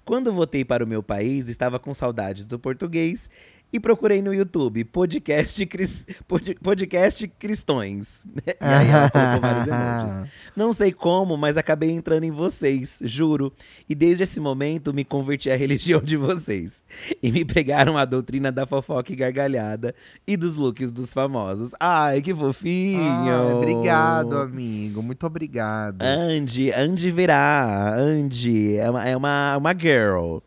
Quando 0.04 0.34
voltei 0.34 0.66
para 0.66 0.84
o 0.84 0.88
meu 0.88 1.04
país, 1.04 1.50
estava 1.50 1.78
com 1.78 1.94
saudades 1.94 2.48
do 2.48 2.58
português 2.58 3.30
e 3.74 3.80
procurei 3.80 4.22
no 4.22 4.32
YouTube 4.32 4.86
podcast, 4.86 5.66
cris, 5.66 6.06
pod- 6.28 6.56
podcast 6.62 7.28
cristões. 7.40 8.24
e 8.46 8.56
aí 8.62 8.88
ela 8.88 9.10
colocou 9.10 9.42
vários 9.42 9.68
emojis. 9.68 10.32
Não 10.56 10.72
sei 10.72 10.92
como, 10.92 11.36
mas 11.36 11.58
acabei 11.58 11.90
entrando 11.90 12.24
em 12.24 12.30
vocês, 12.30 13.00
juro. 13.04 13.52
E 13.90 13.96
desde 13.96 14.22
esse 14.24 14.40
momento 14.40 14.94
me 14.94 15.04
converti 15.04 15.50
à 15.50 15.56
religião 15.56 16.00
de 16.02 16.16
vocês. 16.16 16.84
E 17.22 17.32
me 17.32 17.44
pregaram 17.44 17.98
a 17.98 18.06
doutrina 18.06 18.52
da 18.52 18.68
fofoca 18.68 19.12
e 19.12 19.16
gargalhada 19.16 19.96
e 20.28 20.38
dos 20.38 20.56
looks 20.56 20.92
dos 20.92 21.12
famosos. 21.12 21.72
Ai, 21.80 22.22
que 22.22 22.34
fofinho! 22.36 23.02
Ai, 23.02 23.54
obrigado, 23.54 24.38
amigo. 24.38 25.02
Muito 25.02 25.26
obrigado. 25.26 26.00
Andy, 26.04 26.72
Andy 26.72 27.10
virá. 27.10 27.96
Andy 27.98 28.78
é 28.78 28.90
uma, 28.90 29.08
é 29.08 29.18
uma, 29.18 29.58
uma 29.58 29.74
girl. 29.74 30.38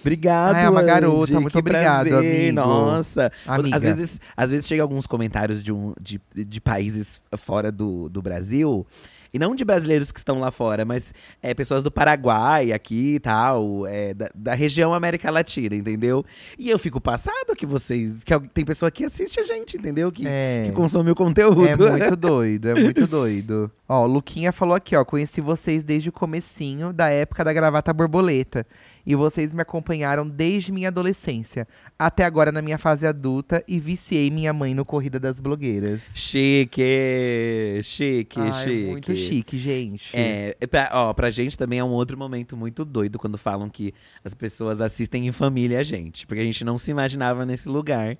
Obrigado, 0.00 0.54
Ah, 0.56 0.60
é 0.60 0.68
uma 0.68 0.80
Andy, 0.80 0.86
garota, 0.86 1.40
muito 1.40 1.52
que 1.52 1.58
obrigado, 1.58 2.08
prazer, 2.08 2.48
amigo. 2.48 2.54
Nossa. 2.56 3.30
Amiga. 3.46 3.76
Às 3.76 3.82
vezes, 3.82 4.20
às 4.36 4.50
vezes 4.50 4.66
chega 4.66 4.82
alguns 4.82 5.06
comentários 5.06 5.62
de, 5.62 5.72
um, 5.72 5.92
de, 6.00 6.20
de 6.34 6.60
países 6.60 7.20
fora 7.36 7.70
do, 7.70 8.08
do 8.08 8.22
Brasil. 8.22 8.86
E 9.32 9.38
não 9.38 9.54
de 9.54 9.64
brasileiros 9.64 10.10
que 10.10 10.18
estão 10.18 10.40
lá 10.40 10.50
fora, 10.50 10.84
mas 10.84 11.14
é, 11.40 11.54
pessoas 11.54 11.84
do 11.84 11.90
Paraguai 11.90 12.72
aqui 12.72 13.14
e 13.14 13.20
tal, 13.20 13.86
é, 13.86 14.12
da, 14.12 14.28
da 14.34 14.54
região 14.54 14.92
América 14.92 15.30
Latina, 15.30 15.76
entendeu? 15.76 16.24
E 16.58 16.68
eu 16.68 16.76
fico 16.80 17.00
passado 17.00 17.54
que 17.56 17.64
vocês. 17.64 18.24
que 18.24 18.36
tem 18.48 18.64
pessoa 18.64 18.90
que 18.90 19.04
assiste 19.04 19.38
a 19.38 19.44
gente, 19.44 19.76
entendeu? 19.76 20.10
Que, 20.10 20.24
É. 20.26 20.62
que 20.66 20.72
consome 20.72 21.12
o 21.12 21.14
conteúdo. 21.14 21.64
É 21.64 21.76
muito 21.76 22.16
doido, 22.16 22.70
é 22.70 22.74
muito 22.74 23.06
doido. 23.06 23.70
Ó, 23.88 24.02
o 24.02 24.06
Luquinha 24.08 24.50
falou 24.50 24.74
aqui, 24.74 24.96
ó. 24.96 25.04
Conheci 25.04 25.40
vocês 25.40 25.84
desde 25.84 26.08
o 26.08 26.12
comecinho 26.12 26.92
da 26.92 27.08
época 27.08 27.44
da 27.44 27.52
gravata 27.52 27.92
borboleta. 27.92 28.66
E 29.04 29.14
vocês 29.14 29.52
me 29.52 29.62
acompanharam 29.62 30.28
desde 30.28 30.72
minha 30.72 30.88
adolescência. 30.88 31.66
Até 31.98 32.24
agora 32.24 32.52
na 32.52 32.62
minha 32.62 32.78
fase 32.78 33.06
adulta 33.06 33.64
e 33.66 33.78
viciei 33.78 34.30
minha 34.30 34.52
mãe 34.52 34.74
no 34.74 34.84
Corrida 34.84 35.18
das 35.18 35.40
Blogueiras. 35.40 36.12
Chique, 36.14 37.80
chique, 37.82 38.40
Ai, 38.40 38.52
chique. 38.52 38.90
Muito 38.90 39.16
chique, 39.16 39.58
gente. 39.58 40.16
É, 40.16 40.56
é 40.60 40.66
pra, 40.66 40.90
ó, 40.92 41.12
pra 41.12 41.30
gente 41.30 41.56
também 41.56 41.78
é 41.78 41.84
um 41.84 41.90
outro 41.90 42.18
momento 42.18 42.56
muito 42.56 42.84
doido 42.84 43.18
quando 43.18 43.38
falam 43.38 43.68
que 43.68 43.94
as 44.24 44.34
pessoas 44.34 44.80
assistem 44.80 45.26
em 45.26 45.32
família 45.32 45.80
a 45.80 45.82
gente. 45.82 46.26
Porque 46.26 46.40
a 46.40 46.44
gente 46.44 46.64
não 46.64 46.78
se 46.78 46.90
imaginava 46.90 47.44
nesse 47.46 47.68
lugar. 47.68 48.16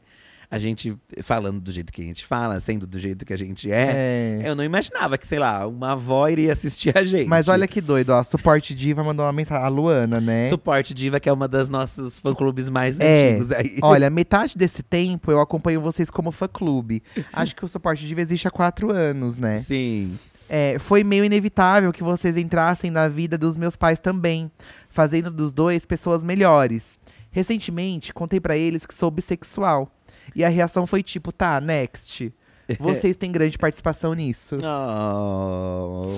A 0.50 0.58
gente 0.58 0.96
falando 1.22 1.60
do 1.60 1.70
jeito 1.70 1.92
que 1.92 2.02
a 2.02 2.04
gente 2.04 2.26
fala, 2.26 2.58
sendo 2.58 2.84
do 2.84 2.98
jeito 2.98 3.24
que 3.24 3.32
a 3.32 3.38
gente 3.38 3.70
é. 3.70 4.40
É. 4.42 4.48
Eu 4.50 4.56
não 4.56 4.64
imaginava 4.64 5.16
que, 5.16 5.24
sei 5.24 5.38
lá, 5.38 5.64
uma 5.64 5.92
avó 5.92 6.28
iria 6.28 6.52
assistir 6.52 6.96
a 6.98 7.04
gente. 7.04 7.28
Mas 7.28 7.46
olha 7.46 7.68
que 7.68 7.80
doido, 7.80 8.10
ó. 8.10 8.22
Suporte 8.24 8.74
Diva 8.74 9.04
mandou 9.04 9.24
uma 9.24 9.32
mensagem. 9.32 9.64
A 9.64 9.68
Luana, 9.68 10.20
né? 10.20 10.46
Suporte 10.46 10.92
Diva, 10.92 11.20
que 11.20 11.28
é 11.28 11.32
uma 11.32 11.46
das 11.46 11.68
nossos 11.68 12.18
fã-clubes 12.18 12.68
mais 12.68 12.98
É, 12.98 13.28
antigos 13.28 13.52
aí. 13.52 13.78
olha, 13.80 14.10
metade 14.10 14.58
desse 14.58 14.82
tempo 14.82 15.30
eu 15.30 15.40
acompanho 15.40 15.80
vocês 15.80 16.10
como 16.10 16.32
fã-clube. 16.32 17.00
Acho 17.32 17.54
que 17.54 17.64
o 17.64 17.68
Suporte 17.68 18.04
Diva 18.04 18.20
existe 18.20 18.48
há 18.48 18.50
quatro 18.50 18.90
anos, 18.90 19.38
né? 19.38 19.56
Sim. 19.58 20.18
É, 20.48 20.80
foi 20.80 21.04
meio 21.04 21.24
inevitável 21.24 21.92
que 21.92 22.02
vocês 22.02 22.36
entrassem 22.36 22.90
na 22.90 23.06
vida 23.06 23.38
dos 23.38 23.56
meus 23.56 23.76
pais 23.76 24.00
também, 24.00 24.50
fazendo 24.88 25.30
dos 25.30 25.52
dois 25.52 25.86
pessoas 25.86 26.24
melhores. 26.24 26.98
Recentemente, 27.30 28.12
contei 28.12 28.40
pra 28.40 28.56
eles 28.56 28.84
que 28.84 28.94
sou 28.94 29.10
bissexual. 29.10 29.90
E 30.34 30.44
a 30.44 30.48
reação 30.48 30.86
foi 30.86 31.02
tipo, 31.02 31.32
tá, 31.32 31.60
next. 31.60 32.32
Vocês 32.78 33.16
têm 33.16 33.32
grande 33.32 33.58
participação 33.58 34.14
nisso. 34.14 34.56
Oh. 34.62 36.12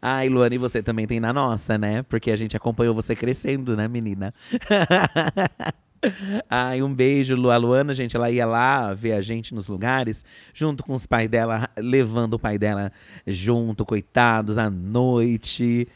Ai, 0.00 0.28
Luana, 0.28 0.54
e 0.54 0.58
você 0.58 0.80
também 0.80 1.08
tem 1.08 1.18
na 1.18 1.32
nossa, 1.32 1.76
né? 1.76 2.04
Porque 2.04 2.30
a 2.30 2.36
gente 2.36 2.56
acompanhou 2.56 2.94
você 2.94 3.16
crescendo, 3.16 3.76
né, 3.76 3.88
menina? 3.88 4.32
Ai, 6.48 6.82
um 6.82 6.94
beijo, 6.94 7.34
Lu. 7.34 7.50
A 7.50 7.56
Luana, 7.56 7.92
gente, 7.92 8.14
ela 8.14 8.30
ia 8.30 8.46
lá 8.46 8.94
ver 8.94 9.12
a 9.14 9.20
gente 9.20 9.52
nos 9.52 9.66
lugares, 9.66 10.24
junto 10.54 10.84
com 10.84 10.92
os 10.92 11.06
pais 11.06 11.28
dela, 11.28 11.68
levando 11.76 12.34
o 12.34 12.38
pai 12.38 12.58
dela 12.58 12.92
junto, 13.26 13.84
coitados, 13.84 14.56
à 14.58 14.70
noite. 14.70 15.88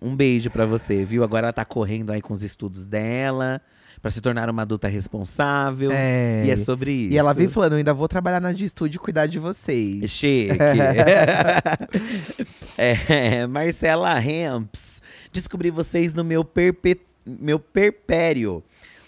Um 0.00 0.16
beijo 0.16 0.50
pra 0.50 0.64
você, 0.64 1.04
viu? 1.04 1.22
Agora 1.22 1.48
ela 1.48 1.52
tá 1.52 1.64
correndo 1.64 2.10
aí 2.10 2.22
com 2.22 2.32
os 2.32 2.42
estudos 2.42 2.86
dela, 2.86 3.60
pra 4.00 4.10
se 4.10 4.20
tornar 4.20 4.48
uma 4.50 4.62
adulta 4.62 4.88
responsável. 4.88 5.90
É. 5.92 6.44
E 6.46 6.50
é 6.50 6.56
sobre 6.56 6.92
isso. 6.92 7.14
E 7.14 7.18
ela 7.18 7.32
veio 7.32 7.50
falando, 7.50 7.72
eu 7.72 7.78
ainda 7.78 7.94
vou 7.94 8.08
trabalhar 8.08 8.40
na 8.40 8.52
de 8.52 8.64
estúdio 8.64 8.96
e 8.96 9.00
cuidar 9.00 9.26
de 9.26 9.38
vocês. 9.38 10.10
Chique. 10.10 10.58
é, 12.76 13.46
Marcela 13.46 14.18
Ramps. 14.18 15.00
Descobri 15.32 15.70
vocês 15.70 16.12
no 16.12 16.24
meu, 16.24 16.44
perpe... 16.44 17.00
meu 17.24 17.58
perpério. 17.58 18.62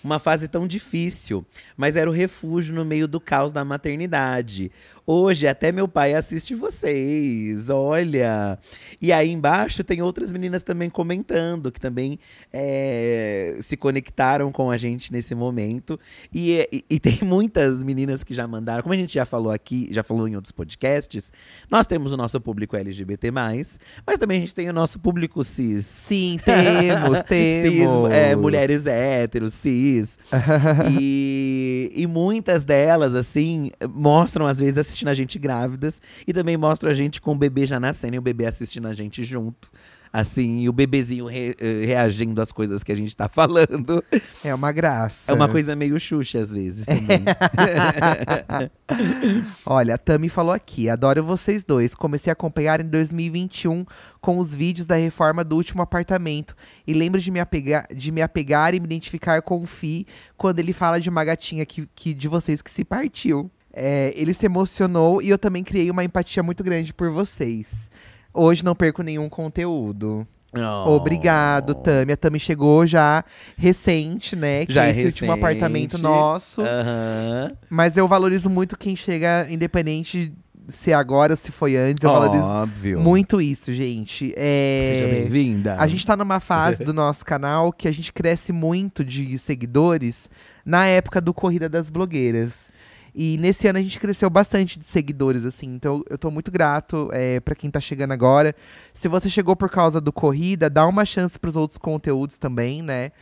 Uma 0.05 0.18
fase 0.18 0.49
tão 0.49 0.66
difícil, 0.66 1.47
mas 1.77 1.95
era 1.95 2.11
o 2.11 2.12
refúgio 2.12 2.75
no 2.75 2.85
meio 2.85 3.07
do 3.07 3.21
caos 3.21 3.53
da 3.53 3.64
maternidade. 3.64 4.73
Hoje 5.07 5.49
até 5.49 5.73
meu 5.73 5.88
pai 5.88 6.15
assiste 6.15 6.55
vocês, 6.55 7.69
olha. 7.69 8.59
E 9.01 9.12
aí 9.12 9.31
embaixo 9.31 9.83
tem 9.83 10.01
outras 10.01 10.31
meninas 10.31 10.62
também 10.62 10.88
comentando, 10.88 11.73
que 11.73 11.81
também 11.81 12.19
é, 12.53 13.59
se 13.61 13.77
conectaram 13.77 14.53
com 14.53 14.71
a 14.71 14.77
gente 14.77 15.12
nesse 15.12 15.35
momento. 15.35 15.99
E, 16.33 16.69
e- 16.73 16.85
e 16.88 17.01
tem 17.01 17.19
muitas 17.27 17.83
meninas 17.83 18.23
que 18.23 18.33
já 18.33 18.47
mandaram, 18.47 18.83
como 18.83 18.95
a 18.95 18.97
gente 18.97 19.12
já 19.15 19.25
falou 19.25 19.51
aqui, 19.53 19.88
já 19.91 20.03
falou 20.05 20.29
em 20.29 20.37
outros 20.37 20.53
podcasts, 20.53 21.33
nós 21.71 21.85
temos 21.87 22.12
o 22.12 22.17
nosso 22.17 22.41
público 22.41 22.77
LGBT+, 22.77 23.31
mas 23.33 23.79
também 24.21 24.38
a 24.38 24.41
gente 24.41 24.55
tem 24.55 24.69
o 24.69 24.73
nosso 24.73 25.01
público 25.01 25.43
cis. 25.43 25.85
Sim, 25.85 26.38
temos, 26.45 27.23
temos. 27.27 27.73
Cis, 27.73 28.12
é, 28.12 28.37
mulheres 28.37 28.87
héteros, 28.87 29.53
cis. 29.55 30.19
e, 31.01 31.91
e 31.95 32.07
muitas 32.07 32.65
delas, 32.65 33.15
assim, 33.15 33.71
mostram, 33.95 34.47
às 34.47 34.59
vezes, 34.61 34.91
assistindo 34.92 35.09
a 35.09 35.14
gente 35.14 35.38
grávidas. 35.38 36.00
E 36.26 36.33
também 36.33 36.57
mostram 36.57 36.90
a 36.90 36.94
gente 36.94 37.20
com 37.20 37.33
o 37.33 37.38
bebê 37.38 37.66
já 37.66 37.81
nascendo 37.81 38.14
e 38.14 38.18
o 38.18 38.22
bebê 38.22 38.46
assistindo 38.46 38.87
a 38.87 38.94
gente 38.94 39.24
junto. 39.24 39.70
Assim, 40.14 40.61
e 40.61 40.68
o 40.68 40.74
bebezinho 40.74 41.24
re- 41.26 41.55
eh, 41.59 41.85
reagindo 41.87 42.42
às 42.42 42.52
coisas 42.52 42.85
que 42.85 42.92
a 42.92 42.94
gente 42.94 43.16
tá 43.16 43.31
falando. 43.31 44.05
É 44.44 44.55
uma 44.55 44.70
graça. 44.70 45.33
É 45.33 45.35
uma 45.35 45.48
coisa 45.48 45.74
meio 45.74 45.98
Xuxa 45.98 46.38
às 46.38 46.52
vezes 46.52 46.85
também. 46.85 47.22
Olha, 49.64 49.94
a 49.94 49.98
Tami 49.98 50.28
falou 50.28 50.52
aqui: 50.52 50.90
adoro 50.90 51.24
vocês 51.24 51.64
dois. 51.64 51.94
Comecei 51.94 52.31
a 52.31 52.35
acompanhar 52.35 52.78
em 52.81 52.85
2021 52.85 53.87
com 54.20 54.38
os 54.38 54.55
vídeos 54.55 54.87
da 54.87 54.96
reforma 54.96 55.42
do 55.42 55.57
último 55.57 55.81
apartamento. 55.81 56.55
E 56.87 56.92
lembro 56.92 57.18
de 57.18 57.31
me 57.31 57.40
apegar, 57.40 57.87
de 57.94 58.12
me 58.12 58.20
apegar 58.20 58.74
e 58.74 58.81
me 58.81 58.85
identificar 58.85 59.40
com 59.40 59.62
o 59.62 59.66
Fi 59.66 60.07
quando 60.37 60.59
ele 60.59 60.74
fala 60.74 61.00
de 61.00 61.09
uma 61.09 61.24
gatinha 61.24 61.64
que, 61.64 61.88
que 61.94 62.12
de 62.12 62.28
vocês 62.28 62.61
que 62.61 62.70
se 62.70 62.85
partiu. 62.85 63.50
É, 63.72 64.12
ele 64.16 64.35
se 64.35 64.46
emocionou 64.46 65.22
e 65.22 65.30
eu 65.30 65.38
também 65.38 65.64
criei 65.64 65.90
uma 65.90 66.04
empatia 66.04 66.42
muito 66.42 66.62
grande 66.62 66.92
por 66.92 67.11
vocês. 67.11 67.90
Hoje 68.35 68.64
não 68.64 68.74
perco 68.74 69.02
nenhum 69.02 69.28
conteúdo. 69.28 70.27
Oh. 70.54 70.90
Obrigado, 70.96 71.75
Tami. 71.75 72.12
A 72.12 72.16
Tami 72.16 72.38
chegou 72.38 72.87
já 72.87 73.25
recente, 73.56 74.37
né? 74.37 74.66
Que 74.66 74.73
Já 74.75 74.87
é 74.87 74.90
esse 74.90 75.06
último 75.06 75.31
recente. 75.31 75.44
apartamento 75.44 75.98
nosso. 75.98 76.60
Aham. 76.60 77.52
Mas 77.70 77.96
eu 77.96 78.06
valorizo 78.06 78.50
muito 78.50 78.77
quem 78.77 78.94
chega, 78.94 79.46
independente 79.48 80.33
se 80.68 80.92
agora 80.92 81.33
ou 81.33 81.37
se 81.37 81.50
foi 81.50 81.77
antes. 81.77 82.04
Eu 82.04 82.12
valorizo 82.12 82.44
Óbvio. 82.44 83.00
muito 83.00 83.40
isso, 83.40 83.73
gente. 83.73 84.33
É, 84.37 84.88
Seja 84.88 85.14
bem-vinda. 85.14 85.77
A 85.79 85.87
gente 85.87 86.04
tá 86.06 86.16
numa 86.16 86.38
fase 86.40 86.85
do 86.85 86.92
nosso 86.92 87.25
canal 87.25 87.73
que 87.73 87.88
a 87.88 87.92
gente 87.92 88.12
cresce 88.12 88.52
muito 88.52 89.02
de 89.04 89.38
seguidores 89.38 90.29
na 90.64 90.87
época 90.87 91.20
do 91.20 91.33
Corrida 91.33 91.68
das 91.68 91.90
Blogueiras. 91.90 92.70
E 93.15 93.37
nesse 93.38 93.69
ano 93.69 93.79
a 93.79 93.83
gente 93.83 93.98
cresceu 93.98 94.31
bastante 94.31 94.79
de 94.79 94.87
seguidores, 94.87 95.44
assim. 95.44 95.67
Então 95.75 96.02
eu 96.08 96.17
tô 96.17 96.31
muito 96.31 96.50
grato 96.50 97.08
é, 97.13 97.40
para 97.40 97.54
quem 97.54 97.71
tá 97.71 97.81
chegando 97.81 98.13
agora. 98.13 98.54
Se 98.94 99.08
você 99.08 99.29
chegou 99.29 99.54
por 99.54 99.69
causa 99.69 100.00
do 100.00 100.13
Corrida, 100.13 100.71
dá 100.71 100.87
uma 100.87 101.04
chance 101.04 101.38
pros 101.38 101.56
outros 101.56 101.79
conteúdos 101.79 102.38
também, 102.38 102.83
né? 102.83 103.13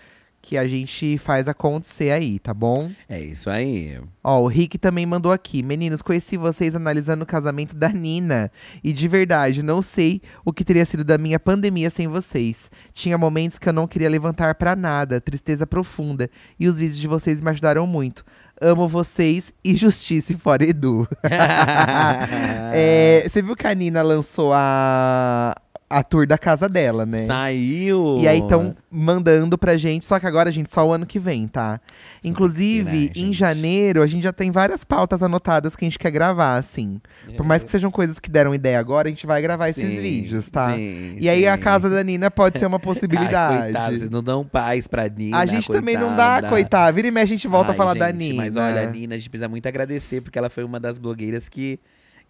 Que 0.43 0.57
a 0.57 0.67
gente 0.67 1.19
faz 1.19 1.49
acontecer 1.49 2.11
aí, 2.13 2.39
tá 2.39 2.55
bom? 2.55 2.91
É 3.07 3.21
isso 3.21 3.51
aí. 3.51 4.01
Ó, 4.25 4.41
o 4.41 4.47
Rick 4.47 4.79
também 4.79 5.05
mandou 5.05 5.33
aqui. 5.33 5.63
Meninos, 5.63 6.01
conheci 6.01 6.39
vocês 6.39 6.75
analisando 6.75 7.25
o 7.25 7.27
casamento 7.27 7.77
da 7.77 7.91
Nina. 7.91 8.51
E 8.83 8.91
de 8.91 9.07
verdade, 9.07 9.63
não 9.63 9.83
sei 9.83 10.23
o 10.43 10.51
que 10.51 10.65
teria 10.65 10.87
sido 10.87 11.05
da 11.05 11.19
minha 11.19 11.39
pandemia 11.39 11.91
sem 11.91 12.09
vocês. 12.09 12.71
Tinha 12.95 13.19
momentos 13.19 13.59
que 13.59 13.69
eu 13.69 13.73
não 13.73 13.87
queria 13.87 14.09
levantar 14.09 14.55
pra 14.55 14.75
nada, 14.75 15.21
tristeza 15.21 15.67
profunda. 15.67 16.31
E 16.59 16.67
os 16.69 16.79
vídeos 16.79 16.99
de 16.99 17.07
vocês 17.07 17.43
me 17.43 17.51
ajudaram 17.51 17.87
muito. 17.87 18.25
Amo 18.61 18.87
vocês 18.87 19.55
e 19.65 19.75
justiça 19.75 20.37
fora 20.37 20.65
Edu. 20.65 21.09
É, 22.73 23.25
você 23.27 23.43
viu 23.43 23.57
que 23.57 23.67
a 23.67 23.75
Nina 23.75 24.03
lançou 24.03 24.53
a, 24.53 25.55
a 25.91 26.05
tour 26.05 26.25
da 26.25 26.39
casa 26.39 26.69
dela, 26.69 27.05
né? 27.05 27.25
Saiu! 27.25 28.19
E 28.21 28.29
aí 28.29 28.39
estão 28.39 28.77
mandando 28.89 29.59
pra 29.59 29.77
gente, 29.77 30.05
só 30.05 30.21
que 30.21 30.27
agora, 30.27 30.53
gente, 30.53 30.73
só 30.73 30.87
o 30.87 30.93
ano 30.93 31.05
que 31.05 31.19
vem, 31.19 31.49
tá? 31.49 31.81
Inclusive, 32.23 33.07
esperar, 33.07 33.27
em 33.29 33.33
janeiro, 33.33 34.03
a 34.03 34.07
gente 34.07 34.23
já 34.23 34.33
tem 34.33 34.53
várias 34.53 34.85
pautas 34.85 35.21
anotadas 35.23 35.75
que 35.75 35.85
a 35.85 35.87
gente 35.89 35.99
quer 35.99 36.13
gravar, 36.13 36.55
assim. 36.57 37.01
Por 37.37 37.45
mais 37.45 37.65
que 37.65 37.71
sejam 37.71 37.91
coisas 37.91 38.21
que 38.21 38.31
deram 38.31 38.55
ideia 38.55 38.79
agora, 38.79 39.09
a 39.09 39.11
gente 39.11 39.27
vai 39.27 39.43
gravar 39.43 39.69
esses 39.69 39.93
Sim, 39.93 40.01
vídeos, 40.01 40.49
tá? 40.49 40.75
sim, 40.75 41.17
e 41.19 41.29
aí 41.29 41.47
a 41.47 41.57
sim. 41.57 41.61
casa 41.61 41.91
da 41.91 42.03
Nina 42.05 42.31
pode 42.31 42.59
ser 42.59 42.67
uma 42.67 42.77
Ai, 42.81 42.83
possibilidade. 42.83 43.63
coitada, 43.65 43.99
vocês 43.99 44.11
não 44.11 44.23
dão 44.23 44.45
paz 44.45 44.87
pra 44.87 45.09
Nina. 45.09 45.39
a 45.39 45.47
gente 45.47 45.69
também 45.69 45.97
não 45.97 46.15
dá, 46.17 46.35
coitada. 46.35 46.49
coitada. 46.49 46.93
Vira 46.93 47.09
e 47.09 47.11
mexe, 47.11 47.33
a 47.33 47.37
gente 47.37 47.49
volta 47.49 47.71
Ai, 47.71 47.75
a 47.75 47.77
falar 47.77 47.95
da 47.95 48.07
gente, 48.13 48.19
Nina. 48.19 48.45
Mas 48.45 48.55
olha, 48.57 48.83
a 48.83 48.91
Nina, 48.91 49.15
a 49.17 49.19
gente 49.19 49.29
precisa 49.29 49.49
muito 49.49 49.67
agradecer, 49.67 50.21
porque 50.21 50.39
ela 50.39 50.49
foi 50.49 50.63
uma 50.63 50.79
das 50.79 50.99
blogueiras 50.99 51.49
que, 51.49 51.81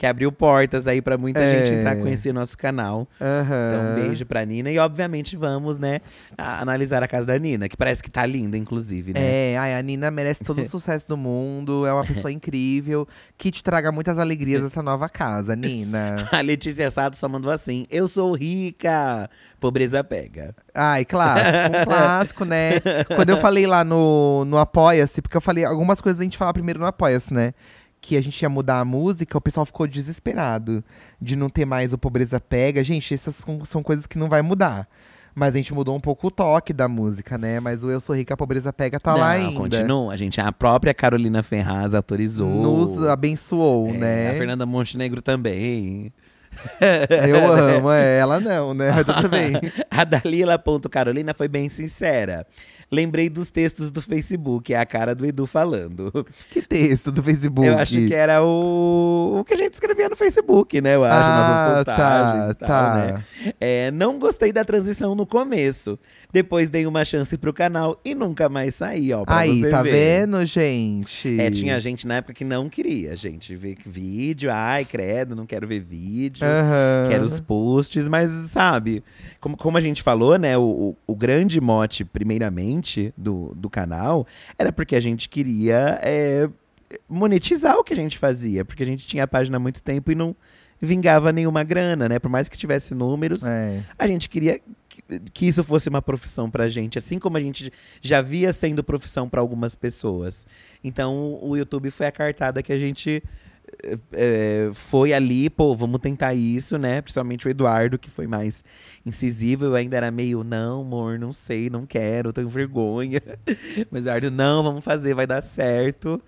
que 0.01 0.07
abriu 0.07 0.32
portas 0.32 0.86
aí 0.86 1.03
pra 1.03 1.18
muita 1.18 1.40
É. 1.40 1.59
gente 1.66 1.74
entrar 1.76 1.94
conhecer 1.94 2.32
nosso 2.32 2.57
canal. 2.57 3.07
Aham. 3.20 3.44
Então, 3.44 3.90
um 3.90 3.94
beijo 4.09 4.24
pra 4.24 4.42
Nina. 4.46 4.70
E, 4.70 4.78
obviamente, 4.78 5.36
vamos, 5.36 5.78
né, 5.78 6.01
a- 6.38 6.62
analisar 6.62 7.03
a 7.03 7.07
casa 7.07 7.26
da 7.26 7.38
Nina, 7.38 7.68
que 7.68 7.76
parece 7.76 8.03
que 8.03 8.11
tá 8.11 8.24
linda, 8.24 8.57
inclusive, 8.57 9.12
né? 9.12 9.20
É, 9.53 9.59
ai, 9.59 9.74
a 9.74 9.82
Nina 9.82 10.11
merece 10.11 10.42
todo 10.42 10.59
o 10.62 10.64
sucesso 10.70 11.07
do 11.07 11.18
mundo, 11.18 11.84
é 11.86 11.92
uma 11.92 12.03
pessoa 12.07 12.32
incrível, 12.32 13.07
que 13.36 13.51
te 13.51 13.62
traga 13.62 13.92
muitas 13.92 14.18
alegrias 14.18 14.62
dessa 14.62 14.82
nova 14.82 15.07
casa, 15.07 15.55
Nina. 15.55 16.26
A 16.32 16.40
Letícia 16.40 16.90
Sato 16.90 17.14
só 17.18 17.28
mandou 17.28 17.51
assim: 17.51 17.84
Eu 17.90 18.09
sou 18.09 18.32
rica, 18.34 19.28
pobreza 19.61 20.03
pega. 20.03 20.55
Ai, 20.74 21.05
clássico, 21.05 21.76
um 21.78 21.84
clássico, 21.84 22.44
né? 22.46 22.80
Quando 23.14 23.28
eu 23.28 23.36
falei 23.36 23.66
lá 23.66 23.84
no, 23.84 24.46
no 24.46 24.57
Apoia-se, 24.57 25.20
porque 25.20 25.36
eu 25.36 25.42
falei 25.42 25.62
algumas 25.66 26.01
coisas 26.01 26.18
a 26.20 26.24
gente 26.24 26.38
fala 26.38 26.55
primeiro 26.55 26.80
no 26.80 26.86
Apoia-se, 26.86 27.34
né? 27.34 27.53
Que 28.01 28.16
a 28.16 28.22
gente 28.22 28.40
ia 28.40 28.48
mudar 28.48 28.80
a 28.80 28.84
música, 28.84 29.36
o 29.36 29.40
pessoal 29.40 29.66
ficou 29.66 29.86
desesperado 29.86 30.82
de 31.20 31.36
não 31.36 31.51
ter 31.51 31.64
mais 31.66 31.92
o 31.92 31.98
Pobreza 31.98 32.40
Pega. 32.40 32.82
Gente, 32.82 33.12
essas 33.12 33.44
são, 33.66 33.82
coisas 33.82 34.07
que 34.07 34.18
não 34.18 34.28
vai 34.28 34.40
mudar. 34.42 34.88
Mas 35.34 35.55
a 35.55 35.59
gente 35.59 35.72
mudou 35.72 35.94
um 35.94 36.01
pouco 36.01 36.26
o 36.26 36.30
toque 36.30 36.72
da 36.72 36.88
música, 36.88 37.38
né? 37.38 37.61
Mas 37.61 37.84
o 37.84 37.90
Eu 37.90 38.01
Sou 38.01 38.16
Rica, 38.16 38.34
a 38.34 38.36
Pobreza 38.36 38.72
Pega 38.72 38.98
tá 38.98 39.14
lá 39.14 39.36
Não, 39.38 39.46
ainda. 39.48 39.61
continua. 39.61 40.12
A 40.12 40.16
gente, 40.16 40.40
a 40.40 40.51
própria 40.51 40.92
Carolina 40.92 41.42
Ferraz 41.42 41.94
autorizou. 41.94 42.48
Nos 42.48 43.03
abençoou, 43.05 43.90
É, 43.90 43.92
né? 43.92 44.30
A 44.30 44.34
Fernanda 44.34 44.66
Montenegro 44.66 45.22
também. 45.22 46.12
Eu 47.26 47.53
amo, 47.53 47.90
é, 47.90 48.18
ela 48.18 48.40
não, 48.40 48.74
né? 48.74 48.90
Mas 48.92 49.05
tudo 49.07 49.28
bem. 49.28 49.53
A 49.90 50.05
Dalila.carolina 50.05 51.34
foi 51.34 51.48
bem 51.48 51.68
sincera. 51.68 52.46
Lembrei 52.92 53.28
dos 53.30 53.53
textos 53.53 53.92
do 53.92 54.03
Facebook, 54.03 54.74
é 54.74 54.78
a 54.78 54.84
cara 54.84 55.14
do 55.14 55.24
Edu 55.24 55.46
falando. 55.46 56.26
Que 56.51 56.61
texto 56.61 57.12
do 57.12 57.22
Facebook? 57.22 57.68
Eu 57.68 57.78
acho 57.78 57.94
que 57.94 58.12
era 58.12 58.42
o, 58.42 59.38
o 59.38 59.44
que 59.44 59.55
a 59.55 59.57
gente 59.57 59.74
escrevia 59.74 60.09
no 60.09 60.16
Facebook, 60.16 60.80
né? 60.80 60.96
Eu 60.96 61.05
acho, 61.05 61.30
Ah, 61.30 61.36
nossas 61.36 61.76
postagens 61.76 62.55
tá, 62.57 62.66
tal, 62.66 62.68
tá. 62.68 62.94
né? 62.96 63.24
É, 63.61 63.90
não 63.92 64.18
gostei 64.18 64.53
da 64.53 64.64
transição 64.64 65.14
no 65.14 65.24
começo. 65.24 65.96
Depois 66.32 66.68
dei 66.68 66.84
uma 66.84 67.05
chance 67.05 67.36
pro 67.38 67.53
canal 67.53 68.01
e 68.05 68.12
nunca 68.12 68.48
mais 68.48 68.74
saí, 68.74 69.12
ó. 69.12 69.22
Aí, 69.28 69.68
tá 69.70 69.82
ver. 69.82 69.92
vendo, 69.92 70.44
gente? 70.44 71.40
É, 71.40 71.48
tinha 71.48 71.78
gente 71.80 72.09
na 72.09 72.16
época 72.16 72.34
que 72.34 72.44
não 72.44 72.68
queria, 72.68 73.14
gente, 73.14 73.55
ver 73.55 73.76
vídeo. 73.86 74.51
Ai, 74.53 74.84
credo, 74.84 75.36
não 75.36 75.46
quero 75.46 75.66
ver 75.66 75.78
vídeo. 75.80 76.44
Aham. 76.51 77.09
Quero 77.11 77.24
os 77.24 77.40
posts, 77.40 78.09
mas 78.09 78.28
sabe, 78.51 79.03
como, 79.40 79.57
como 79.57 79.76
a 79.76 79.80
gente 79.80 80.03
falou, 80.03 80.36
né? 80.38 80.57
O, 80.59 80.62
o, 80.62 80.96
o 81.12 81.16
grande 81.16 81.61
mote, 81.61 82.05
primeiramente, 82.05 83.12
do, 83.16 83.55
do 83.55 83.68
canal 83.70 84.26
era 84.59 84.72
porque 84.72 84.96
a 84.96 85.01
gente 85.01 85.28
queria 85.28 85.98
é, 86.03 86.48
monetizar 87.09 87.76
o 87.76 87.84
que 87.84 87.92
a 87.92 87.96
gente 87.96 88.18
fazia. 88.18 88.64
Porque 88.64 88.82
a 88.82 88.86
gente 88.86 89.07
tinha 89.07 89.24
a 89.24 89.28
página 89.28 89.57
há 89.57 89.61
muito 89.61 89.82
tempo 89.82 90.11
e 90.11 90.14
não 90.14 90.34
vingava 90.80 91.30
nenhuma 91.32 91.62
grana, 91.62 92.09
né? 92.09 92.18
Por 92.18 92.30
mais 92.30 92.48
que 92.48 92.57
tivesse 92.57 92.94
números, 92.94 93.42
É. 93.44 93.82
a 93.98 94.07
gente 94.07 94.28
queria 94.28 94.59
que- 94.88 95.20
que 95.32 95.46
isso 95.46 95.62
fosse 95.62 95.88
uma 95.90 96.01
profissão 96.01 96.51
pra 96.51 96.68
gente, 96.70 96.96
assim 96.98 97.18
como 97.18 97.36
a 97.36 97.40
gente 97.40 97.70
já 98.01 98.22
via 98.22 98.53
sendo 98.53 98.82
profissão 98.82 99.28
pra 99.28 99.40
algumas 99.40 99.74
pessoas. 99.74 100.46
Então 100.82 101.38
o 101.42 101.55
YouTube 101.57 101.90
foi 101.90 102.07
a 102.07 102.12
cartada 102.12 102.62
que 102.62 102.72
a 102.72 102.78
gente 102.78 103.22
eh, 104.12 104.70
foi 104.72 105.12
ali, 105.12 105.48
pô, 105.50 105.74
vamos 105.74 106.00
tentar 106.00 106.34
isso, 106.34 106.78
né? 106.78 107.00
Principalmente 107.00 107.46
o 107.46 107.50
Eduardo, 107.50 107.98
que 107.98 108.10
foi 108.10 108.26
mais 108.26 108.64
incisivo. 109.04 109.64
Eu 109.66 109.74
ainda 109.74 109.96
era 109.96 110.10
meio, 110.10 110.44
não, 110.44 110.82
amor, 110.82 111.18
não 111.18 111.32
sei, 111.32 111.70
não 111.70 111.86
quero, 111.86 112.32
tenho 112.32 112.48
vergonha. 112.48 113.20
Mas 113.90 114.04
o 114.04 114.08
Eduardo, 114.08 114.30
não, 114.30 114.62
vamos 114.62 114.84
fazer, 114.84 115.14
vai 115.14 115.26
dar 115.26 115.42
certo. 115.42 116.22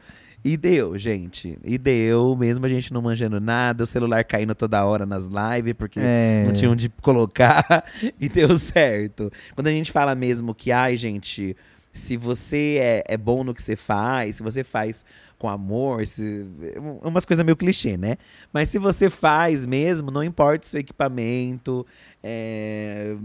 E 0.44 0.56
deu, 0.56 0.98
gente. 0.98 1.56
E 1.64 1.78
deu, 1.78 2.34
mesmo 2.34 2.66
a 2.66 2.68
gente 2.68 2.92
não 2.92 3.00
manjando 3.00 3.40
nada, 3.40 3.84
o 3.84 3.86
celular 3.86 4.24
caindo 4.24 4.54
toda 4.56 4.84
hora 4.84 5.06
nas 5.06 5.26
lives, 5.26 5.74
porque 5.74 6.00
É. 6.02 6.42
não 6.44 6.52
tinha 6.52 6.68
onde 6.70 6.88
colocar. 7.00 7.84
e 8.18 8.28
deu 8.28 8.58
certo. 8.58 9.30
Quando 9.54 9.68
a 9.68 9.70
gente 9.70 9.92
fala 9.92 10.16
mesmo 10.16 10.52
que, 10.52 10.72
ai, 10.72 10.96
gente, 10.96 11.56
se 11.92 12.16
você 12.16 12.78
é, 12.80 13.04
é 13.14 13.16
bom 13.16 13.44
no 13.44 13.54
que 13.54 13.62
você 13.62 13.76
faz, 13.76 14.36
se 14.36 14.42
você 14.42 14.64
faz 14.64 15.04
com 15.42 15.48
amor, 15.48 16.06
se, 16.06 16.46
umas 17.02 17.24
coisas 17.24 17.44
meio 17.44 17.56
clichê, 17.56 17.96
né? 17.96 18.16
Mas 18.52 18.68
se 18.68 18.78
você 18.78 19.10
faz 19.10 19.66
mesmo, 19.66 20.08
não 20.08 20.22
importa 20.22 20.64
o 20.64 20.70
seu 20.70 20.78
equipamento, 20.78 21.84
é, 22.22 23.16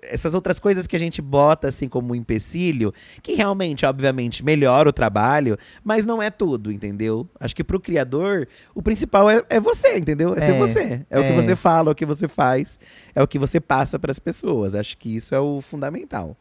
essas 0.00 0.32
outras 0.32 0.60
coisas 0.60 0.86
que 0.86 0.94
a 0.94 0.98
gente 0.98 1.20
bota 1.20 1.66
assim 1.66 1.88
como 1.88 2.12
um 2.12 2.14
empecilho, 2.14 2.94
que 3.20 3.34
realmente, 3.34 3.84
obviamente, 3.84 4.44
melhora 4.44 4.88
o 4.88 4.92
trabalho, 4.92 5.58
mas 5.82 6.06
não 6.06 6.22
é 6.22 6.30
tudo, 6.30 6.70
entendeu? 6.70 7.28
Acho 7.40 7.56
que 7.56 7.64
pro 7.64 7.80
criador, 7.80 8.46
o 8.72 8.80
principal 8.80 9.28
é, 9.28 9.42
é 9.50 9.58
você, 9.58 9.98
entendeu? 9.98 10.36
É, 10.36 10.40
ser 10.40 10.52
É, 10.52 10.58
você. 10.60 11.06
É, 11.10 11.18
o 11.18 11.22
que 11.22 11.32
é. 11.32 11.34
você 11.34 11.56
fala, 11.56 11.90
é 11.90 11.92
o 11.92 11.96
que 11.96 12.06
você 12.06 12.28
faz, 12.28 12.78
é 13.12 13.20
o 13.20 13.26
que 13.26 13.40
você 13.40 13.58
passa 13.58 13.98
pras 13.98 14.20
pessoas. 14.20 14.76
Acho 14.76 14.96
que 14.96 15.16
isso 15.16 15.34
é 15.34 15.40
o 15.40 15.60
fundamental. 15.60 16.36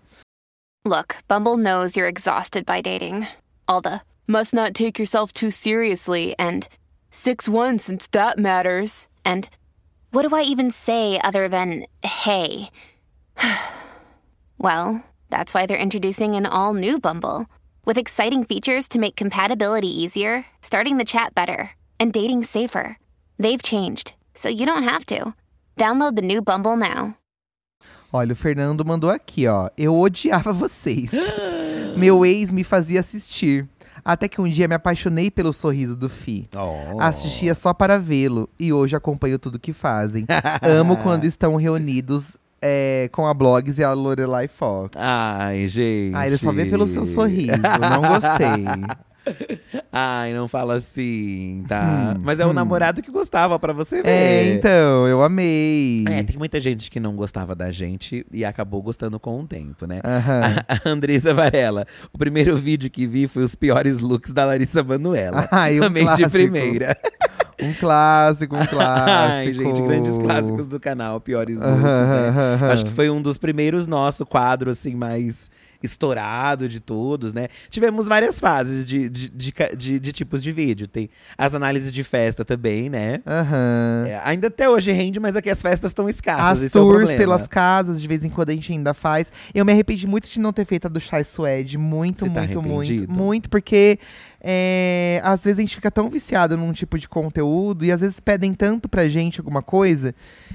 Look, 0.88 1.16
Bumble 1.28 1.58
knows 1.58 1.98
you're 1.98 2.14
exhausted 2.16 2.64
by 2.64 2.80
dating. 2.80 3.26
All 3.68 3.82
the 3.82 4.02
must 4.28 4.54
not 4.54 4.74
take 4.74 5.00
yourself 5.00 5.32
too 5.32 5.52
seriously 5.52 6.36
and 6.38 6.68
6 7.12 7.48
1 7.50 7.80
since 7.80 8.08
that 8.08 8.38
matters. 8.38 9.08
And 9.24 9.50
what 10.12 10.28
do 10.28 10.36
I 10.36 10.42
even 10.42 10.72
say 10.72 11.20
other 11.24 11.48
than 11.48 11.86
hey? 12.04 12.70
well, 14.58 15.04
that's 15.30 15.54
why 15.54 15.66
they're 15.66 15.78
introducing 15.78 16.36
an 16.36 16.46
all 16.46 16.74
new 16.74 17.00
Bumble 17.00 17.48
with 17.86 17.98
exciting 17.98 18.44
features 18.44 18.88
to 18.90 19.00
make 19.00 19.16
compatibility 19.16 19.90
easier, 19.90 20.46
starting 20.62 20.98
the 20.98 21.06
chat 21.06 21.36
better, 21.36 21.72
and 22.00 22.12
dating 22.12 22.44
safer. 22.44 22.98
They've 23.38 23.62
changed, 23.62 24.14
so 24.34 24.50
you 24.50 24.66
don't 24.66 24.84
have 24.84 25.06
to. 25.08 25.34
Download 25.78 26.16
the 26.16 26.22
new 26.22 26.42
Bumble 26.42 26.78
now. 26.78 27.18
Olha, 28.12 28.32
o 28.32 28.36
Fernando 28.36 28.86
mandou 28.86 29.10
aqui, 29.10 29.46
ó. 29.46 29.70
Eu 29.78 30.00
odiava 30.00 30.54
vocês. 30.54 31.12
Meu 31.98 32.26
ex 32.26 32.50
me 32.52 32.64
fazia 32.64 33.02
assistir. 33.02 33.68
Até 34.06 34.28
que 34.28 34.40
um 34.40 34.48
dia 34.48 34.68
me 34.68 34.76
apaixonei 34.76 35.32
pelo 35.32 35.52
sorriso 35.52 35.96
do 35.96 36.08
Fi. 36.08 36.48
Oh. 36.56 37.02
Assistia 37.02 37.56
só 37.56 37.74
para 37.74 37.98
vê-lo 37.98 38.48
e 38.60 38.72
hoje 38.72 38.96
acompanho 38.96 39.40
tudo 39.40 39.58
que 39.58 39.74
fazem. 39.74 40.28
Amo 40.62 40.98
quando 40.98 41.26
estão 41.26 41.56
reunidos 41.56 42.38
é, 42.62 43.10
com 43.12 43.26
a 43.26 43.34
Blogs 43.34 43.80
e 43.80 43.84
a 43.84 43.92
Lorelai 43.94 44.48
Fox. 44.48 44.92
Ai, 44.96 45.68
gente. 45.68 46.16
Ah, 46.16 46.28
ele 46.28 46.38
só 46.38 46.54
vê 46.54 46.66
pelo 46.66 46.88
seu 46.88 47.08
sorriso. 47.08 47.58
Não 47.58 48.02
gostei. 48.02 48.66
Ai, 49.92 50.34
não 50.34 50.48
fala 50.48 50.76
assim, 50.76 51.64
tá? 51.68 52.16
Mas 52.22 52.40
é 52.40 52.46
o 52.46 52.54
namorado 52.54 53.02
que 53.02 53.10
gostava, 53.12 53.58
pra 53.58 53.74
você 53.74 54.02
ver. 54.02 54.10
Hum, 54.10 54.12
É, 54.12 54.54
então, 54.54 55.08
eu 55.08 55.24
amei. 55.24 56.04
É, 56.08 56.24
tem 56.24 56.38
muita 56.38 56.60
gente 56.60 56.90
que 56.92 57.00
não 57.00 57.16
gostava 57.16 57.56
da 57.56 57.72
gente 57.72 58.26
e 58.32 58.44
acabou 58.44 58.82
gostando 58.82 59.20
com 59.20 59.40
o 59.42 59.48
tempo, 59.48 59.86
né? 59.86 60.02
Aham. 60.04 60.42
A 60.68 60.90
Andressa 60.90 61.34
Varela. 61.34 61.86
O 62.14 62.18
primeiro 62.18 62.56
vídeo 62.58 62.90
que 62.90 63.08
vi 63.08 63.28
foi 63.28 63.44
os 63.44 63.56
piores 63.56 64.00
looks 64.02 64.34
da 64.34 64.46
Larissa 64.46 64.84
Manoela. 64.84 65.48
Ai, 65.52 65.80
um 65.80 65.84
Amei 65.84 66.04
de 66.04 66.08
clássico. 66.08 66.30
primeira. 66.30 66.98
Um 67.62 67.74
clássico, 67.74 68.56
um 68.56 68.66
clássico. 68.68 69.10
Ai, 69.10 69.54
gente, 69.54 69.82
grandes 69.82 70.18
clássicos 70.18 70.68
do 70.68 70.80
canal, 70.80 71.22
piores 71.22 71.60
looks, 71.62 71.82
né? 71.82 72.70
Acho 72.72 72.86
que 72.86 72.92
foi 72.92 73.10
um 73.10 73.22
dos 73.22 73.38
primeiros 73.38 73.88
nosso 73.88 74.26
quadro, 74.26 74.70
assim, 74.70 74.94
mais 74.94 75.50
estourado 75.84 76.68
de 76.68 76.80
todos, 76.80 77.34
né? 77.34 77.48
Tivemos 77.70 78.08
várias 78.08 78.40
fases 78.40 78.86
de, 78.86 79.10
de, 79.10 79.30
de, 79.30 79.54
de- 79.78 80.00
de 80.00 80.12
tipos 80.12 80.42
de 80.44 80.52
vídeo. 80.52 80.88
Tem 80.88 81.10
as 81.38 81.54
análises 81.54 81.92
de 81.94 82.04
festa 82.04 82.44
também, 82.46 82.90
né? 82.90 83.22
Aham. 83.26 84.04
É, 84.08 84.22
ainda 84.24 84.48
até 84.48 84.70
hoje 84.70 84.92
rende, 84.92 85.20
mas 85.20 85.36
aqui 85.36 85.50
as 85.50 85.62
festas 85.62 85.92
estão 85.92 86.08
escassas. 86.10 86.60
As 86.60 86.64
é 86.66 86.70
tours 86.70 86.98
problema. 86.98 87.18
pelas 87.18 87.48
casas, 87.48 88.02
de 88.02 88.08
vez 88.08 88.24
em 88.24 88.30
quando 88.30 88.50
a 88.50 88.54
gente 88.54 88.72
ainda 88.72 88.94
faz. 88.94 89.32
Eu 89.54 89.66
me 89.66 89.72
arrependi 89.72 90.08
muito 90.08 90.30
de 90.30 90.40
não 90.40 90.52
ter 90.54 90.66
feito 90.66 90.86
a 90.86 90.90
do 90.90 91.00
Chai 91.00 91.24
Suede. 91.24 91.78
Muito, 91.78 92.20
Você 92.26 92.30
tá 92.30 92.40
muito, 92.42 92.62
muito, 92.62 92.90
arrependido? 92.92 93.14
muito. 93.14 93.50
Porque 93.50 94.00
é, 94.42 95.20
às 95.24 95.44
vezes 95.44 95.60
a 95.60 95.62
gente 95.62 95.76
fica 95.76 95.90
tão 95.92 96.10
viciado 96.10 96.56
num 96.58 96.72
tipo 96.72 96.98
de 96.98 97.08
conteúdo 97.10 97.84
e 97.86 97.92
às 97.92 98.02
vezes 98.02 98.20
pedem 98.20 98.54
tanto 98.54 98.88
pra 98.88 99.08
gente 99.10 99.40
alguma 99.40 99.62
coisa 99.62 100.14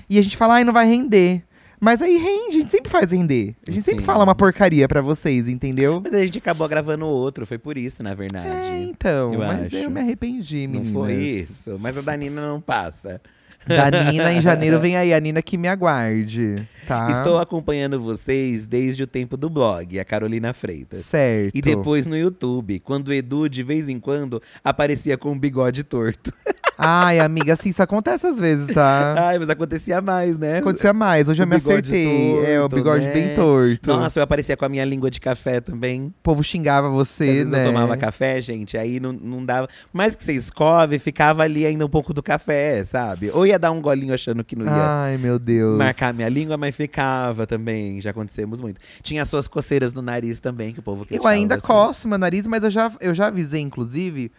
e 0.09 0.19
a 0.19 0.23
gente 0.23 0.37
fala, 0.37 0.55
ai, 0.55 0.65
não 0.65 0.73
vai 0.73 0.87
render. 0.87 1.43
Mas 1.81 2.03
aí 2.03 2.19
rende, 2.19 2.57
a 2.57 2.61
gente 2.61 2.71
sempre 2.71 2.91
faz 2.91 3.11
render. 3.11 3.55
A 3.67 3.71
gente 3.71 3.83
sempre 3.83 4.01
Sim. 4.01 4.07
fala 4.07 4.23
uma 4.23 4.35
porcaria 4.35 4.87
pra 4.87 5.01
vocês, 5.01 5.49
entendeu? 5.49 6.01
Mas 6.05 6.13
a 6.13 6.25
gente 6.25 6.37
acabou 6.39 6.69
gravando 6.69 7.07
outro, 7.07 7.47
foi 7.47 7.57
por 7.57 7.79
isso, 7.79 8.03
na 8.03 8.15
verdade. 8.15 8.47
É, 8.47 8.79
então, 8.83 9.33
eu 9.33 9.39
mas 9.39 9.69
acho. 9.69 9.77
eu 9.77 9.91
me 9.91 10.01
arrependi, 10.01 10.67
Não 10.67 10.81
meninas. 10.81 10.93
foi 10.93 11.15
isso. 11.15 11.79
Mas 11.81 11.97
a 11.97 12.03
Danina 12.03 12.43
não 12.43 12.61
passa. 12.61 13.21
Da 13.67 13.91
Nina, 13.91 14.33
em 14.33 14.41
janeiro 14.41 14.81
vem 14.81 14.97
aí, 14.97 15.13
a 15.13 15.21
Nina 15.21 15.43
que 15.43 15.59
me 15.59 15.69
aguarde, 15.69 16.67
tá? 16.87 17.11
Estou 17.11 17.39
acompanhando 17.39 18.01
vocês 18.01 18.67
desde 18.67 19.03
o 19.03 19.07
tempo 19.07 19.37
do 19.37 19.51
blog, 19.51 19.99
a 19.99 20.05
Carolina 20.05 20.55
Freitas. 20.55 21.05
Certo. 21.05 21.55
E 21.55 21.61
depois 21.61 22.07
no 22.07 22.17
YouTube, 22.17 22.81
quando 22.81 23.09
o 23.09 23.13
Edu, 23.13 23.49
de 23.51 23.63
vez 23.63 23.89
em 23.89 24.01
quando, 24.01 24.43
aparecia 24.65 25.19
com 25.19 25.33
um 25.33 25.39
bigode 25.39 25.85
torto. 25.85 26.33
Ai, 26.83 27.21
amiga, 27.21 27.53
assim, 27.53 27.69
isso 27.71 27.83
acontece 27.83 28.27
às 28.27 28.39
vezes, 28.39 28.67
tá? 28.75 29.15
Ai, 29.29 29.39
mas 29.39 29.51
acontecia 29.51 30.01
mais, 30.01 30.39
né? 30.39 30.59
Acontecia 30.59 30.93
mais, 30.93 31.29
hoje 31.29 31.43
eu 31.43 31.47
O 31.47 31.49
me 31.49 31.57
bigode 31.57 31.79
acertei. 31.91 32.45
é, 32.47 32.59
o 32.59 32.63
torto, 32.63 32.77
bigode 32.77 33.05
né? 33.05 33.13
bem 33.13 33.35
torto. 33.35 33.91
Nossa, 33.91 34.19
eu 34.19 34.23
aparecia 34.25 34.57
com 34.57 34.65
a 34.65 34.69
minha 34.69 34.85
língua 34.85 35.11
de 35.11 35.21
café 35.21 35.61
também. 35.61 36.07
O 36.07 36.15
povo 36.23 36.43
xingava 36.43 36.89
você, 36.89 37.45
né? 37.45 37.63
eu 37.67 37.73
tomava 37.73 37.97
café, 37.97 38.41
gente, 38.41 38.77
aí 38.79 38.99
não, 38.99 39.13
não 39.13 39.45
dava. 39.45 39.69
Mais 39.93 40.17
que 40.17 40.25
você 40.25 40.33
escove, 40.33 40.99
ficava 40.99 41.43
ali 41.43 41.67
ainda 41.67 41.85
um 41.85 41.89
pouco 41.91 42.15
do 42.15 42.23
café, 42.23 42.85
sabe? 42.85 43.31
Ou 43.33 43.47
ia 43.47 43.59
dar 43.59 43.71
um 43.71 43.81
golinho 43.81 44.15
achando 44.15 44.43
que 44.43 44.57
não 44.57 44.65
ia 44.65 44.73
Ai, 44.73 45.19
meu 45.19 45.39
Deus. 45.39 45.77
marcar 45.77 46.15
minha 46.15 46.29
língua, 46.29 46.57
mas 46.57 46.75
ficava 46.75 47.47
também. 47.47 48.01
Já 48.01 48.11
acontecemos 48.11 48.61
muito. 48.61 48.81
Tinha 49.03 49.23
as 49.23 49.29
suas 49.29 49.47
coceiras 49.47 49.93
no 49.93 50.03
nariz 50.03 50.41
também, 50.41 50.73
que 50.73 50.81
o 50.81 50.83
povo 50.83 51.07
Eu 51.11 51.27
ainda 51.27 51.61
coço 51.61 52.09
meu 52.09 52.19
nariz, 52.19 52.47
mas 52.47 52.63
eu 52.65 52.71
já, 52.71 52.91
eu 53.01 53.15
já 53.15 53.27
avisei, 53.27 53.61
inclusive, 53.61 54.31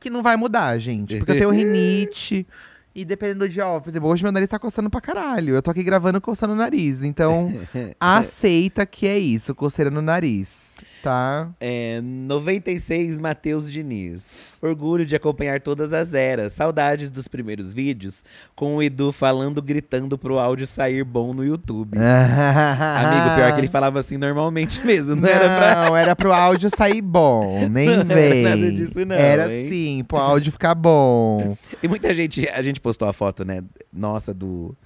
que 0.00 0.10
não 0.10 0.22
vai 0.22 0.36
mudar, 0.36 0.76
gente. 0.78 1.18
Porque 1.18 1.32
eu 1.32 1.36
tenho 1.36 1.50
rinite. 1.54 2.46
E 2.92 3.04
dependendo 3.04 3.40
do 3.40 3.48
dia, 3.48 3.66
ó, 3.66 3.78
por 3.78 3.88
exemplo, 3.88 4.08
hoje 4.08 4.22
meu 4.24 4.32
nariz 4.32 4.50
tá 4.50 4.58
coçando 4.58 4.90
pra 4.90 5.00
caralho. 5.00 5.54
Eu 5.54 5.62
tô 5.62 5.70
aqui 5.70 5.84
gravando 5.84 6.20
coçando 6.20 6.54
o 6.54 6.56
nariz. 6.56 7.04
Então, 7.04 7.52
aceita 8.00 8.84
que 8.84 9.06
é 9.06 9.16
isso, 9.16 9.54
coceira 9.54 9.90
no 9.90 10.02
nariz, 10.02 10.78
tá? 11.02 11.50
É, 11.60 12.00
96 12.02 13.18
Matheus 13.18 13.70
Diniz. 13.70 14.50
Orgulho 14.62 15.06
de 15.06 15.16
acompanhar 15.16 15.60
todas 15.60 15.92
as 15.92 16.12
eras. 16.12 16.52
Saudades 16.52 17.10
dos 17.10 17.26
primeiros 17.28 17.72
vídeos 17.72 18.24
com 18.54 18.76
o 18.76 18.82
Edu 18.82 19.10
falando, 19.10 19.62
gritando 19.62 20.18
pro 20.18 20.38
áudio 20.38 20.66
sair 20.66 21.04
bom 21.04 21.32
no 21.32 21.44
YouTube. 21.44 21.96
Amigo, 21.98 23.36
pior 23.36 23.52
que 23.54 23.60
ele 23.60 23.68
falava 23.68 23.98
assim 23.98 24.16
normalmente 24.16 24.80
mesmo, 24.84 25.16
não, 25.16 25.28
era 25.28 25.56
pra. 25.56 25.84
Não, 25.84 25.96
era 25.96 26.16
pro 26.16 26.32
áudio 26.32 26.70
sair 26.76 27.00
bom, 27.00 27.68
nem 27.68 27.88
Não 28.04 28.16
era 28.16 28.34
nada 28.50 28.72
disso 28.72 29.04
não, 29.04 29.16
Era 29.16 29.52
hein? 29.52 29.68
sim, 29.68 30.04
pro 30.06 30.18
áudio 30.18 30.52
ficar 30.52 30.74
bom. 30.74 31.56
E 31.82 31.88
muita 31.88 32.12
gente, 32.12 32.48
a 32.48 32.62
gente 32.62 32.80
postou 32.80 33.08
a 33.08 33.12
foto, 33.12 33.44
né, 33.44 33.62
nossa, 33.92 34.34
do. 34.34 34.76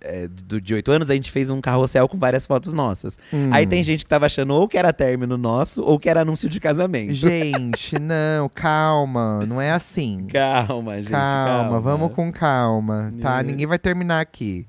É, 0.00 0.28
do 0.28 0.60
de 0.60 0.74
oito 0.74 0.90
anos, 0.90 1.10
a 1.10 1.14
gente 1.14 1.30
fez 1.30 1.50
um 1.50 1.60
carrossel 1.60 2.08
com 2.08 2.18
várias 2.18 2.46
fotos 2.46 2.72
nossas. 2.72 3.18
Hum. 3.32 3.50
Aí 3.52 3.66
tem 3.66 3.82
gente 3.82 4.04
que 4.04 4.08
tava 4.08 4.26
achando 4.26 4.54
ou 4.54 4.68
que 4.68 4.76
era 4.76 4.92
término 4.92 5.36
nosso 5.36 5.82
ou 5.82 5.98
que 5.98 6.08
era 6.08 6.22
anúncio 6.22 6.48
de 6.48 6.58
casamento. 6.60 7.14
Gente, 7.14 7.98
não, 8.00 8.48
calma, 8.48 9.44
não 9.46 9.60
é 9.60 9.70
assim. 9.70 10.26
Calma, 10.26 10.96
gente. 10.96 11.10
calma, 11.10 11.64
Calma, 11.64 11.80
vamos 11.80 12.12
com 12.12 12.32
calma, 12.32 13.12
tá? 13.20 13.40
É. 13.40 13.42
Ninguém 13.42 13.66
vai 13.66 13.78
terminar 13.78 14.20
aqui. 14.20 14.66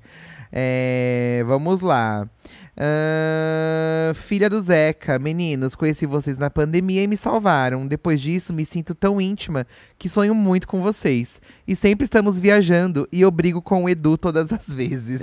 É, 0.52 1.42
vamos 1.46 1.80
lá. 1.80 2.28
Ahn, 2.78 4.14
filha 4.14 4.50
do 4.50 4.60
Zeca, 4.60 5.18
meninos, 5.18 5.74
conheci 5.74 6.04
vocês 6.04 6.36
na 6.36 6.50
pandemia 6.50 7.02
e 7.02 7.06
me 7.06 7.16
salvaram. 7.16 7.86
Depois 7.86 8.20
disso, 8.20 8.52
me 8.52 8.66
sinto 8.66 8.94
tão 8.94 9.20
íntima 9.20 9.66
que 9.98 10.08
sonho 10.08 10.34
muito 10.34 10.68
com 10.68 10.80
vocês. 10.82 11.40
E 11.68 11.74
sempre 11.74 12.04
estamos 12.04 12.38
viajando 12.38 13.08
e 13.10 13.22
eu 13.22 13.30
brigo 13.30 13.60
com 13.60 13.84
o 13.84 13.88
Edu 13.88 14.16
todas 14.16 14.52
as 14.52 14.68
vezes. 14.72 15.20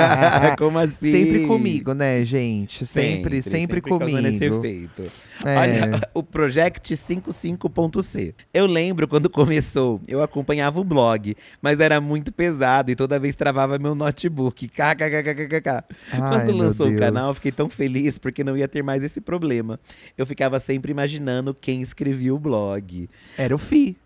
Como 0.58 0.78
assim? 0.78 1.12
Sempre 1.12 1.46
comigo, 1.46 1.94
né, 1.94 2.24
gente? 2.24 2.84
Sempre, 2.84 3.40
sempre, 3.40 3.80
causando 3.80 4.26
esse 4.26 4.48
comigo. 4.48 4.66
efeito. 4.66 5.02
É. 5.44 5.56
Olha, 5.56 6.00
o 6.12 6.24
Project 6.24 6.92
55.c. 6.92 8.34
Eu 8.52 8.66
lembro 8.66 9.06
quando 9.06 9.30
começou, 9.30 10.00
eu 10.08 10.22
acompanhava 10.22 10.80
o 10.80 10.84
blog, 10.84 11.36
mas 11.62 11.78
era 11.78 12.00
muito 12.00 12.32
pesado 12.32 12.90
e 12.90 12.96
toda 12.96 13.18
vez 13.20 13.36
travava 13.36 13.78
meu 13.78 13.94
notebook. 13.94 14.66
KKKKKK. 14.66 15.84
Quando 16.10 16.52
lançou 16.52 16.88
o 16.88 16.96
canal, 16.96 17.28
eu 17.28 17.34
fiquei 17.34 17.52
tão 17.52 17.68
feliz 17.70 18.18
porque 18.18 18.42
não 18.42 18.56
ia 18.56 18.66
ter 18.66 18.82
mais 18.82 19.04
esse 19.04 19.20
problema. 19.20 19.78
Eu 20.18 20.26
ficava 20.26 20.58
sempre 20.58 20.90
imaginando 20.90 21.54
quem 21.54 21.80
escrevia 21.80 22.34
o 22.34 22.38
blog. 22.40 23.08
Era 23.38 23.54
o 23.54 23.58
Fi. 23.58 23.96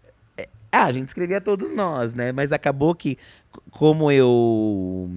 Ah, 0.72 0.84
a 0.84 0.92
gente 0.92 1.08
escrevia 1.08 1.40
todos 1.40 1.72
nós, 1.74 2.14
né? 2.14 2.32
Mas 2.32 2.52
acabou 2.52 2.94
que, 2.94 3.18
como 3.70 4.10
eu. 4.10 5.08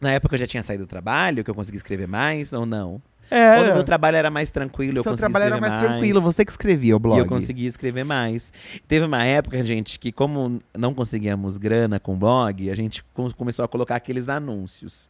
Na 0.00 0.12
época 0.12 0.34
eu 0.34 0.38
já 0.38 0.46
tinha 0.46 0.62
saído 0.62 0.84
do 0.84 0.88
trabalho, 0.88 1.42
que 1.42 1.50
eu 1.50 1.54
consegui 1.54 1.76
escrever 1.76 2.06
mais 2.06 2.52
ou 2.52 2.64
não? 2.66 3.00
É. 3.30 3.56
Quando 3.56 3.70
o 3.70 3.74
meu 3.74 3.84
trabalho 3.84 4.16
era 4.16 4.30
mais 4.30 4.50
tranquilo, 4.50 4.98
eu 4.98 5.02
Seu 5.02 5.12
consegui 5.12 5.32
trabalho 5.32 5.46
era 5.46 5.56
escrever 5.56 5.70
mais 5.78 5.82
tranquilo, 5.92 6.20
você 6.20 6.44
que 6.44 6.50
escrevia 6.50 6.94
o 6.94 6.98
blog. 6.98 7.16
E 7.16 7.20
eu 7.20 7.26
consegui 7.26 7.64
escrever 7.66 8.04
mais. 8.04 8.52
Teve 8.86 9.06
uma 9.06 9.24
época, 9.24 9.64
gente, 9.64 9.98
que 9.98 10.12
como 10.12 10.60
não 10.76 10.92
conseguíamos 10.94 11.56
grana 11.56 11.98
com 11.98 12.12
o 12.12 12.16
blog, 12.16 12.70
a 12.70 12.76
gente 12.76 13.02
com- 13.14 13.30
começou 13.32 13.64
a 13.64 13.68
colocar 13.68 13.96
aqueles 13.96 14.28
anúncios. 14.28 15.08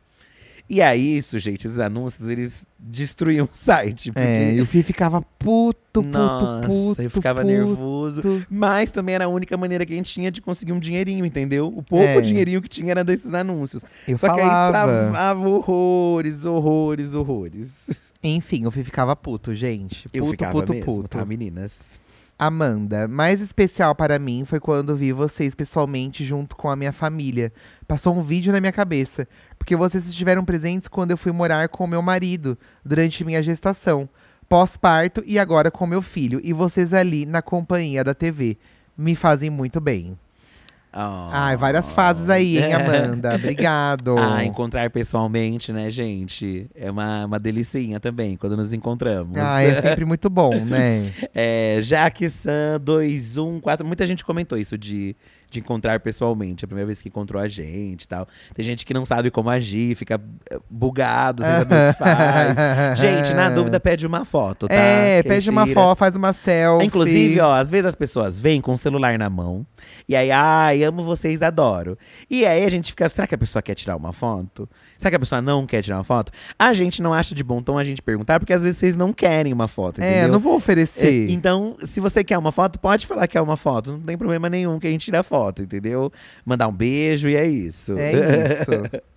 E 0.68 0.80
aí, 0.80 1.18
isso, 1.18 1.38
gente, 1.38 1.66
esses 1.66 1.78
anúncios, 1.78 2.26
eles 2.28 2.66
destruíam 2.78 3.44
o 3.44 3.48
site. 3.54 4.10
Porque, 4.10 4.26
É, 4.26 4.54
e 4.54 4.60
o 4.62 4.66
Fi 4.66 4.82
ficava 4.82 5.20
puto, 5.20 5.78
puto, 6.02 6.08
nossa, 6.08 6.66
puto. 6.68 7.02
eu 7.02 7.10
ficava 7.10 7.42
puto. 7.42 7.52
nervoso. 7.52 8.46
Mas 8.50 8.90
também 8.90 9.14
era 9.14 9.26
a 9.26 9.28
única 9.28 9.56
maneira 9.58 9.84
que 9.84 9.92
a 9.92 9.96
gente 9.96 10.12
tinha 10.12 10.30
de 10.30 10.40
conseguir 10.40 10.72
um 10.72 10.80
dinheirinho, 10.80 11.24
entendeu? 11.26 11.68
O 11.68 11.82
pouco 11.82 12.04
É. 12.04 12.20
dinheirinho 12.22 12.62
que 12.62 12.68
tinha 12.68 12.90
era 12.92 13.04
desses 13.04 13.34
anúncios. 13.34 13.84
Eu 14.08 14.16
Só 14.18 14.34
que 14.34 14.40
aí 14.40 14.46
falava. 14.48 14.92
travava 15.10 15.48
horrores, 15.48 16.44
horrores, 16.46 17.14
horrores. 17.14 17.90
Enfim, 18.22 18.64
o 18.64 18.70
Fi 18.70 18.82
ficava 18.82 19.14
puto, 19.14 19.54
gente. 19.54 20.06
Eu 20.14 20.24
puto, 20.24 20.30
ficava 20.30 20.52
puto, 20.60 20.72
mesmo, 20.72 20.86
puto. 20.96 21.08
tá, 21.10 21.24
meninas? 21.26 22.00
Amanda, 22.46 23.08
mais 23.08 23.40
especial 23.40 23.94
para 23.94 24.18
mim 24.18 24.44
foi 24.44 24.60
quando 24.60 24.94
vi 24.94 25.12
vocês 25.12 25.54
pessoalmente 25.54 26.24
junto 26.24 26.54
com 26.56 26.68
a 26.68 26.76
minha 26.76 26.92
família. 26.92 27.52
Passou 27.88 28.14
um 28.14 28.22
vídeo 28.22 28.52
na 28.52 28.60
minha 28.60 28.72
cabeça, 28.72 29.26
porque 29.58 29.74
vocês 29.74 30.06
estiveram 30.06 30.44
presentes 30.44 30.86
quando 30.86 31.12
eu 31.12 31.16
fui 31.16 31.32
morar 31.32 31.68
com 31.68 31.86
meu 31.86 32.02
marido 32.02 32.58
durante 32.84 33.24
minha 33.24 33.42
gestação, 33.42 34.08
pós-parto 34.48 35.22
e 35.26 35.38
agora 35.38 35.70
com 35.70 35.86
meu 35.86 36.02
filho. 36.02 36.40
E 36.44 36.52
vocês 36.52 36.92
ali 36.92 37.24
na 37.24 37.40
companhia 37.40 38.04
da 38.04 38.14
TV. 38.14 38.58
Me 38.96 39.14
fazem 39.14 39.48
muito 39.48 39.80
bem. 39.80 40.16
Ai, 40.96 41.56
várias 41.56 41.90
fases 41.90 42.30
aí, 42.30 42.58
hein, 42.58 42.72
Amanda? 42.72 43.34
Obrigado. 43.36 44.16
Ah, 44.16 44.44
encontrar 44.44 44.88
pessoalmente, 44.90 45.72
né, 45.72 45.90
gente? 45.90 46.68
É 46.74 46.90
uma, 46.90 47.26
uma 47.26 47.38
delicinha 47.40 47.98
também, 47.98 48.36
quando 48.36 48.56
nos 48.56 48.72
encontramos. 48.72 49.36
Ah, 49.36 49.62
é 49.62 49.72
sempre 49.82 50.04
muito 50.04 50.30
bom, 50.30 50.54
né? 50.64 51.12
É, 51.34 51.78
Jaque 51.82 52.28
San 52.28 52.80
214. 52.80 53.82
Muita 53.82 54.06
gente 54.06 54.24
comentou 54.24 54.56
isso 54.56 54.78
de, 54.78 55.16
de 55.54 55.60
encontrar 55.60 56.00
pessoalmente, 56.00 56.64
é 56.64 56.66
a 56.66 56.68
primeira 56.68 56.86
vez 56.86 57.00
que 57.00 57.08
encontrou 57.08 57.40
a 57.40 57.48
gente 57.48 58.02
e 58.02 58.08
tal. 58.08 58.26
Tem 58.54 58.64
gente 58.64 58.84
que 58.84 58.92
não 58.92 59.04
sabe 59.04 59.30
como 59.30 59.48
agir, 59.48 59.94
fica 59.94 60.20
eh, 60.50 60.58
bugado, 60.68 61.42
sem 61.42 61.52
saber 61.52 61.74
o 61.74 61.92
que 61.92 61.98
faz. 61.98 62.98
Gente, 62.98 63.32
na 63.34 63.50
dúvida, 63.50 63.78
pede 63.80 64.06
uma 64.06 64.24
foto, 64.24 64.68
tá? 64.68 64.74
É, 64.74 65.22
Quem 65.22 65.32
pede 65.32 65.50
uma 65.50 65.64
tira. 65.64 65.74
foto, 65.74 65.98
faz 65.98 66.16
uma 66.16 66.32
selfie. 66.32 66.86
Inclusive, 66.86 67.40
ó, 67.40 67.54
às 67.54 67.70
vezes 67.70 67.86
as 67.86 67.94
pessoas 67.94 68.38
vêm 68.38 68.60
com 68.60 68.72
o 68.72 68.78
celular 68.78 69.18
na 69.18 69.28
mão. 69.30 69.66
E 70.08 70.16
aí, 70.16 70.30
ai, 70.30 70.82
amo 70.82 71.02
vocês, 71.02 71.42
adoro. 71.42 71.96
E 72.28 72.46
aí 72.46 72.64
a 72.64 72.68
gente 72.68 72.90
fica, 72.90 73.08
será 73.08 73.26
que 73.26 73.34
a 73.34 73.38
pessoa 73.38 73.62
quer 73.62 73.74
tirar 73.74 73.96
uma 73.96 74.12
foto? 74.12 74.68
Será 75.04 75.10
que 75.10 75.16
a 75.16 75.20
pessoa 75.20 75.42
não 75.42 75.66
quer 75.66 75.82
tirar 75.82 75.98
uma 75.98 76.04
foto? 76.04 76.32
A 76.58 76.72
gente 76.72 77.02
não 77.02 77.12
acha 77.12 77.34
de 77.34 77.44
bom 77.44 77.60
tom 77.60 77.76
a 77.76 77.84
gente 77.84 78.00
perguntar, 78.00 78.40
porque 78.40 78.54
às 78.54 78.62
vezes 78.62 78.78
vocês 78.78 78.96
não 78.96 79.12
querem 79.12 79.52
uma 79.52 79.68
foto, 79.68 80.00
É, 80.00 80.08
entendeu? 80.12 80.32
não 80.32 80.38
vou 80.38 80.56
oferecer. 80.56 81.28
É, 81.28 81.30
então, 81.30 81.76
se 81.84 82.00
você 82.00 82.24
quer 82.24 82.38
uma 82.38 82.50
foto, 82.50 82.80
pode 82.80 83.06
falar 83.06 83.26
que 83.26 83.36
é 83.36 83.40
uma 83.42 83.54
foto. 83.54 83.92
Não 83.92 84.00
tem 84.00 84.16
problema 84.16 84.48
nenhum 84.48 84.78
que 84.78 84.86
a 84.86 84.90
gente 84.90 85.04
tire 85.04 85.18
a 85.18 85.22
foto, 85.22 85.60
entendeu? 85.60 86.10
Mandar 86.42 86.68
um 86.68 86.72
beijo 86.72 87.28
e 87.28 87.36
é 87.36 87.46
isso. 87.46 87.92
É 87.98 88.12
isso. 88.12 88.70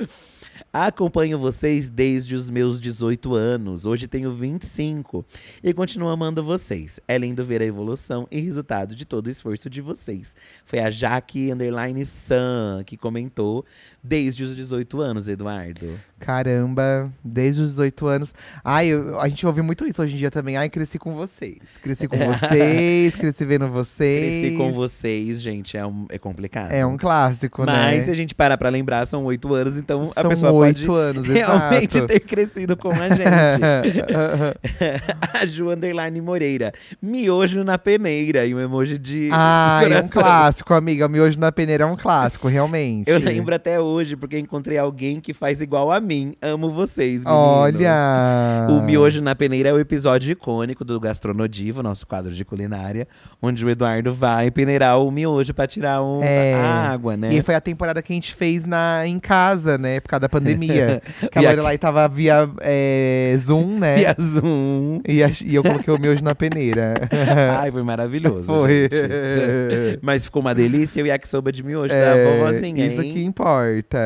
Acompanho 0.71 1.39
vocês 1.39 1.89
desde 1.89 2.35
os 2.35 2.49
meus 2.49 2.79
18 2.79 3.33
anos. 3.33 3.85
Hoje 3.85 4.07
tenho 4.07 4.31
25 4.31 5.25
e 5.63 5.73
continuo 5.73 6.09
amando 6.09 6.43
vocês. 6.43 6.99
É 7.07 7.17
lindo 7.17 7.43
ver 7.43 7.61
a 7.61 7.65
evolução 7.65 8.27
e 8.29 8.39
resultado 8.41 8.93
de 8.95 9.05
todo 9.05 9.27
o 9.27 9.29
esforço 9.29 9.69
de 9.69 9.81
vocês. 9.81 10.35
Foi 10.65 10.79
a 10.79 10.91
Jaque 10.91 11.51
Underline 11.51 12.05
Sun 12.05 12.83
que 12.85 12.95
comentou 12.97 13.65
desde 14.03 14.43
os 14.43 14.55
18 14.55 15.01
anos, 15.01 15.27
Eduardo. 15.27 15.99
Caramba, 16.19 17.11
desde 17.23 17.61
os 17.61 17.69
18 17.69 18.05
anos. 18.07 18.33
Ai, 18.63 18.87
eu- 18.87 19.19
a 19.19 19.27
gente 19.29 19.45
ouve 19.47 19.61
muito 19.61 19.85
isso 19.85 20.01
hoje 20.01 20.15
em 20.15 20.17
dia 20.17 20.31
também. 20.31 20.57
Ai, 20.57 20.69
cresci 20.69 20.99
com 20.99 21.13
vocês. 21.15 21.77
Cresci 21.81 22.07
com 22.07 22.17
vocês, 22.27 23.15
cresci 23.15 23.45
vendo 23.45 23.67
vocês. 23.69 24.41
Cresci 24.41 24.57
com 24.57 24.71
vocês, 24.73 25.41
gente, 25.41 25.75
é, 25.77 25.85
um- 25.85 26.05
é 26.09 26.19
complicado. 26.19 26.71
É 26.71 26.85
um 26.85 26.97
clássico, 26.97 27.63
Mas 27.65 28.01
se 28.03 28.07
né? 28.07 28.13
a 28.13 28.15
gente 28.15 28.35
parar 28.35 28.57
pra 28.57 28.69
lembrar, 28.69 29.05
são 29.05 29.23
oito 29.25 29.53
anos, 29.53 29.77
então 29.77 30.11
a 30.15 30.21
São 30.21 30.29
pessoa 30.29 30.51
oito 30.57 30.93
anos, 30.93 31.25
realmente 31.27 31.97
exato. 31.97 32.07
ter 32.13 32.19
crescido 32.21 32.77
com 32.77 32.89
a 32.89 33.09
gente. 33.09 33.23
a 35.33 35.45
Ju 35.45 35.69
Underline 35.71 36.19
Moreira. 36.21 36.73
Miojo 37.01 37.63
na 37.63 37.77
peneira 37.77 38.45
e 38.45 38.53
um 38.53 38.59
emoji 38.59 38.97
de 38.97 39.29
Ai, 39.31 39.91
é 39.93 39.99
um 40.01 40.07
clássico, 40.07 40.73
amiga. 40.73 41.07
Miojo 41.07 41.39
na 41.39 41.51
peneira 41.51 41.83
é 41.83 41.87
um 41.87 41.95
clássico, 41.95 42.47
realmente. 42.47 43.09
Eu 43.09 43.19
lembro 43.19 43.53
até 43.55 43.79
hoje, 43.79 44.15
porque 44.15 44.37
encontrei 44.39 44.77
alguém 44.77 45.19
que 45.19 45.33
faz 45.33 45.61
igual 45.61 45.91
a 45.91 45.99
mim. 45.99 46.33
Amo 46.41 46.71
vocês, 46.71 47.23
meninos. 47.23 47.39
Olha! 47.39 48.67
O 48.69 48.81
Miojo 48.81 49.21
na 49.21 49.35
Peneira 49.35 49.69
é 49.69 49.73
o 49.73 49.79
episódio 49.79 50.31
icônico 50.31 50.83
do 50.83 50.99
Gastronodivo, 50.99 51.83
nosso 51.83 52.05
quadro 52.05 52.33
de 52.33 52.43
culinária, 52.45 53.07
onde 53.41 53.65
o 53.65 53.69
Eduardo 53.69 54.13
vai 54.13 54.49
peneirar 54.51 54.99
o 55.01 55.11
miojo 55.11 55.53
pra 55.53 55.67
tirar 55.67 56.01
o- 56.01 56.21
É. 56.23 56.53
a 56.53 56.91
água, 56.91 57.15
né? 57.17 57.33
E 57.33 57.41
foi 57.41 57.55
a 57.55 57.61
temporada 57.61 58.01
que 58.01 58.11
a 58.11 58.15
gente 58.15 58.33
fez 58.33 58.65
na, 58.65 59.05
em 59.05 59.19
casa, 59.19 59.77
né? 59.77 59.99
Por 59.99 60.09
causa 60.09 60.21
da 60.21 60.29
pandemia. 60.29 60.46
que 61.31 61.37
a 61.37 61.41
Via- 61.41 61.49
Lorelai 61.49 61.77
tava 61.77 62.07
via 62.07 62.49
é, 62.61 63.35
Zoom, 63.37 63.79
né? 63.79 63.95
Via 63.97 64.15
Zoom. 64.19 65.01
E, 65.07 65.23
a- 65.23 65.29
e 65.43 65.55
eu 65.55 65.63
coloquei 65.63 65.93
o 65.93 65.99
miojo 65.99 66.23
na 66.23 66.33
peneira. 66.35 66.93
Ai, 67.59 67.71
foi 67.71 67.83
maravilhoso. 67.83 68.43
Foi. 68.43 68.89
gente. 68.91 69.99
Mas 70.01 70.25
ficou 70.25 70.41
uma 70.41 70.53
delícia 70.55 71.03
o 71.03 71.07
yakisoba 71.07 71.51
de 71.51 71.63
miojo 71.63 71.93
É, 71.93 72.01
da 72.25 72.31
vovozinha, 72.31 72.85
Isso 72.85 73.01
hein? 73.01 73.13
que 73.13 73.23
importa. 73.23 73.97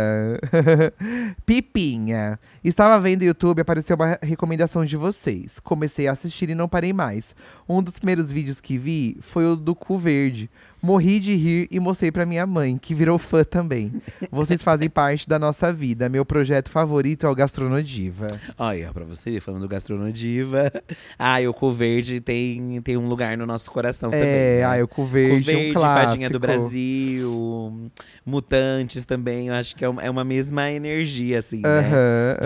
Pipinha. 1.46 2.40
Estava 2.64 3.00
vendo 3.00 3.22
o 3.22 3.26
YouTube 3.26 3.58
e 3.60 3.62
apareceu 3.62 3.96
uma 3.96 4.18
recomendação 4.22 4.86
de 4.86 4.96
vocês. 4.96 5.60
Comecei 5.60 6.08
a 6.08 6.12
assistir 6.12 6.50
e 6.50 6.56
não 6.56 6.68
parei 6.68 6.94
mais. 6.94 7.36
Um 7.68 7.82
dos 7.82 7.98
primeiros 7.98 8.32
vídeos 8.32 8.62
que 8.62 8.78
vi 8.78 9.18
foi 9.22 9.46
o 9.46 9.56
do 9.56 9.74
cu 9.76 9.98
verde. 9.98 10.50
Morri 10.82 11.20
de 11.20 11.36
rir 11.36 11.68
e 11.70 11.80
mostrei 11.80 12.12
pra 12.12 12.26
minha 12.26 12.46
mãe, 12.48 12.78
que 12.78 12.96
virou 12.96 13.20
fã 13.20 13.44
também. 13.44 13.92
Vocês 14.32 14.64
fazem 14.64 14.90
parte 14.92 15.30
da 15.30 15.38
nossa 15.38 15.72
vida. 15.72 16.10
Meu 16.10 16.26
projeto 16.26 16.70
favorito 16.70 17.26
é 17.26 17.30
o 17.30 17.36
Gastronodiva. 17.36 18.28
Olha, 18.58 18.92
pra 18.92 19.06
você, 19.06 19.40
falando 19.40 19.62
do 19.62 19.68
Gastronodiva. 19.68 20.72
Ah, 21.18 21.38
o 21.48 21.54
cu 21.54 21.72
verde 21.72 22.20
tem, 22.20 22.82
tem 22.82 22.98
um 22.98 23.08
lugar 23.08 23.38
no 23.38 23.46
nosso 23.46 23.70
coração 23.70 24.10
também. 24.10 24.28
É, 24.28 24.58
né? 24.60 24.64
ai, 24.64 24.82
o 24.82 24.88
cu 24.88 25.06
verde, 25.06 25.40
Cu 25.40 25.46
verde, 25.46 25.70
um 25.70 25.74
clássico. 25.74 26.10
Fadinha 26.10 26.30
do 26.30 26.40
Brasil, 26.40 27.92
Mutantes 28.24 29.04
também, 29.06 29.48
eu 29.48 29.54
acho 29.56 29.76
que 29.76 29.84
é 29.84 29.90
uma, 29.90 30.02
é 30.04 30.10
uma 30.10 30.24
mesma 30.24 30.70
energia, 30.72 31.40
assim, 31.40 31.62
né? 31.62 31.90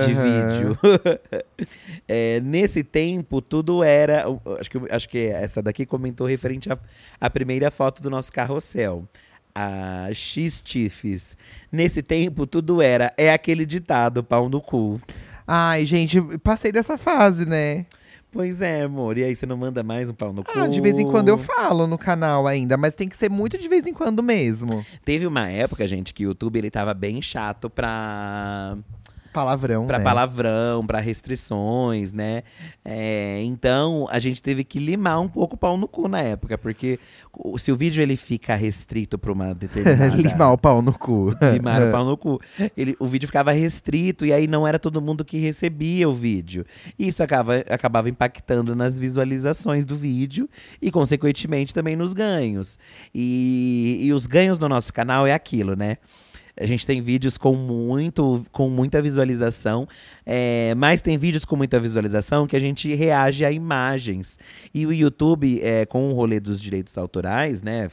De 0.05 0.13
vídeo. 0.13 0.77
É, 2.07 2.39
nesse 2.41 2.83
tempo, 2.83 3.41
tudo 3.41 3.83
era. 3.83 4.25
Acho 4.59 4.69
que, 4.69 4.77
acho 4.91 5.09
que 5.09 5.17
essa 5.27 5.59
daqui 5.61 5.87
comentou 5.87 6.27
referente 6.27 6.71
à 6.71 6.77
à 7.19 7.29
primeira 7.29 7.71
foto 7.71 8.01
do 8.01 8.09
nosso 8.09 8.31
carrossel. 8.31 9.07
A 9.53 10.09
X 10.13 10.61
Tifes. 10.61 11.37
Nesse 11.71 12.03
tempo, 12.03 12.45
tudo 12.45 12.81
era. 12.81 13.11
É 13.17 13.31
aquele 13.31 13.65
ditado, 13.65 14.23
pau 14.23 14.49
no 14.49 14.61
cu. 14.61 15.01
Ai, 15.47 15.85
gente, 15.85 16.21
passei 16.39 16.71
dessa 16.71 16.97
fase, 16.97 17.45
né? 17.45 17.85
Pois 18.35 18.61
é, 18.61 18.81
amor. 18.81 19.17
E 19.17 19.23
aí, 19.23 19.33
você 19.33 19.45
não 19.45 19.55
manda 19.55 19.81
mais 19.81 20.09
um 20.09 20.13
pau 20.13 20.33
no 20.33 20.43
cu? 20.43 20.51
Ah, 20.53 20.67
de 20.67 20.81
vez 20.81 20.99
em 20.99 21.09
quando 21.09 21.29
eu 21.29 21.37
falo 21.37 21.87
no 21.87 21.97
canal 21.97 22.45
ainda, 22.45 22.75
mas 22.75 22.93
tem 22.93 23.07
que 23.07 23.15
ser 23.15 23.29
muito 23.29 23.57
de 23.57 23.65
vez 23.69 23.87
em 23.87 23.93
quando 23.93 24.21
mesmo. 24.21 24.85
Teve 25.05 25.25
uma 25.25 25.47
época, 25.47 25.87
gente, 25.87 26.13
que 26.13 26.25
o 26.25 26.27
YouTube 26.31 26.57
ele 26.57 26.69
tava 26.69 26.93
bem 26.93 27.21
chato 27.21 27.69
pra, 27.69 28.77
Palavrão, 29.35 29.85
pra 29.85 29.97
né? 29.97 30.03
palavrão, 30.03 30.87
pra 30.87 31.01
restrições, 31.01 32.13
né? 32.13 32.43
É, 32.85 33.41
então, 33.43 34.07
a 34.09 34.17
gente 34.17 34.41
teve 34.41 34.63
que 34.63 34.79
limar 34.79 35.19
um 35.19 35.27
pouco 35.27 35.55
o 35.55 35.57
pau 35.57 35.77
no 35.77 35.89
cu 35.89 36.07
na 36.07 36.21
época, 36.21 36.57
porque 36.57 36.97
se 37.57 37.69
o 37.69 37.75
vídeo 37.75 38.01
ele 38.01 38.15
fica 38.15 38.55
restrito 38.55 39.17
pra 39.17 39.33
uma 39.33 39.53
determinada. 39.53 40.15
Limar 40.15 40.53
o 40.53 40.57
pau 40.57 40.81
no 40.81 40.93
cu. 40.93 41.35
Limar 41.51 41.83
o 41.83 41.91
pau 41.91 42.05
no 42.05 42.15
cu. 42.15 42.39
Ele, 42.77 42.95
o 42.97 43.05
vídeo 43.05 43.27
ficava 43.27 43.51
restrito 43.51 44.25
e 44.25 44.31
aí 44.31 44.47
não 44.47 44.65
era 44.65 44.79
todo 44.79 45.01
mundo 45.01 45.25
que 45.25 45.37
recebia 45.37 46.07
o 46.07 46.13
vídeo. 46.13 46.65
E 46.97 47.07
isso 47.07 47.21
acaba, 47.21 47.57
acabava 47.69 48.09
impactando 48.09 48.73
nas 48.73 48.97
visualizações 48.97 49.83
do 49.83 49.95
vídeo 49.95 50.49
e, 50.81 50.91
consequentemente, 50.91 51.73
também 51.73 51.95
nos 51.95 52.13
ganhos. 52.13 52.79
E, 53.13 53.99
e 54.01 54.13
os 54.13 54.25
ganhos 54.25 54.57
no 54.57 54.69
nosso 54.69 54.93
canal 54.93 55.27
é 55.27 55.33
aquilo, 55.33 55.75
né? 55.75 55.97
A 56.59 56.65
gente 56.65 56.85
tem 56.85 57.01
vídeos 57.01 57.37
com, 57.37 57.53
muito, 57.55 58.45
com 58.51 58.69
muita 58.69 59.01
visualização, 59.01 59.87
é, 60.25 60.73
mas 60.75 61.01
tem 61.01 61.17
vídeos 61.17 61.43
com 61.43 61.55
muita 61.55 61.79
visualização 61.79 62.47
que 62.47 62.55
a 62.55 62.59
gente 62.59 62.93
reage 62.95 63.43
a 63.43 63.51
imagens. 63.51 64.39
E 64.73 64.85
o 64.85 64.93
YouTube, 64.93 65.61
é, 65.61 65.85
com 65.85 66.09
o 66.09 66.13
rolê 66.13 66.39
dos 66.39 66.61
direitos 66.61 66.97
autorais, 66.97 67.61
né? 67.61 67.89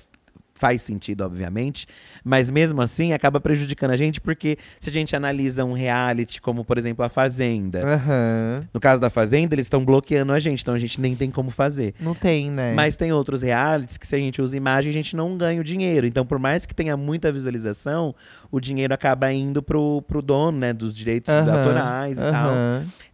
Faz 0.54 0.82
sentido, 0.82 1.22
obviamente, 1.22 1.88
mas 2.22 2.48
mesmo 2.48 2.80
assim 2.80 3.12
acaba 3.12 3.40
prejudicando 3.40 3.90
a 3.90 3.96
gente, 3.96 4.20
porque 4.20 4.56
se 4.78 4.90
a 4.90 4.92
gente 4.92 5.16
analisa 5.16 5.64
um 5.64 5.72
reality, 5.72 6.40
como 6.40 6.64
por 6.64 6.78
exemplo 6.78 7.04
a 7.04 7.08
Fazenda, 7.08 7.82
Aham. 7.84 8.68
no 8.72 8.78
caso 8.78 9.00
da 9.00 9.10
Fazenda, 9.10 9.56
eles 9.56 9.66
estão 9.66 9.84
bloqueando 9.84 10.32
a 10.32 10.38
gente, 10.38 10.62
então 10.62 10.72
a 10.72 10.78
gente 10.78 11.00
nem 11.00 11.16
tem 11.16 11.32
como 11.32 11.50
fazer. 11.50 11.94
Não 11.98 12.14
tem, 12.14 12.48
né? 12.48 12.74
Mas 12.74 12.94
tem 12.94 13.12
outros 13.12 13.42
realities 13.42 13.96
que 13.96 14.06
se 14.06 14.14
a 14.14 14.18
gente 14.18 14.40
usa 14.40 14.56
imagem, 14.56 14.90
a 14.90 14.92
gente 14.92 15.16
não 15.16 15.36
ganha 15.36 15.60
o 15.60 15.64
dinheiro. 15.64 16.06
Então, 16.06 16.24
por 16.24 16.38
mais 16.38 16.64
que 16.64 16.72
tenha 16.72 16.96
muita 16.96 17.32
visualização, 17.32 18.14
o 18.52 18.60
dinheiro 18.60 18.92
acaba 18.92 19.32
indo 19.32 19.62
pro, 19.62 20.02
pro 20.02 20.20
dono, 20.20 20.58
né, 20.58 20.74
dos 20.74 20.94
direitos 20.94 21.32
Aham, 21.32 21.58
autorais 21.58 22.18
e 22.18 22.20
tal. 22.20 22.50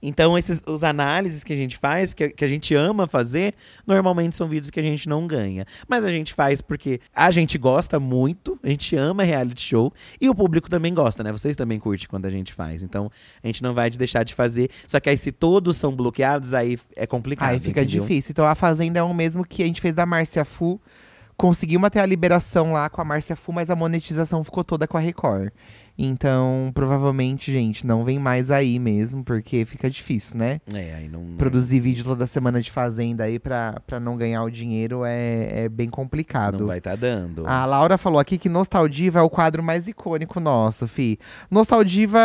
Então, 0.02 0.36
esses, 0.36 0.60
os 0.66 0.82
análises 0.82 1.44
que 1.44 1.52
a 1.52 1.56
gente 1.56 1.78
faz, 1.78 2.12
que, 2.12 2.28
que 2.30 2.44
a 2.44 2.48
gente 2.48 2.74
ama 2.74 3.06
fazer, 3.06 3.54
normalmente 3.86 4.34
são 4.34 4.48
vídeos 4.48 4.68
que 4.68 4.80
a 4.80 4.82
gente 4.82 5.08
não 5.08 5.28
ganha. 5.28 5.64
Mas 5.88 6.04
a 6.04 6.10
gente 6.10 6.34
faz 6.34 6.60
porque 6.60 7.00
a 7.14 7.30
gente 7.30 7.56
gosta 7.56 8.00
muito, 8.00 8.58
a 8.64 8.68
gente 8.68 8.96
ama 8.96 9.22
reality 9.22 9.62
show, 9.62 9.92
e 10.20 10.28
o 10.28 10.34
público 10.34 10.68
também 10.68 10.92
gosta, 10.92 11.22
né? 11.22 11.30
Vocês 11.30 11.54
também 11.54 11.78
curtem 11.78 12.08
quando 12.08 12.26
a 12.26 12.30
gente 12.30 12.52
faz. 12.52 12.82
Então, 12.82 13.08
a 13.42 13.46
gente 13.46 13.62
não 13.62 13.72
vai 13.72 13.88
deixar 13.90 14.24
de 14.24 14.34
fazer. 14.34 14.68
Só 14.88 14.98
que 14.98 15.08
aí, 15.08 15.16
se 15.16 15.30
todos 15.30 15.76
são 15.76 15.94
bloqueados, 15.94 16.52
aí 16.52 16.76
é 16.96 17.06
complicado. 17.06 17.50
Aí 17.50 17.60
fica 17.60 17.82
entendeu? 17.82 18.02
difícil. 18.02 18.32
Então 18.32 18.44
a 18.44 18.56
Fazenda 18.56 18.98
é 18.98 19.02
o 19.02 19.14
mesmo 19.14 19.44
que 19.44 19.62
a 19.62 19.66
gente 19.66 19.80
fez 19.80 19.94
da 19.94 20.04
Márcia 20.04 20.44
Fu. 20.44 20.80
Conseguimos 21.38 21.86
até 21.86 22.00
a 22.00 22.06
liberação 22.06 22.72
lá 22.72 22.90
com 22.90 23.00
a 23.00 23.04
Márcia 23.04 23.36
Fu, 23.36 23.52
mas 23.52 23.70
a 23.70 23.76
monetização 23.76 24.42
ficou 24.42 24.64
toda 24.64 24.88
com 24.88 24.96
a 24.96 25.00
Record. 25.00 25.50
Então, 25.96 26.72
provavelmente, 26.74 27.52
gente, 27.52 27.86
não 27.86 28.02
vem 28.02 28.18
mais 28.18 28.50
aí 28.50 28.76
mesmo, 28.76 29.22
porque 29.22 29.64
fica 29.64 29.88
difícil, 29.88 30.36
né? 30.36 30.58
É, 30.74 30.94
aí 30.94 31.08
não. 31.08 31.36
Produzir 31.36 31.78
vídeo 31.78 32.04
toda 32.04 32.26
semana 32.26 32.60
de 32.60 32.72
Fazenda 32.72 33.22
aí 33.22 33.38
pra, 33.38 33.80
pra 33.86 34.00
não 34.00 34.16
ganhar 34.16 34.42
o 34.42 34.50
dinheiro 34.50 35.04
é, 35.04 35.64
é 35.64 35.68
bem 35.68 35.88
complicado. 35.88 36.58
Não 36.58 36.66
vai 36.66 36.78
estar 36.78 36.96
dando. 36.96 37.46
A 37.46 37.64
Laura 37.64 37.96
falou 37.96 38.18
aqui 38.18 38.36
que 38.36 38.48
Nostaldiva 38.48 39.20
é 39.20 39.22
o 39.22 39.30
quadro 39.30 39.62
mais 39.62 39.86
icônico 39.86 40.40
nosso, 40.40 40.88
fi. 40.88 41.20
Nostaldiva 41.48 42.20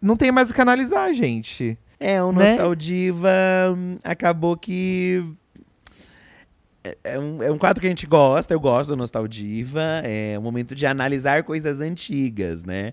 não 0.00 0.16
tem 0.16 0.30
mais 0.30 0.50
o 0.50 0.54
que 0.54 0.60
analisar, 0.60 1.12
gente. 1.12 1.76
É, 1.98 2.22
o 2.22 2.30
né? 2.30 2.50
Nostaldiva 2.50 3.28
hum, 3.76 3.98
acabou 4.04 4.56
que. 4.56 5.24
É- 6.84 6.96
É 7.04 7.18
um, 7.18 7.42
é 7.42 7.50
um 7.50 7.58
quadro 7.58 7.80
que 7.80 7.86
a 7.86 7.90
gente 7.90 8.06
gosta, 8.06 8.52
eu 8.54 8.60
gosto 8.60 8.90
do 8.90 8.96
Nostaldiva. 8.96 9.82
É 10.04 10.38
um 10.38 10.42
momento 10.42 10.74
de 10.74 10.86
analisar 10.86 11.42
coisas 11.42 11.80
antigas, 11.80 12.64
né? 12.64 12.92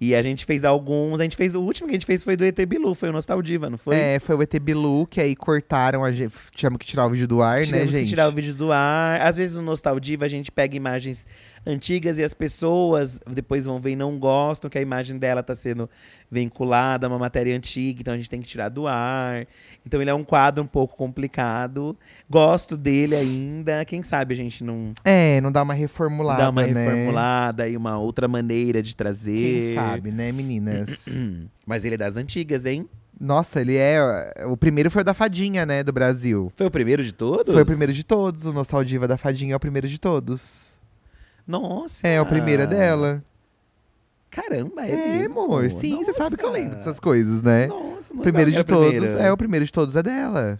E 0.00 0.14
a 0.14 0.22
gente 0.22 0.44
fez 0.44 0.64
alguns. 0.64 1.18
A 1.18 1.24
gente 1.24 1.34
fez. 1.36 1.56
O 1.56 1.60
último 1.60 1.88
que 1.88 1.92
a 1.92 1.96
gente 1.96 2.06
fez 2.06 2.22
foi 2.22 2.36
do 2.36 2.44
ET 2.44 2.56
Bilu, 2.66 2.94
foi 2.94 3.08
o 3.08 3.12
Nostaldiva, 3.12 3.68
não 3.68 3.76
foi? 3.76 3.96
É, 3.96 4.20
foi 4.20 4.36
o 4.36 4.42
ET 4.42 4.56
Bilu, 4.60 5.04
que 5.08 5.20
aí 5.20 5.34
cortaram, 5.34 6.04
a 6.04 6.12
gente, 6.12 6.32
tivemos 6.54 6.78
que 6.78 6.86
tirar 6.86 7.04
o 7.06 7.10
vídeo 7.10 7.26
do 7.26 7.42
ar, 7.42 7.64
Tivemos 7.64 7.86
né, 7.86 7.92
gente? 7.94 8.02
que 8.04 8.08
tirar 8.10 8.28
o 8.28 8.32
vídeo 8.32 8.54
do 8.54 8.70
ar. 8.70 9.20
Às 9.20 9.36
vezes 9.36 9.56
no 9.56 9.62
Nostaldiva 9.62 10.24
a 10.24 10.28
gente 10.28 10.52
pega 10.52 10.76
imagens 10.76 11.26
antigas 11.66 12.18
e 12.18 12.24
as 12.24 12.34
pessoas 12.34 13.20
depois 13.30 13.64
vão 13.64 13.78
ver 13.78 13.90
e 13.90 13.96
não 13.96 14.18
gostam 14.18 14.68
que 14.70 14.78
a 14.78 14.82
imagem 14.82 15.18
dela 15.18 15.42
tá 15.42 15.54
sendo 15.54 15.88
vinculada 16.30 17.06
a 17.06 17.08
uma 17.08 17.18
matéria 17.18 17.56
antiga, 17.56 18.00
então 18.00 18.14
a 18.14 18.16
gente 18.16 18.28
tem 18.30 18.40
que 18.40 18.48
tirar 18.48 18.68
do 18.68 18.86
ar. 18.86 19.46
Então 19.86 20.00
ele 20.00 20.10
é 20.10 20.14
um 20.14 20.24
quadro 20.24 20.62
um 20.62 20.66
pouco 20.66 20.96
complicado. 20.96 21.96
Gosto 22.28 22.76
dele 22.76 23.14
ainda. 23.16 23.84
Quem 23.84 24.02
sabe 24.02 24.34
a 24.34 24.36
gente 24.36 24.62
não 24.62 24.92
É, 25.04 25.40
não 25.40 25.50
dá 25.50 25.62
uma 25.62 25.74
reformulada, 25.74 26.42
dá 26.42 26.50
uma 26.50 26.66
né? 26.66 26.84
reformulada 26.84 27.68
e 27.68 27.76
uma 27.76 27.98
outra 27.98 28.28
maneira 28.28 28.82
de 28.82 28.94
trazer. 28.94 29.60
Quem 29.60 29.74
sabe, 29.74 30.10
né, 30.10 30.32
meninas? 30.32 31.06
Mas 31.66 31.84
ele 31.84 31.94
é 31.94 31.98
das 31.98 32.16
antigas, 32.16 32.66
hein? 32.66 32.88
Nossa, 33.20 33.60
ele 33.60 33.76
é. 33.76 33.98
O 34.46 34.56
primeiro 34.56 34.90
foi 34.90 35.02
o 35.02 35.04
da 35.04 35.12
Fadinha, 35.12 35.66
né, 35.66 35.82
do 35.82 35.92
Brasil. 35.92 36.52
Foi 36.54 36.66
o 36.66 36.70
primeiro 36.70 37.02
de 37.02 37.12
todos? 37.12 37.52
Foi 37.52 37.62
o 37.62 37.66
primeiro 37.66 37.92
de 37.92 38.04
todos. 38.04 38.46
O 38.46 38.52
Nostaldiva 38.52 39.08
da 39.08 39.18
Fadinha 39.18 39.54
é 39.54 39.56
o 39.56 39.60
primeiro 39.60 39.88
de 39.88 39.98
todos. 39.98 40.77
Nossa. 41.48 42.06
É, 42.06 42.20
o 42.20 42.26
primeiro 42.26 42.64
é 42.64 42.66
dela. 42.66 43.24
Caramba, 44.30 44.86
é, 44.86 44.90
É, 44.92 45.18
mesmo? 45.20 45.40
amor. 45.40 45.68
Sim, 45.70 46.04
você 46.04 46.12
sabe 46.12 46.36
que 46.36 46.44
eu 46.44 46.50
Nossa. 46.50 46.60
lembro 46.60 46.76
dessas 46.76 47.00
coisas, 47.00 47.40
né? 47.42 47.66
Nossa, 47.68 48.12
O 48.12 48.16
não 48.16 48.22
primeiro 48.22 48.50
lembrava 48.50 48.52
de 48.52 48.64
todos. 48.74 48.90
primeiro. 49.00 49.18
É, 49.18 49.32
o 49.32 49.36
primeiro 49.36 49.64
de 49.64 49.72
todos 49.72 49.96
é 49.96 50.02
dela. 50.02 50.58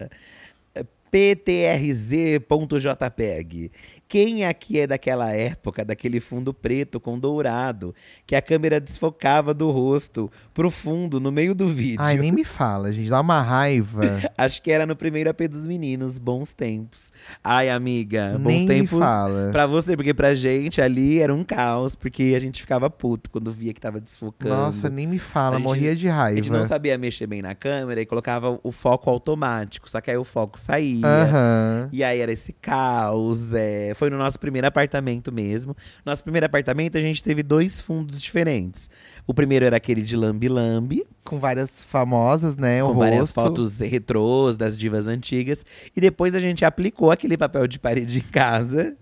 PTRZ.jpg. 1.10 3.70
Quem 4.08 4.46
aqui 4.46 4.80
é 4.80 4.86
daquela 4.86 5.30
época, 5.34 5.84
daquele 5.84 6.18
fundo 6.18 6.54
preto 6.54 6.98
com 6.98 7.18
dourado, 7.18 7.94
que 8.26 8.34
a 8.34 8.40
câmera 8.40 8.80
desfocava 8.80 9.52
do 9.52 9.70
rosto 9.70 10.30
pro 10.54 10.70
fundo, 10.70 11.20
no 11.20 11.30
meio 11.30 11.54
do 11.54 11.68
vídeo? 11.68 11.98
Ai, 12.00 12.16
nem 12.16 12.32
me 12.32 12.42
fala, 12.42 12.90
gente. 12.90 13.10
Dá 13.10 13.20
uma 13.20 13.42
raiva. 13.42 14.02
Acho 14.38 14.62
que 14.62 14.70
era 14.70 14.86
no 14.86 14.96
primeiro 14.96 15.28
AP 15.28 15.42
dos 15.48 15.66
meninos, 15.66 16.18
bons 16.18 16.54
tempos. 16.54 17.12
Ai, 17.44 17.68
amiga, 17.68 18.38
bons 18.38 18.48
Nem 18.48 18.60
me 18.62 18.66
tempos 18.66 18.98
fala. 18.98 19.50
pra 19.52 19.66
você, 19.66 19.94
porque 19.94 20.14
pra 20.14 20.34
gente 20.34 20.80
ali 20.80 21.18
era 21.20 21.34
um 21.34 21.44
caos, 21.44 21.94
porque 21.94 22.32
a 22.34 22.40
gente 22.40 22.62
ficava 22.62 22.88
puto 22.88 23.28
quando 23.28 23.50
via 23.50 23.74
que 23.74 23.80
tava 23.80 24.00
desfocando. 24.00 24.54
Nossa, 24.54 24.88
nem 24.88 25.06
me 25.06 25.18
fala. 25.18 25.56
A 25.56 25.58
gente- 25.58 25.66
morria 25.66 25.94
de 25.94 26.08
A 26.08 26.32
gente 26.34 26.48
não 26.48 26.56
raiva. 26.60 26.68
sabia 26.68 26.96
mexer 26.96 27.26
bem 27.26 27.42
na 27.42 27.54
câmera 27.54 28.00
e 28.00 28.06
colocava 28.06 28.58
o 28.62 28.72
foco 28.72 29.10
automático, 29.10 29.88
só 29.90 30.00
que 30.00 30.10
aí 30.10 30.16
o 30.16 30.24
foco 30.24 30.58
saía. 30.58 31.06
Aham. 31.06 31.88
E 31.92 32.02
aí 32.02 32.20
era 32.20 32.32
esse 32.32 32.54
caos. 32.54 33.52
é, 33.52 33.92
Foi 33.98 34.08
no 34.08 34.16
nosso 34.16 34.38
primeiro 34.38 34.66
apartamento 34.68 35.32
mesmo. 35.32 35.76
Nosso 36.06 36.22
primeiro 36.22 36.46
apartamento 36.46 36.96
a 36.96 37.00
gente 37.00 37.20
teve 37.22 37.42
dois 37.42 37.80
fundos 37.80 38.22
diferentes. 38.22 38.88
O 39.26 39.34
primeiro 39.34 39.64
era 39.64 39.76
aquele 39.76 40.02
de 40.02 40.16
Lambi 40.16 40.48
Lambi, 40.48 41.04
Com 41.24 41.40
várias 41.40 41.82
famosas, 41.84 42.56
né? 42.56 42.82
o 42.82 42.88
com 42.92 42.94
várias 42.94 43.20
rosto. 43.20 43.34
fotos 43.34 43.78
retrôs 43.80 44.56
das 44.56 44.78
divas 44.78 45.08
antigas. 45.08 45.66
E 45.96 46.00
depois 46.00 46.36
a 46.36 46.38
gente 46.40 46.64
aplicou 46.64 47.10
aquele 47.10 47.36
papel 47.36 47.66
de 47.66 47.78
parede 47.80 48.18
em 48.18 48.22
casa. 48.22 48.96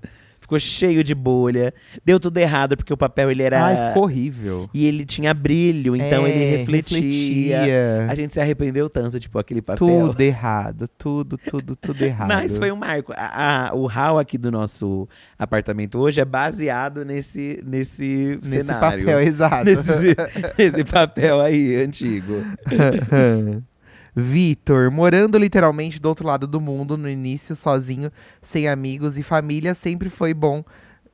Ficou 0.46 0.60
cheio 0.60 1.02
de 1.02 1.12
bolha. 1.12 1.74
Deu 2.04 2.20
tudo 2.20 2.38
errado, 2.38 2.76
porque 2.76 2.92
o 2.92 2.96
papel 2.96 3.32
ele 3.32 3.42
era. 3.42 3.64
Ai, 3.64 3.88
ficou 3.88 4.04
horrível. 4.04 4.70
E 4.72 4.86
ele 4.86 5.04
tinha 5.04 5.34
brilho, 5.34 5.96
então 5.96 6.24
É, 6.24 6.30
ele 6.30 6.56
refletia. 6.58 6.98
refletia. 7.58 8.06
A 8.08 8.14
gente 8.14 8.32
se 8.32 8.40
arrependeu 8.40 8.88
tanto, 8.88 9.18
tipo, 9.18 9.40
aquele 9.40 9.60
papel. 9.60 9.76
Tudo 9.88 10.20
errado. 10.20 10.86
Tudo, 10.96 11.36
tudo, 11.36 11.74
tudo 11.74 12.00
errado. 12.04 12.28
Mas 12.28 12.56
foi 12.56 12.70
um 12.70 12.76
marco. 12.76 13.12
A- 13.16 13.70
a- 13.70 13.74
o 13.74 13.86
hall 13.86 14.20
aqui 14.20 14.38
do 14.38 14.52
nosso 14.52 15.08
apartamento 15.36 15.98
hoje 15.98 16.20
é 16.20 16.24
baseado 16.24 17.04
nesse, 17.04 17.60
nesse, 17.66 18.38
Nesse 18.40 18.64
cenário. 18.66 19.04
papel, 19.04 19.20
exato. 19.26 19.64
Nesse, 19.64 20.16
nesse 20.56 20.84
papel 20.84 21.40
aí, 21.40 21.74
antigo. 21.82 22.34
Vitor, 24.18 24.90
morando 24.90 25.36
literalmente 25.36 26.00
do 26.00 26.08
outro 26.08 26.26
lado 26.26 26.46
do 26.46 26.58
mundo, 26.58 26.96
no 26.96 27.06
início 27.06 27.54
sozinho, 27.54 28.10
sem 28.40 28.66
amigos 28.66 29.18
e 29.18 29.22
família, 29.22 29.74
sempre 29.74 30.08
foi 30.08 30.32
bom 30.32 30.64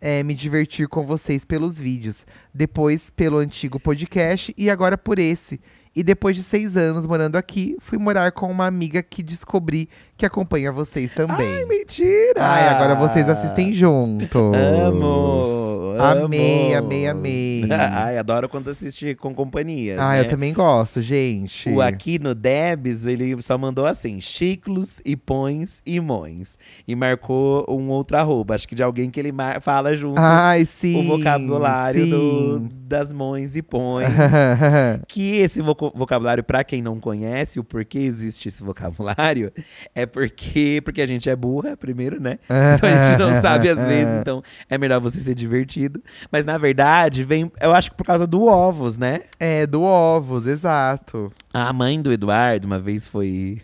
é, 0.00 0.22
me 0.22 0.34
divertir 0.34 0.86
com 0.86 1.04
vocês 1.04 1.44
pelos 1.44 1.80
vídeos. 1.80 2.24
Depois 2.54 3.10
pelo 3.10 3.38
antigo 3.38 3.80
podcast 3.80 4.54
e 4.56 4.70
agora 4.70 4.96
por 4.96 5.18
esse. 5.18 5.60
E 5.94 6.02
depois 6.02 6.34
de 6.36 6.42
seis 6.42 6.76
anos 6.76 7.06
morando 7.06 7.36
aqui, 7.36 7.76
fui 7.78 7.98
morar 7.98 8.32
com 8.32 8.50
uma 8.50 8.66
amiga 8.66 9.02
que 9.02 9.22
descobri 9.22 9.88
que 10.16 10.24
acompanha 10.24 10.72
vocês 10.72 11.12
também. 11.12 11.46
Ai, 11.46 11.64
mentira! 11.66 12.34
Ai, 12.38 12.68
agora 12.68 12.94
vocês 12.94 13.28
assistem 13.28 13.72
juntos. 13.74 14.40
Amo! 14.56 15.62
Amei, 15.98 16.74
amo. 16.74 16.86
amei, 16.86 17.06
amei. 17.06 17.64
Ai, 17.70 18.18
adoro 18.18 18.48
quando 18.48 18.70
assiste 18.70 19.14
com 19.14 19.34
companhias. 19.34 19.98
Ah, 20.00 20.12
né? 20.12 20.20
eu 20.20 20.28
também 20.28 20.52
gosto, 20.52 21.02
gente. 21.02 21.68
O 21.70 21.80
aqui 21.80 22.18
no 22.18 22.34
Debs, 22.34 23.04
ele 23.04 23.40
só 23.42 23.58
mandou 23.58 23.86
assim: 23.86 24.20
chiclos 24.20 25.00
e 25.04 25.16
pões 25.16 25.82
e 25.84 26.00
mões. 26.00 26.56
E 26.86 26.96
marcou 26.96 27.66
um 27.68 27.88
outro 27.90 28.16
arroba. 28.16 28.54
Acho 28.54 28.66
que 28.66 28.74
de 28.74 28.82
alguém 28.82 29.10
que 29.10 29.20
ele 29.20 29.32
fala 29.60 29.94
junto 29.94 30.18
Ai, 30.18 30.64
sim. 30.64 30.98
o 31.00 31.16
vocabulário 31.18 32.06
do- 32.06 32.58
sim. 32.58 32.68
das 32.86 33.12
mões 33.12 33.54
e 33.56 33.62
pões. 33.62 34.08
que 35.06 35.36
esse 35.36 35.60
voco- 35.60 35.81
vocabulário, 35.94 36.44
pra 36.44 36.62
quem 36.62 36.82
não 36.82 37.00
conhece, 37.00 37.58
o 37.58 37.64
porquê 37.64 37.98
existe 38.00 38.48
esse 38.48 38.62
vocabulário, 38.62 39.52
é 39.94 40.06
porque, 40.06 40.80
porque 40.84 41.00
a 41.02 41.06
gente 41.06 41.28
é 41.28 41.34
burra, 41.34 41.76
primeiro, 41.76 42.20
né? 42.20 42.38
Então 42.76 42.88
a 42.88 43.04
gente 43.06 43.18
não 43.18 43.42
sabe 43.42 43.68
às 43.68 43.78
vezes, 43.86 44.14
então 44.20 44.42
é 44.68 44.78
melhor 44.78 45.00
você 45.00 45.20
ser 45.20 45.34
divertido. 45.34 46.02
Mas 46.30 46.44
na 46.44 46.56
verdade, 46.58 47.24
vem, 47.24 47.50
eu 47.60 47.72
acho 47.72 47.90
que 47.90 47.96
por 47.96 48.06
causa 48.06 48.26
do 48.26 48.44
ovos, 48.44 48.96
né? 48.96 49.22
É, 49.38 49.66
do 49.66 49.82
ovos, 49.82 50.46
exato. 50.46 51.32
A 51.52 51.72
mãe 51.72 52.00
do 52.00 52.12
Eduardo 52.12 52.66
uma 52.66 52.78
vez 52.78 53.06
foi, 53.06 53.60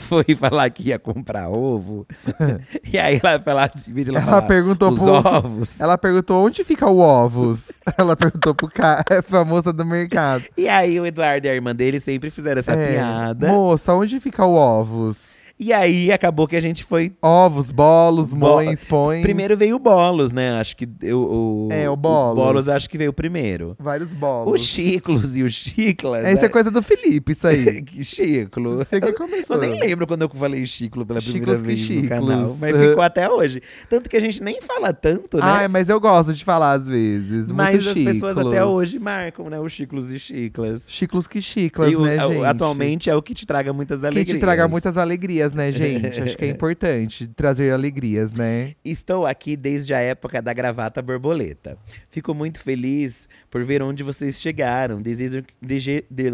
foi 0.00 0.24
falar 0.34 0.68
que 0.70 0.88
ia 0.88 0.98
comprar 0.98 1.48
ovo. 1.48 2.06
e 2.92 2.98
aí 2.98 3.20
ela 3.22 3.54
lá 3.54 3.66
de 3.66 3.92
vídeo 3.92 4.16
ela, 4.16 4.26
Ela 4.26 4.42
perguntou 4.42 4.90
os 4.90 4.98
pro- 4.98 5.12
ovos. 5.12 5.80
Ela 5.80 5.96
perguntou 5.98 6.44
onde 6.44 6.64
fica 6.64 6.88
o 6.88 6.98
ovos. 6.98 7.70
Ela 7.96 8.16
perguntou 8.16 8.54
pro 8.54 8.68
cara, 8.68 9.04
pra 9.28 9.44
moça 9.44 9.72
do 9.72 9.84
mercado. 9.84 10.44
E 10.56 10.68
aí 10.68 10.98
o 10.98 11.06
Eduardo 11.06 11.46
e 11.46 11.50
a 11.50 11.54
irmã 11.54 11.74
dele 11.74 12.00
sempre 12.00 12.30
fizeram 12.30 12.58
essa 12.60 12.72
É, 12.72 12.92
piada. 12.94 13.48
Moça, 13.48 13.94
onde 13.94 14.18
fica 14.20 14.44
o 14.44 14.54
ovos? 14.54 15.38
E 15.62 15.74
aí 15.74 16.10
acabou 16.10 16.48
que 16.48 16.56
a 16.56 16.60
gente 16.60 16.82
foi. 16.82 17.12
Ovos, 17.20 17.70
bolos, 17.70 18.32
Bo- 18.32 18.36
mões, 18.62 18.82
pões. 18.82 19.20
Primeiro 19.20 19.54
veio 19.58 19.76
o 19.76 19.78
Bolos, 19.78 20.32
né? 20.32 20.58
Acho 20.58 20.74
que 20.74 20.88
eu, 21.02 21.20
o. 21.20 21.68
É, 21.70 21.88
o 21.90 21.94
Bolos. 21.96 22.34
Bolos 22.42 22.68
acho 22.70 22.88
que 22.88 22.96
veio 22.96 23.12
primeiro. 23.12 23.76
Vários 23.78 24.14
bolos. 24.14 24.54
Os 24.54 24.66
Chiclos 24.66 25.36
e 25.36 25.42
os 25.42 25.52
Chiclas. 25.52 26.24
Essa 26.24 26.40
é 26.40 26.42
né? 26.44 26.48
coisa 26.48 26.70
do 26.70 26.82
Felipe, 26.82 27.32
isso 27.32 27.46
aí. 27.46 27.82
que 27.84 28.02
Chiclo. 28.02 28.78
Você 28.78 28.98
que 29.02 29.08
Eu- 29.08 29.14
começou. 29.14 29.56
Eu 29.56 29.60
nem 29.60 29.78
lembro 29.78 30.06
quando 30.06 30.22
eu 30.22 30.30
falei 30.30 30.64
Chiclo 30.64 31.04
pela 31.04 31.20
primeira 31.20 31.58
Chiclos 31.58 31.60
que 31.60 31.66
vez 31.66 31.80
no 31.80 31.86
chiclos. 31.86 32.08
canal. 32.08 32.56
Mas 32.58 32.76
ficou 32.76 33.02
até 33.02 33.28
hoje. 33.28 33.62
Tanto 33.90 34.08
que 34.08 34.16
a 34.16 34.20
gente 34.20 34.42
nem 34.42 34.62
fala 34.62 34.94
tanto, 34.94 35.36
né? 35.36 35.42
Ai, 35.44 35.68
mas 35.68 35.90
eu 35.90 36.00
gosto 36.00 36.32
de 36.32 36.42
falar 36.42 36.72
às 36.72 36.88
vezes. 36.88 37.52
Mas 37.52 37.86
as 37.86 37.92
pessoas 37.92 38.34
chiclos. 38.34 38.46
até 38.52 38.64
hoje 38.64 38.98
marcam, 38.98 39.50
né? 39.50 39.60
Os 39.60 39.72
Chiclos 39.72 40.10
e 40.10 40.18
Chiclas. 40.18 40.86
Chiclos 40.88 41.26
que 41.26 41.42
chiclas, 41.42 41.92
e 41.92 41.96
o- 41.96 42.00
né, 42.06 42.16
a- 42.18 42.28
gente? 42.28 42.44
atualmente 42.46 43.10
é 43.10 43.14
o 43.14 43.20
que 43.20 43.34
te 43.34 43.44
traga 43.46 43.74
muitas 43.74 44.00
Que 44.00 44.06
alegrias. 44.06 44.28
te 44.36 44.40
traga 44.40 44.66
muitas 44.66 44.96
alegrias, 44.96 45.49
né, 45.52 45.72
gente? 45.72 46.20
Acho 46.20 46.36
que 46.36 46.44
é 46.44 46.48
importante 46.50 47.26
trazer 47.36 47.72
alegrias, 47.72 48.32
né? 48.32 48.74
Estou 48.84 49.26
aqui 49.26 49.56
desde 49.56 49.92
a 49.94 49.98
época 50.00 50.40
da 50.42 50.52
gravata 50.52 51.00
borboleta. 51.02 51.76
Fico 52.10 52.34
muito 52.34 52.60
feliz 52.60 53.28
por 53.50 53.64
ver 53.64 53.82
onde 53.82 54.02
vocês 54.02 54.40
chegaram. 54.40 55.00
Desejo, 55.02 55.42
dege- 55.60 56.04
de- 56.10 56.30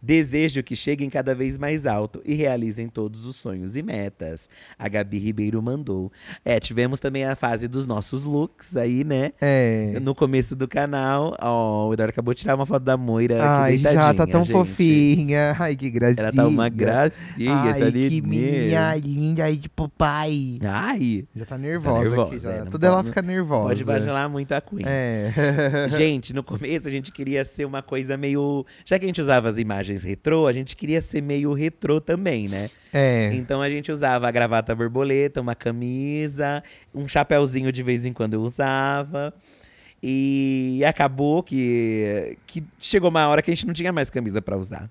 desejo 0.00 0.62
que 0.62 0.76
cheguem 0.76 1.10
cada 1.10 1.34
vez 1.34 1.58
mais 1.58 1.86
alto 1.86 2.20
e 2.24 2.34
realizem 2.34 2.88
todos 2.88 3.24
os 3.26 3.36
sonhos 3.36 3.76
e 3.76 3.82
metas. 3.82 4.48
A 4.78 4.88
Gabi 4.88 5.18
Ribeiro 5.18 5.60
mandou. 5.62 6.10
É, 6.44 6.60
tivemos 6.60 7.00
também 7.00 7.24
a 7.24 7.34
fase 7.34 7.66
dos 7.68 7.86
nossos 7.86 8.22
looks 8.24 8.76
aí, 8.76 9.04
né? 9.04 9.32
É. 9.40 9.98
No 10.00 10.14
começo 10.14 10.54
do 10.54 10.68
canal. 10.68 11.36
Ó, 11.40 11.88
o 11.88 11.92
Eduardo 11.94 12.10
acabou 12.10 12.32
de 12.34 12.40
tirar 12.40 12.54
uma 12.54 12.66
foto 12.66 12.82
da 12.84 12.96
Moira 12.96 13.38
Ai, 13.42 13.78
já 13.78 14.14
tá 14.14 14.26
tão 14.26 14.44
gente. 14.44 14.52
fofinha. 14.52 15.56
Ai, 15.58 15.74
que 15.76 15.90
gracinha. 15.90 16.22
Ela 16.26 16.32
tá 16.32 16.46
uma 16.46 16.68
gracinha, 16.68 17.54
Ai, 17.54 17.70
essa 17.70 17.90
que 17.92 18.20
menininha 18.22 18.94
linda 18.96 19.44
aí 19.44 19.56
de 19.56 19.68
papai. 19.68 20.58
Ai, 20.62 21.24
Já 21.34 21.44
tá 21.44 21.58
nervosa, 21.58 22.00
nervosa, 22.08 22.28
aqui. 22.34 22.38
Já. 22.40 22.50
é, 22.52 22.64
Tudo 22.66 22.84
ela 22.84 22.96
pode- 22.96 23.08
fica 23.08 23.22
nervosa. 23.22 23.68
pode 23.68 23.84
vagilar 23.84 24.28
muito 24.30 24.52
a 24.52 24.60
Queen. 24.60 24.84
É. 24.86 25.32
Gente, 25.90 26.32
no 26.32 26.42
começo 26.42 26.86
a 26.86 26.90
gente 26.90 27.10
queria 27.12 27.44
ser 27.44 27.64
uma 27.64 27.82
coisa 27.82 28.16
meio. 28.16 28.64
Já 28.84 28.98
que 28.98 29.04
a 29.04 29.08
gente 29.08 29.20
usava 29.20 29.48
as 29.48 29.58
imagens 29.58 29.87
retrô, 29.96 30.46
a 30.46 30.52
gente 30.52 30.76
queria 30.76 31.00
ser 31.00 31.22
meio 31.22 31.52
retrô 31.52 32.00
também, 32.00 32.48
né? 32.48 32.70
é. 32.92 33.30
Então 33.34 33.60
a 33.60 33.68
gente 33.68 33.90
usava 33.90 34.28
a 34.28 34.30
gravata 34.30 34.74
borboleta, 34.74 35.40
uma 35.40 35.54
camisa, 35.54 36.62
um 36.94 37.06
chapéuzinho 37.08 37.70
de 37.72 37.82
vez 37.82 38.04
em 38.04 38.12
quando 38.12 38.34
eu 38.34 38.42
usava. 38.42 39.32
E 40.02 40.82
acabou 40.86 41.42
que, 41.42 42.38
que 42.46 42.62
chegou 42.78 43.10
uma 43.10 43.26
hora 43.26 43.42
que 43.42 43.50
a 43.50 43.54
gente 43.54 43.66
não 43.66 43.74
tinha 43.74 43.92
mais 43.92 44.08
camisa 44.10 44.40
pra 44.40 44.56
usar. 44.56 44.88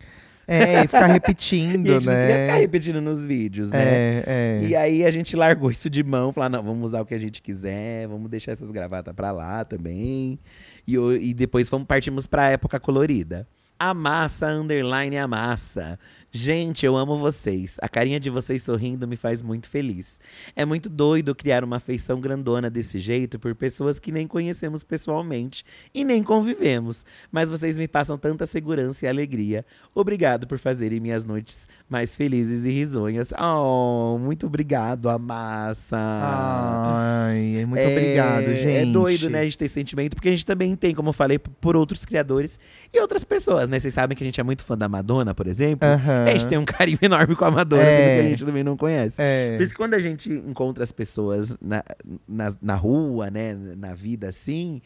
É, 0.48 0.80
e 0.80 0.88
ficar 0.88 1.08
repetindo, 1.08 1.86
E 1.88 1.90
a 1.90 1.94
gente 1.96 2.06
não 2.06 2.14
queria 2.14 2.36
né? 2.36 2.42
ficar 2.46 2.56
repetindo 2.56 3.02
nos 3.02 3.28
vídeos, 3.28 3.70
né? 3.70 3.80
É, 3.84 4.24
é. 4.26 4.64
E 4.64 4.76
aí 4.76 5.06
a 5.06 5.12
gente 5.12 5.36
largou 5.36 5.70
isso 5.70 5.90
de 5.90 6.02
mão, 6.04 6.32
falar, 6.32 6.48
não, 6.50 6.64
vamos 6.64 6.86
usar 6.86 7.02
o 7.02 7.06
que 7.06 7.14
a 7.14 7.20
gente 7.20 7.42
quiser, 7.42 8.08
vamos 8.08 8.30
deixar 8.30 8.54
essas 8.54 8.72
gravatas 8.72 9.14
pra 9.14 9.32
lá 9.32 9.66
também. 9.66 10.40
E, 10.88 10.96
e 10.96 11.34
depois 11.34 11.68
fomos, 11.68 11.86
partimos 11.86 12.26
pra 12.28 12.50
época 12.50 12.80
colorida. 12.80 13.46
A 13.80 13.94
massa, 13.94 14.48
underline 14.48 15.16
a 15.16 15.28
massa. 15.28 16.00
Gente, 16.42 16.86
eu 16.86 16.96
amo 16.96 17.18
vocês. 17.18 17.78
A 17.82 17.90
carinha 17.90 18.20
de 18.20 18.30
vocês 18.30 18.62
sorrindo 18.62 19.08
me 19.08 19.16
faz 19.16 19.42
muito 19.42 19.68
feliz. 19.68 20.20
É 20.56 20.66
muito 20.66 20.88
doido 20.88 21.34
criar 21.34 21.64
uma 21.64 21.78
afeição 21.78 22.22
grandona 22.22 22.70
desse 22.70 23.00
jeito 23.00 23.40
por 23.40 23.56
pessoas 23.56 23.98
que 24.00 24.12
nem 24.12 24.28
conhecemos 24.28 24.84
pessoalmente 24.84 25.66
e 25.92 26.06
nem 26.06 26.22
convivemos. 26.22 27.04
Mas 27.32 27.50
vocês 27.50 27.76
me 27.80 27.88
passam 27.88 28.20
tanta 28.20 28.46
segurança 28.46 29.06
e 29.06 29.10
alegria. 29.10 29.66
Obrigado 29.96 30.46
por 30.46 30.60
fazerem 30.60 31.00
minhas 31.00 31.26
noites 31.26 31.68
mais 31.90 32.16
felizes 32.16 32.66
e 32.66 32.70
risonhas. 32.72 33.30
Oh, 33.40 34.20
muito 34.20 34.46
obrigado, 34.46 35.10
a 35.10 35.18
massa. 35.18 35.98
Ai, 35.98 37.66
muito 37.66 37.82
É- 37.82 37.88
obrigado, 37.92 38.46
gente. 38.54 38.68
É 38.72 38.86
doido, 38.86 39.28
né, 39.30 39.40
a 39.40 39.44
gente 39.44 39.58
ter 39.58 39.70
sentimento, 39.70 40.14
porque 40.16 40.28
a 40.28 40.32
gente 40.32 40.46
também 40.46 40.76
tem, 40.76 40.94
como 40.94 41.10
eu 41.10 41.14
falei, 41.14 41.40
por 41.40 41.76
outros 41.76 42.06
criadores 42.06 42.60
e 42.94 43.00
outras 43.00 43.24
pessoas, 43.24 43.68
né? 43.68 43.80
Vocês 43.80 43.94
sabem 43.96 44.16
que 44.16 44.24
a 44.24 44.28
gente 44.28 44.40
é 44.40 44.44
muito 44.44 44.64
fã 44.64 44.78
da 44.78 44.88
Madonna, 44.88 45.34
por 45.34 45.48
exemplo. 45.48 45.88
Aham. 46.28 46.36
A 46.36 46.38
gente 46.38 46.48
tem 46.50 46.58
um 46.58 46.66
carinho 46.66 47.00
enorme 47.02 47.36
com 47.36 47.46
a 47.46 47.52
Madonna, 47.52 47.84
É. 47.84 48.16
que 48.22 48.26
a 48.28 48.30
gente 48.30 48.46
também 48.46 48.64
não 48.64 48.76
conhece. 48.78 49.18
É. 49.20 49.56
Por 49.58 49.62
isso 49.64 49.72
que 49.72 49.78
quando 49.78 49.94
a 49.94 50.00
gente 50.00 50.32
encontra 50.32 50.84
as 50.84 50.92
pessoas 50.92 51.58
na, 51.62 51.84
na, 52.28 52.54
na 52.62 52.76
rua, 52.76 53.30
né, 53.30 53.54
na 53.78 53.94
vida 53.94 54.28
assim, 54.30 54.82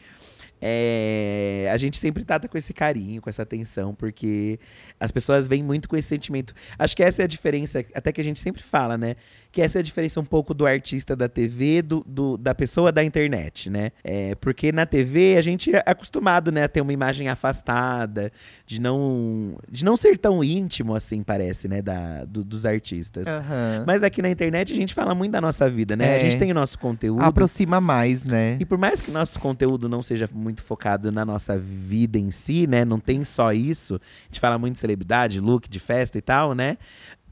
é, 0.60 1.68
a 1.72 1.76
gente 1.76 1.98
sempre 1.98 2.24
trata 2.24 2.46
com 2.48 2.56
esse 2.56 2.72
carinho, 2.72 3.20
com 3.20 3.28
essa 3.28 3.42
atenção, 3.42 3.94
porque 3.94 4.60
as 5.00 5.10
pessoas 5.10 5.48
vêm 5.48 5.62
muito 5.62 5.88
com 5.88 5.96
esse 5.96 6.08
sentimento. 6.08 6.54
Acho 6.78 6.96
que 6.96 7.02
essa 7.02 7.22
é 7.22 7.24
a 7.24 7.28
diferença, 7.28 7.84
até 7.94 8.12
que 8.12 8.20
a 8.20 8.24
gente 8.24 8.38
sempre 8.38 8.62
fala, 8.62 8.96
né? 8.96 9.16
Que 9.52 9.60
essa 9.60 9.78
é 9.78 9.80
a 9.80 9.82
diferença 9.82 10.18
um 10.18 10.24
pouco 10.24 10.54
do 10.54 10.64
artista 10.66 11.14
da 11.14 11.28
TV, 11.28 11.82
do, 11.82 12.02
do- 12.08 12.38
da 12.38 12.54
pessoa 12.54 12.90
da 12.90 13.04
internet, 13.04 13.68
né? 13.68 13.92
É, 14.02 14.34
porque 14.36 14.72
na 14.72 14.86
TV 14.86 15.36
a 15.36 15.42
gente 15.42 15.70
é 15.76 15.82
acostumado, 15.84 16.50
né, 16.50 16.64
a 16.64 16.68
ter 16.68 16.80
uma 16.80 16.92
imagem 16.92 17.28
afastada, 17.28 18.32
de 18.66 18.80
não, 18.80 19.56
de 19.70 19.84
não 19.84 19.96
ser 19.96 20.16
tão 20.16 20.42
íntimo 20.42 20.94
assim, 20.94 21.22
parece, 21.22 21.68
né, 21.68 21.82
da, 21.82 22.24
do- 22.24 22.42
dos 22.42 22.64
artistas. 22.64 23.26
Aham. 23.28 23.84
Mas 23.86 24.02
aqui 24.02 24.22
na 24.22 24.30
internet 24.30 24.72
a 24.72 24.76
gente 24.76 24.94
fala 24.94 25.14
muito 25.14 25.32
da 25.32 25.40
nossa 25.40 25.68
vida, 25.68 25.94
né? 25.96 26.16
É. 26.16 26.20
A 26.20 26.24
gente 26.24 26.38
tem 26.38 26.50
o 26.50 26.54
nosso 26.54 26.78
conteúdo. 26.78 27.22
Aproxima 27.22 27.80
mais, 27.80 28.24
né? 28.24 28.56
E 28.58 28.64
por 28.64 28.78
mais 28.78 29.02
que 29.02 29.10
nosso 29.10 29.38
conteúdo 29.38 29.86
não 29.88 30.00
seja 30.02 30.26
muito 30.32 30.62
focado 30.62 31.12
na 31.12 31.24
nossa 31.26 31.58
vida 31.58 32.18
em 32.18 32.30
si, 32.30 32.66
né? 32.66 32.84
Não 32.86 32.98
tem 32.98 33.22
só 33.22 33.52
isso. 33.52 33.96
A 33.96 34.26
gente 34.28 34.40
fala 34.40 34.58
muito 34.58 34.72
de 34.74 34.78
celebridade, 34.80 35.40
look, 35.40 35.68
de 35.68 35.78
festa 35.78 36.16
e 36.16 36.22
tal, 36.22 36.54
né? 36.54 36.78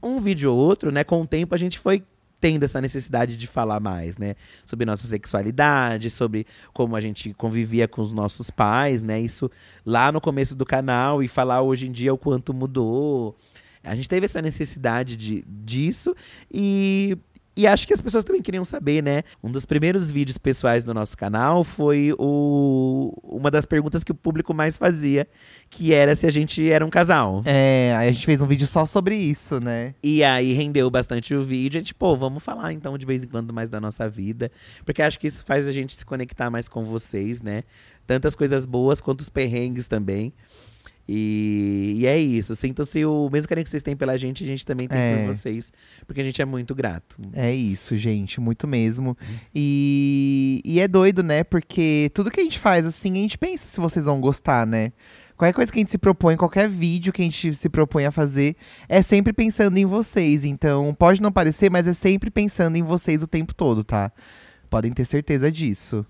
Um 0.03 0.19
vídeo 0.19 0.51
ou 0.51 0.57
outro, 0.57 0.91
né? 0.91 1.03
Com 1.03 1.21
o 1.21 1.27
tempo 1.27 1.53
a 1.53 1.57
gente 1.57 1.77
foi 1.77 2.03
tendo 2.41 2.63
essa 2.63 2.81
necessidade 2.81 3.37
de 3.37 3.45
falar 3.45 3.79
mais, 3.79 4.17
né? 4.17 4.35
Sobre 4.65 4.83
nossa 4.83 5.05
sexualidade, 5.05 6.09
sobre 6.09 6.47
como 6.73 6.95
a 6.95 6.99
gente 6.99 7.33
convivia 7.35 7.87
com 7.87 8.01
os 8.01 8.11
nossos 8.11 8.49
pais, 8.49 9.03
né? 9.03 9.21
Isso 9.21 9.49
lá 9.85 10.11
no 10.11 10.19
começo 10.19 10.55
do 10.55 10.65
canal 10.65 11.21
e 11.21 11.27
falar 11.27 11.61
hoje 11.61 11.87
em 11.87 11.91
dia 11.91 12.11
o 12.11 12.17
quanto 12.17 12.51
mudou. 12.51 13.37
A 13.83 13.95
gente 13.95 14.09
teve 14.09 14.25
essa 14.25 14.41
necessidade 14.41 15.15
de, 15.15 15.43
disso 15.47 16.15
e, 16.51 17.17
e 17.55 17.67
acho 17.67 17.85
que 17.85 17.93
as 17.93 17.99
pessoas 17.99 18.23
também 18.23 18.41
queriam 18.41 18.63
saber, 18.63 19.03
né? 19.03 19.23
Um 19.43 19.51
dos 19.51 19.65
primeiros 19.65 20.09
vídeos 20.09 20.37
pessoais 20.37 20.85
do 20.85 20.93
nosso 20.93 21.17
canal 21.17 21.63
foi 21.63 22.13
o, 22.17 23.13
uma 23.23 23.51
das 23.51 23.65
perguntas 23.65 24.03
que 24.03 24.11
o 24.11 24.15
público 24.15 24.53
mais 24.53 24.77
fazia, 24.77 25.27
que 25.69 25.93
era 25.93 26.15
se 26.15 26.25
a 26.25 26.31
gente 26.31 26.71
era 26.71 26.85
um 26.85 26.89
casal. 26.89 27.41
É, 27.45 27.93
aí 27.97 28.07
a 28.07 28.11
gente 28.11 28.25
fez 28.25 28.41
um 28.41 28.47
vídeo 28.47 28.65
só 28.65 28.85
sobre 28.85 29.15
isso, 29.15 29.59
né? 29.59 29.93
E 30.01 30.23
aí 30.23 30.53
rendeu 30.53 30.89
bastante 30.89 31.35
o 31.35 31.41
vídeo. 31.41 31.77
A 31.77 31.81
gente, 31.81 31.93
pô, 31.93 32.15
vamos 32.15 32.41
falar 32.41 32.71
então 32.71 32.97
de 32.97 33.05
vez 33.05 33.23
em 33.23 33.27
quando 33.27 33.53
mais 33.53 33.67
da 33.67 33.81
nossa 33.81 34.09
vida. 34.09 34.49
Porque 34.85 35.01
acho 35.01 35.19
que 35.19 35.27
isso 35.27 35.43
faz 35.43 35.67
a 35.67 35.73
gente 35.73 35.95
se 35.95 36.05
conectar 36.05 36.49
mais 36.49 36.69
com 36.69 36.85
vocês, 36.85 37.41
né? 37.41 37.63
Tantas 38.07 38.33
coisas 38.33 38.65
boas 38.65 39.01
quanto 39.01 39.19
os 39.19 39.29
perrengues 39.29 39.89
também. 39.89 40.33
E, 41.13 41.95
e 41.97 42.05
é 42.07 42.17
isso. 42.17 42.55
Sintam-se 42.55 43.03
o 43.03 43.29
mesmo 43.29 43.49
carinho 43.49 43.65
que 43.65 43.69
vocês 43.69 43.83
têm 43.83 43.97
pela 43.97 44.17
gente, 44.17 44.45
a 44.45 44.47
gente 44.47 44.65
também 44.65 44.87
tem 44.87 44.97
É. 44.97 45.17
por 45.17 45.33
vocês. 45.35 45.69
Porque 46.07 46.21
a 46.21 46.23
gente 46.23 46.41
é 46.41 46.45
muito 46.45 46.73
grato. 46.73 47.17
É 47.33 47.53
isso, 47.53 47.97
gente, 47.97 48.39
muito 48.39 48.65
mesmo. 48.65 49.17
E, 49.53 50.61
e 50.63 50.79
é 50.79 50.87
doido, 50.87 51.21
né? 51.21 51.43
Porque 51.43 52.09
tudo 52.13 52.31
que 52.31 52.39
a 52.39 52.43
gente 52.43 52.57
faz, 52.57 52.85
assim, 52.85 53.11
a 53.11 53.15
gente 53.15 53.37
pensa 53.37 53.67
se 53.67 53.77
vocês 53.81 54.05
vão 54.05 54.21
gostar, 54.21 54.65
né? 54.65 54.93
Qualquer 55.35 55.53
coisa 55.53 55.69
que 55.71 55.79
a 55.79 55.81
gente 55.81 55.91
se 55.91 55.97
propõe, 55.97 56.37
qualquer 56.37 56.69
vídeo 56.69 57.11
que 57.11 57.21
a 57.21 57.25
gente 57.25 57.53
se 57.55 57.67
propõe 57.67 58.05
a 58.05 58.11
fazer, 58.11 58.55
é 58.87 59.01
sempre 59.01 59.33
pensando 59.33 59.77
em 59.77 59.85
vocês. 59.85 60.45
Então, 60.45 60.93
pode 60.93 61.21
não 61.21 61.31
parecer, 61.31 61.69
mas 61.69 61.87
é 61.87 61.93
sempre 61.93 62.29
pensando 62.31 62.77
em 62.77 62.83
vocês 62.83 63.21
o 63.21 63.27
tempo 63.27 63.53
todo, 63.53 63.83
tá? 63.83 64.13
Podem 64.69 64.93
ter 64.93 65.03
certeza 65.03 65.51
disso. 65.51 66.05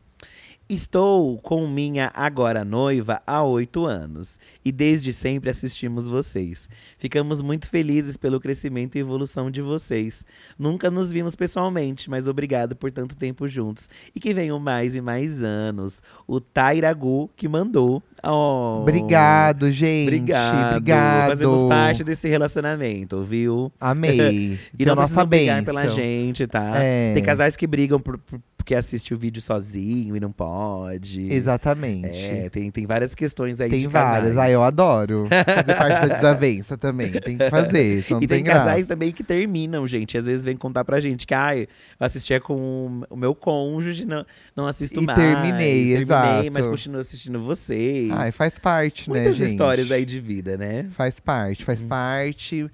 Estou 0.73 1.37
com 1.39 1.67
minha 1.67 2.09
agora 2.13 2.63
noiva 2.63 3.21
há 3.27 3.43
oito 3.43 3.83
anos 3.85 4.39
e 4.63 4.71
desde 4.71 5.11
sempre 5.11 5.49
assistimos 5.49 6.07
vocês. 6.07 6.69
Ficamos 6.97 7.41
muito 7.41 7.67
felizes 7.67 8.15
pelo 8.15 8.39
crescimento 8.39 8.95
e 8.95 8.99
evolução 8.99 9.51
de 9.51 9.61
vocês. 9.61 10.23
Nunca 10.57 10.89
nos 10.89 11.11
vimos 11.11 11.35
pessoalmente, 11.35 12.09
mas 12.09 12.25
obrigado 12.25 12.73
por 12.73 12.89
tanto 12.89 13.17
tempo 13.17 13.49
juntos 13.49 13.89
e 14.15 14.19
que 14.21 14.33
venham 14.33 14.57
mais 14.61 14.95
e 14.95 15.01
mais 15.01 15.43
anos. 15.43 16.01
O 16.25 16.39
Tairagu 16.39 17.29
que 17.35 17.49
mandou. 17.49 18.01
Oh, 18.23 18.79
Obrigado, 18.81 19.71
gente. 19.71 20.07
Obrigado. 20.07 20.69
Obrigado. 20.77 21.29
Fazemos 21.29 21.63
parte 21.63 22.03
desse 22.03 22.27
relacionamento, 22.27 23.23
viu? 23.23 23.71
Amei. 23.79 24.59
E 24.77 24.83
Então, 24.83 24.95
não 24.95 25.01
nossa 25.03 25.25
brigar 25.25 25.57
bênção. 25.57 25.73
pela 25.75 25.89
gente, 25.89 26.45
tá? 26.47 26.73
É. 26.75 27.13
Tem 27.13 27.23
casais 27.23 27.55
que 27.55 27.65
brigam 27.67 27.99
por- 27.99 28.17
por- 28.17 28.39
porque 28.57 28.75
assiste 28.75 29.11
o 29.11 29.17
vídeo 29.17 29.41
sozinho 29.41 30.15
e 30.15 30.19
não 30.19 30.31
pode. 30.31 31.33
Exatamente. 31.33 32.15
É, 32.15 32.47
tem, 32.47 32.69
tem 32.69 32.85
várias 32.85 33.15
questões 33.15 33.59
aí 33.59 33.71
Tem 33.71 33.79
de 33.79 33.87
várias. 33.87 34.37
Ah, 34.37 34.51
eu 34.51 34.61
adoro 34.63 35.27
fazer 35.31 35.73
parte 35.75 36.07
da 36.07 36.13
desavença 36.13 36.77
também. 36.77 37.11
Tem 37.11 37.39
que 37.39 37.49
fazer, 37.49 38.01
E 38.01 38.03
tem 38.03 38.27
tem 38.27 38.43
casais 38.43 38.85
também 38.85 39.11
que 39.11 39.23
terminam, 39.23 39.87
gente. 39.87 40.15
Às 40.15 40.27
vezes 40.27 40.45
vem 40.45 40.55
contar 40.55 40.85
pra 40.85 40.99
gente 40.99 41.25
que, 41.25 41.33
ah, 41.33 41.57
eu 41.57 41.65
assistia 41.99 42.39
com 42.39 43.01
o 43.09 43.15
meu 43.17 43.33
cônjuge, 43.33 44.05
não, 44.05 44.23
não 44.55 44.67
assisto 44.67 45.01
E 45.01 45.05
mais. 45.07 45.17
terminei, 45.17 45.87
terminei, 45.87 46.01
exato. 46.03 46.51
mas 46.53 46.67
continuo 46.67 46.99
assistindo 47.01 47.39
vocês. 47.39 48.10
Ai, 48.17 48.31
faz 48.31 48.57
parte, 48.59 49.09
né, 49.09 49.19
Muitas 49.19 49.37
gente? 49.37 49.51
histórias 49.51 49.91
aí 49.91 50.05
de 50.05 50.19
vida, 50.19 50.57
né? 50.57 50.87
Faz 50.91 51.19
parte, 51.19 51.63
faz 51.65 51.83
parte. 51.85 52.69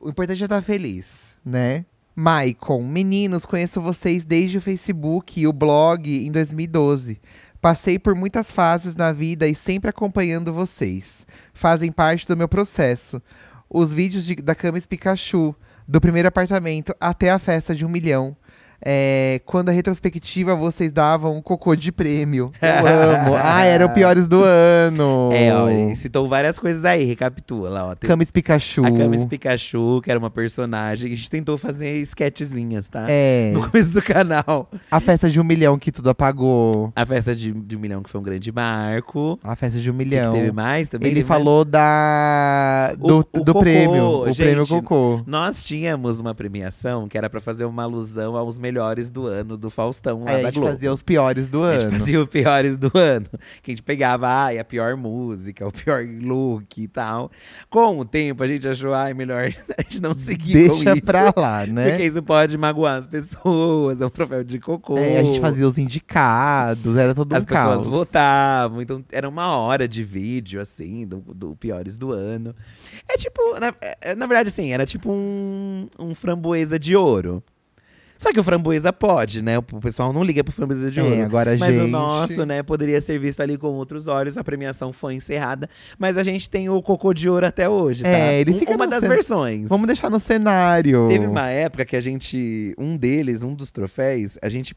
O 0.00 0.08
importante 0.10 0.42
é 0.42 0.46
estar 0.46 0.62
feliz, 0.62 1.36
né? 1.44 1.84
Maicon, 2.14 2.82
meninos, 2.82 3.44
conheço 3.44 3.80
vocês 3.80 4.24
desde 4.24 4.58
o 4.58 4.60
Facebook 4.60 5.38
e 5.40 5.46
o 5.46 5.52
blog 5.52 6.08
em 6.26 6.30
2012. 6.30 7.20
Passei 7.60 7.98
por 7.98 8.14
muitas 8.14 8.50
fases 8.50 8.94
na 8.94 9.12
vida 9.12 9.46
e 9.46 9.54
sempre 9.54 9.90
acompanhando 9.90 10.52
vocês. 10.52 11.26
Fazem 11.52 11.90
parte 11.92 12.26
do 12.26 12.36
meu 12.36 12.48
processo. 12.48 13.20
Os 13.68 13.92
vídeos 13.92 14.24
de- 14.24 14.36
da 14.36 14.54
Camis 14.54 14.86
Pikachu, 14.86 15.54
do 15.86 16.00
primeiro 16.00 16.28
apartamento 16.28 16.94
até 17.00 17.30
a 17.30 17.38
festa 17.38 17.74
de 17.74 17.84
um 17.84 17.88
milhão. 17.88 18.36
É, 18.84 19.40
quando 19.44 19.68
a 19.70 19.72
retrospectiva 19.72 20.54
vocês 20.54 20.92
davam 20.92 21.36
um 21.36 21.42
cocô 21.42 21.74
de 21.74 21.90
prêmio. 21.90 22.52
Eu 22.60 22.86
amo. 22.86 23.36
Ah, 23.48 23.64
eram 23.64 23.88
piores 23.90 24.26
do 24.28 24.42
ano. 24.42 25.30
É, 25.32 25.52
ó, 25.54 25.66
citou 25.94 26.26
várias 26.26 26.58
coisas 26.58 26.84
aí, 26.84 27.04
recapitula, 27.04 27.84
ó. 27.84 27.94
Tem 27.94 28.08
Camis 28.08 28.30
Pikachu. 28.30 28.84
a 28.84 28.90
Camis 28.90 29.24
Pikachu, 29.24 30.00
que 30.02 30.10
era 30.10 30.18
uma 30.18 30.30
personagem. 30.30 31.12
A 31.12 31.16
gente 31.16 31.30
tentou 31.30 31.56
fazer 31.56 31.94
sketchzinhas, 31.98 32.88
tá? 32.88 33.06
É. 33.08 33.50
No 33.54 33.68
começo 33.70 33.92
do 33.92 34.02
canal. 34.02 34.68
A 34.90 35.00
festa 35.00 35.30
de 35.30 35.40
um 35.40 35.44
milhão 35.44 35.78
que 35.78 35.90
tudo 35.92 36.10
apagou. 36.10 36.92
A 36.94 37.04
festa 37.06 37.34
de, 37.34 37.52
de 37.52 37.76
um 37.76 37.80
milhão, 37.80 38.02
que 38.02 38.10
foi 38.10 38.20
um 38.20 38.24
grande 38.24 38.50
marco. 38.52 39.38
A 39.42 39.54
festa 39.56 39.78
de 39.78 39.90
um 39.90 39.94
O 39.94 39.98
que 39.98 40.04
milhão. 40.04 40.32
teve 40.32 40.52
mais 40.52 40.88
também? 40.88 41.08
Ele 41.10 41.20
mais? 41.20 41.28
falou 41.28 41.64
da 41.64 42.94
do, 42.98 43.18
O- 43.18 43.40
o 43.40 43.44
do 43.44 43.52
cocô, 43.52 43.60
prêmio, 43.60 44.04
o 44.22 44.26
gente, 44.26 44.36
prêmio 44.36 44.66
Cocô. 44.66 45.22
Nós 45.26 45.64
tínhamos 45.64 46.20
uma 46.20 46.34
premiação 46.34 47.08
que 47.08 47.16
era 47.16 47.30
pra 47.30 47.40
fazer 47.40 47.64
uma 47.64 47.82
alusão 47.84 48.36
aos 48.36 48.58
melhores 48.66 49.08
do 49.10 49.26
ano 49.26 49.56
do 49.56 49.70
Faustão 49.70 50.24
lá 50.24 50.30
Aí 50.32 50.42
da 50.42 50.48
a 50.48 50.50
gente 50.50 50.54
Globo. 50.60 50.70
fazia 50.72 50.92
os 50.92 51.02
piores 51.02 51.48
do 51.48 51.62
A 51.62 51.66
ano. 51.68 51.80
gente 51.82 51.98
fazia 52.00 52.20
os 52.20 52.28
piores 52.28 52.76
do 52.76 52.90
ano. 52.94 53.26
Que 53.62 53.70
a 53.70 53.72
gente 53.72 53.82
pegava, 53.82 54.28
ai, 54.28 54.58
a 54.58 54.64
pior 54.64 54.96
música, 54.96 55.66
o 55.66 55.72
pior 55.72 56.04
look 56.22 56.76
e 56.82 56.88
tal. 56.88 57.30
Com 57.70 57.98
o 58.00 58.04
tempo, 58.04 58.42
a 58.42 58.48
gente 58.48 58.66
achou, 58.66 58.92
ai, 58.92 59.14
melhor 59.14 59.44
a 59.78 59.82
gente 59.82 60.02
não 60.02 60.14
seguir 60.14 60.68
com 60.68 60.74
Deixa 60.76 60.92
isso. 60.94 61.02
pra 61.02 61.32
lá, 61.36 61.64
né? 61.66 61.90
Porque 61.90 62.04
isso 62.04 62.22
pode 62.22 62.58
magoar 62.58 62.96
as 62.96 63.06
pessoas, 63.06 64.00
é 64.00 64.06
um 64.06 64.10
troféu 64.10 64.42
de 64.42 64.58
cocô. 64.58 64.98
É, 64.98 65.18
a 65.18 65.22
gente 65.24 65.40
fazia 65.40 65.66
os 65.66 65.78
indicados, 65.78 66.96
era 66.96 67.14
todo 67.14 67.32
As 67.34 67.44
um 67.44 67.46
pessoas 67.46 67.74
caos. 67.82 67.86
votavam, 67.86 68.82
então 68.82 69.04
era 69.12 69.28
uma 69.28 69.56
hora 69.56 69.86
de 69.86 70.02
vídeo, 70.02 70.60
assim, 70.60 71.06
do, 71.06 71.18
do 71.34 71.54
Piores 71.56 71.96
do 71.96 72.10
Ano. 72.12 72.54
É 73.08 73.16
tipo, 73.16 73.40
na, 73.60 73.72
é- 74.00 74.14
na 74.14 74.26
verdade, 74.26 74.48
assim, 74.48 74.72
era 74.72 74.84
tipo 74.86 75.10
um, 75.12 75.88
um 75.98 76.14
framboesa 76.14 76.78
de 76.78 76.96
ouro. 76.96 77.42
Só 78.18 78.32
que 78.32 78.40
o 78.40 78.44
framboesa 78.44 78.92
pode, 78.92 79.42
né? 79.42 79.58
O 79.58 79.62
pessoal 79.62 80.12
não 80.12 80.22
liga 80.24 80.42
pro 80.42 80.52
framboesa 80.52 80.90
de 80.90 80.98
É, 81.00 81.02
ouro. 81.02 81.22
agora 81.22 81.54
a 81.54 81.58
mas 81.58 81.78
o 81.78 81.86
nosso, 81.86 82.46
né, 82.46 82.62
poderia 82.62 83.00
ser 83.00 83.18
visto 83.18 83.40
ali 83.40 83.56
com 83.58 83.68
outros 83.68 84.06
olhos. 84.06 84.38
A 84.38 84.44
premiação 84.44 84.92
foi 84.92 85.14
encerrada. 85.14 85.68
Mas 85.98 86.16
a 86.16 86.22
gente 86.22 86.48
tem 86.48 86.68
o 86.68 86.80
cocô 86.82 87.12
de 87.12 87.28
ouro 87.28 87.46
até 87.46 87.68
hoje, 87.68 88.02
tá? 88.02 88.08
É, 88.08 88.40
ele 88.40 88.52
Um- 88.52 88.58
fica 88.58 88.74
Uma 88.74 88.86
das 88.86 89.00
cen- 89.02 89.08
versões. 89.08 89.68
Vamos 89.68 89.86
deixar 89.86 90.08
no 90.10 90.18
cenário. 90.18 91.08
Teve 91.08 91.26
uma 91.26 91.48
época 91.50 91.84
que 91.84 91.94
a 91.96 92.00
gente. 92.00 92.74
Um 92.78 92.96
deles, 92.96 93.42
um 93.42 93.54
dos 93.54 93.70
troféus, 93.70 94.38
a 94.42 94.48
gente 94.48 94.74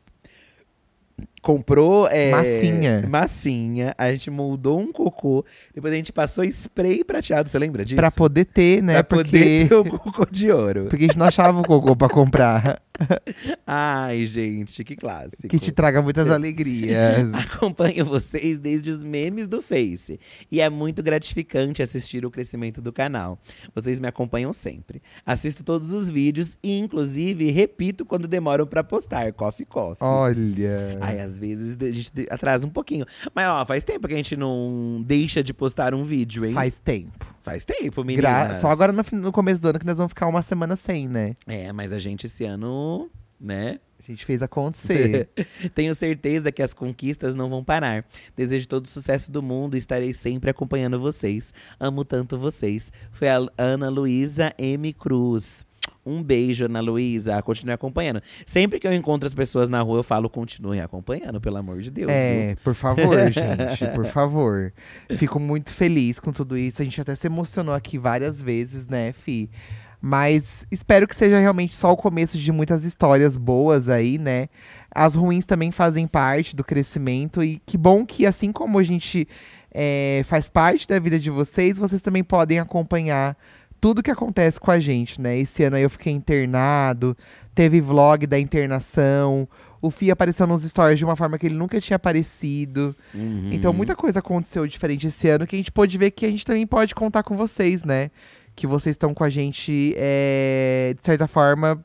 comprou. 1.42 2.08
é, 2.08 2.32
Massinha. 2.32 3.06
Massinha. 3.08 3.94
A 3.98 4.12
gente 4.12 4.30
moldou 4.30 4.80
um 4.80 4.92
cocô. 4.92 5.46
Depois 5.74 5.94
a 5.94 5.96
gente 5.96 6.12
passou 6.12 6.44
spray 6.44 7.04
prateado. 7.04 7.50
Você 7.50 7.58
lembra 7.60 7.84
disso? 7.84 7.96
Pra 7.96 8.12
poder 8.12 8.46
ter, 8.46 8.82
né? 8.82 9.02
Pra 9.04 9.18
porque, 9.18 9.30
poder 9.32 9.70
ter 9.70 9.76
o 9.76 9.86
cocô 9.86 10.28
de 10.30 10.52
ouro. 10.52 10.86
porque 10.90 11.06
a 11.06 11.08
gente 11.08 11.18
não 11.18 11.26
achava 11.26 11.60
o 11.62 11.64
cocô 11.64 11.96
pra 11.96 12.10
comprar. 12.10 12.82
Ai, 13.66 14.26
gente, 14.26 14.84
que 14.84 14.96
clássico. 14.96 15.48
Que 15.48 15.60
te 15.60 15.72
traga 15.72 16.02
muitas 16.02 16.30
alegrias. 16.30 17.34
Acompanho 17.34 18.04
vocês 18.06 18.60
desde 18.60 18.90
os 18.90 19.04
memes 19.04 19.48
do 19.48 19.62
Face. 19.62 20.20
E 20.52 20.60
é 20.60 20.70
muito 20.70 21.02
gratificante 21.02 21.82
assistir 21.82 22.26
o 22.26 22.32
crescimento 22.32 22.82
do 22.82 22.92
canal. 22.92 23.40
Vocês 23.74 24.00
me 24.00 24.08
acompanham 24.08 24.52
sempre. 24.52 25.02
Assisto 25.26 25.64
todos 25.64 25.94
os 25.94 26.10
vídeos 26.10 26.58
e, 26.62 26.78
inclusive, 26.78 27.50
repito 27.52 28.06
quando 28.06 28.28
demoram 28.28 28.66
pra 28.68 28.84
postar. 28.84 29.32
Coffee 29.34 29.66
Coffee. 29.66 30.06
Olha. 30.06 30.98
Ai, 31.02 31.20
às 31.34 31.40
vezes 31.40 31.78
a 31.80 31.92
gente 31.92 32.12
atrasa 32.30 32.66
um 32.66 32.70
pouquinho. 32.70 33.06
Mas, 33.34 33.48
ó, 33.48 33.66
faz 33.66 33.84
tempo 33.84 34.08
que 34.08 34.14
a 34.14 34.18
gente 34.18 34.36
não 34.36 35.04
deixa 35.06 35.44
de 35.44 35.54
postar 35.54 35.94
um 35.94 36.04
vídeo, 36.04 36.46
hein? 36.46 36.54
Faz 36.54 36.80
tempo. 36.80 37.26
Faz 37.42 37.64
tempo, 37.66 38.04
meninas. 38.04 38.48
Gra- 38.50 38.56
Só 38.60 38.68
agora 38.70 38.92
no, 38.92 39.04
no 39.14 39.32
começo 39.32 39.62
do 39.62 39.70
ano 39.70 39.80
que 39.80 39.86
nós 39.86 39.98
vamos 39.98 40.10
ficar 40.12 40.28
uma 40.28 40.42
semana 40.42 40.76
sem, 40.76 41.08
né? 41.08 41.34
É, 41.48 41.72
mas 41.72 41.94
a 41.94 42.00
gente 42.00 42.26
esse 42.26 42.44
ano, 42.44 43.10
né? 43.40 43.80
A 44.08 44.12
gente 44.12 44.26
fez 44.26 44.42
acontecer. 44.42 45.30
Tenho 45.76 45.94
certeza 45.94 46.52
que 46.52 46.64
as 46.64 46.74
conquistas 46.74 47.36
não 47.36 47.48
vão 47.48 47.64
parar. 47.64 48.04
Desejo 48.36 48.68
todo 48.68 48.86
o 48.86 48.88
sucesso 48.88 49.32
do 49.32 49.44
mundo 49.44 49.76
e 49.76 49.78
estarei 49.78 50.14
sempre 50.14 50.50
acompanhando 50.50 51.00
vocês. 51.00 51.54
Amo 51.80 52.04
tanto 52.04 52.36
vocês. 52.36 52.92
Foi 53.12 53.30
a 53.30 53.40
Ana 53.56 53.88
Luísa 53.88 54.52
M. 54.58 54.92
Cruz. 54.94 55.68
Um 56.06 56.24
beijo, 56.24 56.66
Ana 56.66 56.80
Luísa. 56.80 57.42
Continue 57.42 57.74
acompanhando. 57.74 58.22
Sempre 58.46 58.80
que 58.80 58.88
eu 58.88 58.94
encontro 58.94 59.28
as 59.28 59.34
pessoas 59.34 59.70
na 59.70 59.82
rua, 59.82 60.00
eu 60.00 60.04
falo, 60.04 60.30
continuem 60.30 60.82
acompanhando, 60.82 61.40
pelo 61.40 61.58
amor 61.58 61.82
de 61.82 61.92
Deus. 61.92 62.08
viu? 62.08 62.16
É, 62.16 62.56
por 62.64 62.74
favor, 62.74 63.18
gente, 63.32 63.86
por 63.94 64.06
favor. 64.06 64.74
Fico 65.12 65.40
muito 65.40 65.72
feliz 65.72 66.20
com 66.20 66.32
tudo 66.32 66.58
isso. 66.58 66.82
A 66.82 66.86
gente 66.86 67.00
até 67.00 67.16
se 67.16 67.28
emocionou 67.28 67.74
aqui 67.74 67.98
várias 67.98 68.42
vezes, 68.42 68.88
né, 68.88 69.12
Fi? 69.12 69.50
Mas 70.02 70.66
espero 70.72 71.06
que 71.06 71.16
seja 71.16 71.40
realmente 71.40 71.76
só 71.76 71.92
o 71.92 71.98
começo 71.98 72.38
de 72.38 72.52
muitas 72.54 72.86
histórias 72.86 73.36
boas 73.36 73.90
aí, 73.90 74.18
né? 74.18 74.48
As 74.90 75.14
ruins 75.14 75.46
também 75.46 75.72
fazem 75.72 76.08
parte 76.08 76.56
do 76.56 76.64
crescimento. 76.64 77.44
E 77.44 77.62
que 77.66 77.78
bom 77.78 78.06
que, 78.06 78.26
assim 78.26 78.52
como 78.52 78.80
a 78.80 78.84
gente 78.84 79.28
é, 79.74 80.22
faz 80.26 80.48
parte 80.48 80.88
da 80.88 80.98
vida 81.00 81.20
de 81.20 81.30
vocês, 81.30 81.78
vocês 81.78 82.02
também 82.02 82.24
podem 82.24 82.60
acompanhar 82.60 83.38
tudo 83.80 84.04
que 84.04 84.12
acontece 84.12 84.60
com 84.60 84.72
a 84.72 84.80
gente, 84.80 85.22
né? 85.22 85.38
Esse 85.38 85.64
ano 85.64 85.76
aí 85.76 85.84
eu 85.84 85.90
fiquei 85.90 86.14
internado, 86.14 87.16
teve 87.56 87.80
vlog 87.80 88.26
da 88.28 88.40
internação. 88.40 89.48
O 89.82 89.90
Fih 89.90 90.12
apareceu 90.12 90.46
nos 90.46 90.64
stories 90.64 91.00
de 91.00 91.06
uma 91.06 91.16
forma 91.16 91.38
que 91.38 91.48
ele 91.48 91.56
nunca 91.56 91.80
tinha 91.80 91.96
aparecido. 91.96 92.96
Uhum. 93.14 93.50
Então 93.54 93.72
muita 93.74 93.96
coisa 93.96 94.20
aconteceu 94.20 94.68
diferente 94.68 95.08
esse 95.08 95.30
ano 95.30 95.48
que 95.48 95.56
a 95.56 95.60
gente 95.60 95.72
pôde 95.72 95.98
ver 95.98 96.12
que 96.12 96.26
a 96.26 96.30
gente 96.30 96.46
também 96.46 96.68
pode 96.68 96.94
contar 96.94 97.24
com 97.24 97.36
vocês, 97.38 97.84
né? 97.84 98.12
Que 98.56 98.68
vocês 98.68 98.96
estão 98.96 99.14
com 99.14 99.24
a 99.24 99.30
gente, 99.30 99.94
é, 99.96 100.94
de 100.96 101.02
certa 101.02 101.28
forma, 101.28 101.84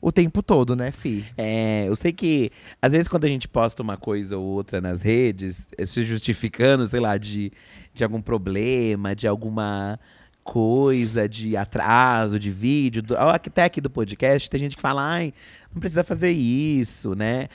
o 0.00 0.10
tempo 0.10 0.42
todo, 0.42 0.74
né, 0.74 0.90
Fi? 0.90 1.24
É, 1.36 1.84
eu 1.86 1.94
sei 1.94 2.12
que 2.12 2.50
às 2.82 2.92
vezes 2.92 3.06
quando 3.06 3.24
a 3.24 3.28
gente 3.28 3.46
posta 3.48 3.82
uma 3.82 3.96
coisa 3.96 4.36
ou 4.36 4.44
outra 4.44 4.80
nas 4.80 5.00
redes, 5.00 5.66
eh, 5.78 5.86
se 5.86 6.02
justificando, 6.02 6.86
sei 6.86 7.00
lá, 7.00 7.16
de, 7.16 7.52
de 7.94 8.02
algum 8.02 8.20
problema, 8.20 9.14
de 9.14 9.28
alguma 9.28 9.98
coisa, 10.46 11.28
de 11.28 11.56
atraso, 11.56 12.38
de 12.38 12.50
vídeo, 12.50 13.02
do- 13.02 13.16
até 13.16 13.64
aqui 13.64 13.80
do 13.80 13.90
podcast, 13.90 14.48
tem 14.48 14.60
gente 14.60 14.76
que 14.76 14.82
fala, 14.82 15.02
ai, 15.02 15.34
não 15.74 15.80
precisa 15.80 16.04
fazer 16.04 16.30
isso, 16.30 17.14
né? 17.14 17.48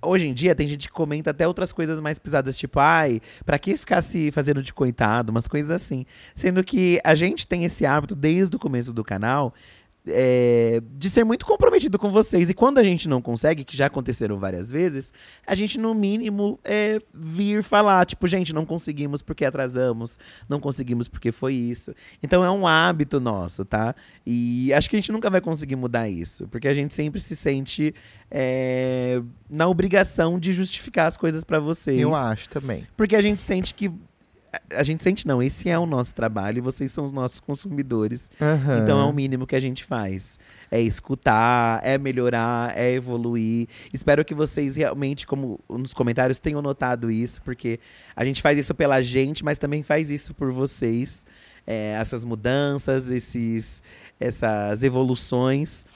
Hoje 0.00 0.28
em 0.28 0.32
dia 0.34 0.54
tem 0.54 0.68
gente 0.68 0.86
que 0.86 0.94
comenta 0.94 1.30
até 1.30 1.48
outras 1.48 1.72
coisas 1.72 1.98
mais 1.98 2.18
pesadas, 2.18 2.56
tipo, 2.56 2.78
ai, 2.78 3.20
pra 3.44 3.58
que 3.58 3.76
ficar 3.76 4.00
se 4.02 4.30
fazendo 4.30 4.62
de 4.62 4.72
coitado, 4.72 5.30
umas 5.32 5.48
coisas 5.48 5.70
assim. 5.70 6.06
Sendo 6.34 6.62
que 6.62 7.00
a 7.02 7.14
gente 7.14 7.46
tem 7.46 7.64
esse 7.64 7.84
hábito 7.84 8.14
desde 8.14 8.54
o 8.54 8.58
começo 8.58 8.92
do 8.92 9.02
canal 9.02 9.52
é, 10.08 10.80
de 10.92 11.10
ser 11.10 11.24
muito 11.24 11.44
comprometido 11.44 11.98
com 11.98 12.10
vocês. 12.10 12.48
E 12.50 12.54
quando 12.54 12.78
a 12.78 12.82
gente 12.82 13.08
não 13.08 13.20
consegue, 13.20 13.64
que 13.64 13.76
já 13.76 13.86
aconteceram 13.86 14.38
várias 14.38 14.70
vezes, 14.70 15.12
a 15.46 15.54
gente, 15.54 15.78
no 15.78 15.94
mínimo, 15.94 16.58
é, 16.64 17.00
vir 17.12 17.62
falar, 17.62 18.04
tipo, 18.06 18.26
gente, 18.26 18.52
não 18.52 18.64
conseguimos 18.64 19.22
porque 19.22 19.44
atrasamos, 19.44 20.18
não 20.48 20.60
conseguimos 20.60 21.08
porque 21.08 21.32
foi 21.32 21.54
isso. 21.54 21.94
Então 22.22 22.44
é 22.44 22.50
um 22.50 22.66
hábito 22.66 23.20
nosso, 23.20 23.64
tá? 23.64 23.94
E 24.24 24.72
acho 24.72 24.88
que 24.88 24.96
a 24.96 24.98
gente 24.98 25.12
nunca 25.12 25.30
vai 25.30 25.40
conseguir 25.40 25.76
mudar 25.76 26.08
isso, 26.08 26.46
porque 26.48 26.68
a 26.68 26.74
gente 26.74 26.94
sempre 26.94 27.20
se 27.20 27.34
sente 27.34 27.94
é, 28.30 29.22
na 29.48 29.66
obrigação 29.68 30.38
de 30.38 30.52
justificar 30.52 31.06
as 31.06 31.16
coisas 31.16 31.44
pra 31.44 31.60
vocês. 31.60 32.00
Eu 32.00 32.14
acho 32.14 32.48
também. 32.48 32.86
Porque 32.96 33.16
a 33.16 33.22
gente 33.22 33.42
sente 33.42 33.74
que. 33.74 33.90
A 34.72 34.82
gente 34.82 35.02
sente, 35.02 35.26
não, 35.26 35.42
esse 35.42 35.68
é 35.68 35.78
o 35.78 35.86
nosso 35.86 36.14
trabalho 36.14 36.58
e 36.58 36.60
vocês 36.60 36.92
são 36.92 37.04
os 37.04 37.12
nossos 37.12 37.40
consumidores. 37.40 38.30
Aham. 38.40 38.82
Então 38.82 39.00
é 39.00 39.04
o 39.04 39.12
mínimo 39.12 39.46
que 39.46 39.56
a 39.56 39.60
gente 39.60 39.84
faz. 39.84 40.38
É 40.70 40.80
escutar, 40.80 41.80
é 41.84 41.96
melhorar, 41.96 42.76
é 42.76 42.92
evoluir. 42.92 43.68
Espero 43.92 44.24
que 44.24 44.34
vocês 44.34 44.76
realmente, 44.76 45.26
como 45.26 45.60
nos 45.68 45.94
comentários, 45.94 46.38
tenham 46.38 46.60
notado 46.60 47.10
isso, 47.10 47.40
porque 47.42 47.78
a 48.14 48.24
gente 48.24 48.42
faz 48.42 48.58
isso 48.58 48.74
pela 48.74 49.02
gente, 49.02 49.44
mas 49.44 49.58
também 49.58 49.82
faz 49.82 50.10
isso 50.10 50.34
por 50.34 50.52
vocês. 50.52 51.24
É, 51.66 51.96
essas 52.00 52.24
mudanças, 52.24 53.10
esses, 53.10 53.82
essas 54.18 54.82
evoluções. 54.82 55.86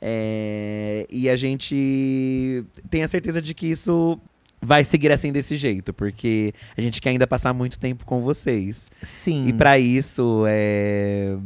É, 0.00 1.06
e 1.10 1.28
a 1.28 1.36
gente 1.36 2.64
tem 2.88 3.02
a 3.02 3.08
certeza 3.08 3.42
de 3.42 3.52
que 3.52 3.66
isso 3.66 4.20
vai 4.60 4.84
seguir 4.84 5.12
assim 5.12 5.32
desse 5.32 5.56
jeito, 5.56 5.92
porque 5.92 6.52
a 6.76 6.80
gente 6.80 7.00
quer 7.00 7.10
ainda 7.10 7.26
passar 7.26 7.52
muito 7.52 7.78
tempo 7.78 8.04
com 8.04 8.20
vocês. 8.20 8.90
Sim. 9.02 9.48
E 9.48 9.52
pra 9.52 9.78
isso, 9.78 10.44
é, 10.48 11.36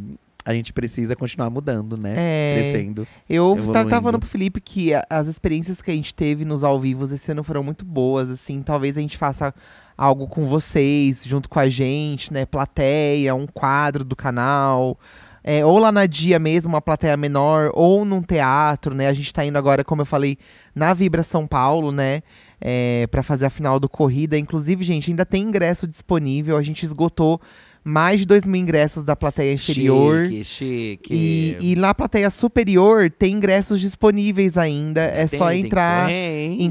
a 0.45 0.53
gente 0.53 0.73
precisa 0.73 1.15
continuar 1.15 1.51
mudando, 1.51 1.97
né? 1.97 2.15
É. 2.17 2.55
Crescendo. 2.59 3.07
Eu 3.29 3.53
evoluindo. 3.53 3.73
tava 3.73 4.03
falando 4.03 4.19
pro 4.19 4.29
Felipe 4.29 4.61
que 4.61 4.91
as 5.09 5.27
experiências 5.27 5.81
que 5.81 5.91
a 5.91 5.95
gente 5.95 6.15
teve 6.15 6.45
nos 6.45 6.65
ao 6.65 6.81
vivos 6.81 7.13
esse 7.13 7.31
ano 7.31 7.45
foram 7.45 7.63
muito 7.63 7.85
boas, 7.85 8.31
assim. 8.31 8.63
Talvez 8.63 8.99
a 8.99 9.01
gente 9.01 9.17
faça 9.17 9.55
algo 9.97 10.27
com 10.27 10.47
vocês, 10.47 11.25
junto 11.25 11.49
com 11.49 11.61
a 11.61 11.69
gente, 11.69 12.33
né? 12.33 12.45
Plateia, 12.45 13.35
um 13.35 13.47
quadro 13.47 14.05
do 14.05 14.17
canal. 14.17 14.99
É, 15.45 15.65
ou 15.65 15.79
lá 15.79 15.91
na 15.91 16.07
Dia 16.07 16.39
mesmo, 16.39 16.73
uma 16.73 16.81
plateia 16.81 17.17
menor, 17.17 17.71
ou 17.75 18.05
num 18.05 18.23
teatro, 18.23 18.95
né? 18.95 19.09
A 19.09 19.13
gente 19.13 19.33
tá 19.33 19.45
indo 19.45 19.59
agora, 19.59 19.83
como 19.83 20.03
eu 20.03 20.07
falei, 20.07 20.39
na 20.75 20.95
Vibra 20.95 21.23
São 21.23 21.47
Paulo, 21.47 21.91
né? 21.91 22.23
É, 22.65 23.09
para 23.11 23.25
fazer 23.25 23.47
a 23.47 23.51
final 23.51 23.81
do 23.81 23.89
Corrida. 23.89 24.39
Inclusive, 24.39 24.85
gente, 24.85 25.11
ainda 25.11 25.27
tem 25.27 25.43
ingresso 25.43 25.85
disponível. 25.87 26.57
A 26.57 26.63
gente 26.63 26.85
esgotou 26.85 27.41
mais 27.85 28.21
de 28.21 28.27
dois 28.27 28.45
mil 28.45 28.61
ingressos 28.61 29.03
da 29.03 29.17
plateia 29.17 29.53
inferior. 29.55 30.27
Chique, 30.27 30.45
chique. 30.45 31.13
E, 31.13 31.73
e 31.73 31.75
na 31.77 31.93
plateia 31.93 32.31
superior 32.31 33.11
tem 33.11 33.35
ingressos 33.35 33.81
disponíveis 33.81 34.57
ainda. 34.57 35.01
É 35.01 35.27
Tem, 35.27 35.39
só 35.41 35.49
tem 35.49 35.65
entrar 35.65 36.09
hein? 36.09 36.57
em 36.61 36.71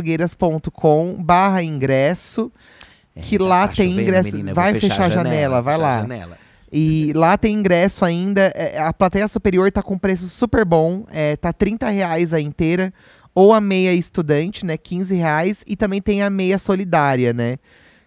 corridadasblogueiras.com 0.00 1.14
barra 1.22 1.62
ingresso. 1.62 2.50
Que 3.22 3.36
É, 3.36 3.38
lá 3.38 3.66
tá 3.68 3.74
tem 3.74 3.88
chovendo, 3.90 4.02
ingresso. 4.02 4.30
menina, 4.32 4.52
vai 4.54 4.72
vou 4.72 4.80
fechar, 4.80 5.04
a 5.04 5.08
janela, 5.10 5.62
vai 5.62 5.74
fechar 5.76 5.86
a 5.86 5.94
lá. 5.94 6.00
janela. 6.02 6.38
E 6.70 7.12
lá 7.16 7.38
tem 7.38 7.54
ingresso 7.54 8.04
ainda. 8.04 8.52
é, 8.54 8.78
A 8.78 8.92
plateia 8.92 9.26
superior 9.28 9.72
tá 9.72 9.82
com 9.82 9.96
preço 9.96 10.28
super 10.28 10.64
bom. 10.64 11.06
É, 11.10 11.36
tá 11.36 11.52
30 11.52 11.88
reais 11.88 12.34
a 12.34 12.40
inteira. 12.40 12.92
Ou 13.36 13.52
a 13.52 13.60
meia 13.60 13.92
estudante, 13.92 14.64
né? 14.64 14.78
15 14.78 15.14
reais. 15.14 15.62
E 15.66 15.76
também 15.76 16.00
tem 16.00 16.22
a 16.22 16.30
meia 16.30 16.58
solidária, 16.58 17.34
né? 17.34 17.58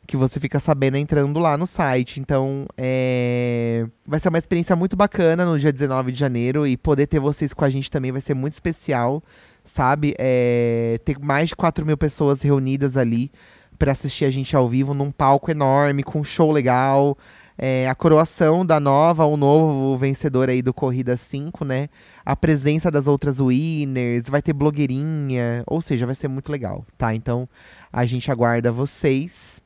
Que 0.07 0.17
você 0.17 0.39
fica 0.39 0.59
sabendo 0.59 0.97
entrando 0.97 1.39
lá 1.39 1.55
no 1.55 1.67
site. 1.67 2.19
Então, 2.19 2.65
é... 2.75 3.86
vai 4.07 4.19
ser 4.19 4.30
uma 4.30 4.39
experiência 4.39 4.75
muito 4.75 4.95
bacana 4.97 5.45
no 5.45 5.59
dia 5.59 5.71
19 5.71 6.11
de 6.11 6.19
janeiro. 6.19 6.65
E 6.65 6.75
poder 6.75 7.05
ter 7.05 7.19
vocês 7.19 7.53
com 7.53 7.63
a 7.63 7.69
gente 7.69 7.91
também 7.91 8.11
vai 8.11 8.21
ser 8.21 8.34
muito 8.34 8.53
especial, 8.53 9.21
sabe? 9.63 10.15
É... 10.17 10.99
Ter 11.05 11.19
mais 11.19 11.49
de 11.49 11.55
4 11.55 11.86
mil 11.86 11.95
pessoas 11.95 12.41
reunidas 12.41 12.97
ali 12.97 13.32
para 13.80 13.93
assistir 13.93 14.25
a 14.25 14.32
gente 14.32 14.55
ao 14.55 14.67
vivo 14.67 14.93
num 14.93 15.09
palco 15.09 15.49
enorme, 15.49 16.03
com 16.03 16.19
um 16.19 16.23
show 16.23 16.51
legal. 16.51 17.17
É, 17.57 17.89
a 17.89 17.95
coroação 17.95 18.65
da 18.65 18.80
nova, 18.80 19.25
o 19.25 19.36
novo 19.36 19.97
vencedor 19.97 20.49
aí 20.49 20.61
do 20.61 20.73
Corrida 20.73 21.17
5, 21.17 21.65
né? 21.65 21.88
A 22.25 22.36
presença 22.36 22.91
das 22.91 23.07
outras 23.07 23.39
winners, 23.39 24.30
vai 24.30 24.41
ter 24.41 24.53
blogueirinha, 24.53 25.63
ou 25.65 25.82
seja, 25.82 26.05
vai 26.05 26.15
ser 26.15 26.27
muito 26.27 26.51
legal, 26.51 26.86
tá? 26.97 27.15
Então 27.15 27.49
a 27.91 28.05
gente 28.05 28.30
aguarda 28.30 28.71
vocês. 28.71 29.61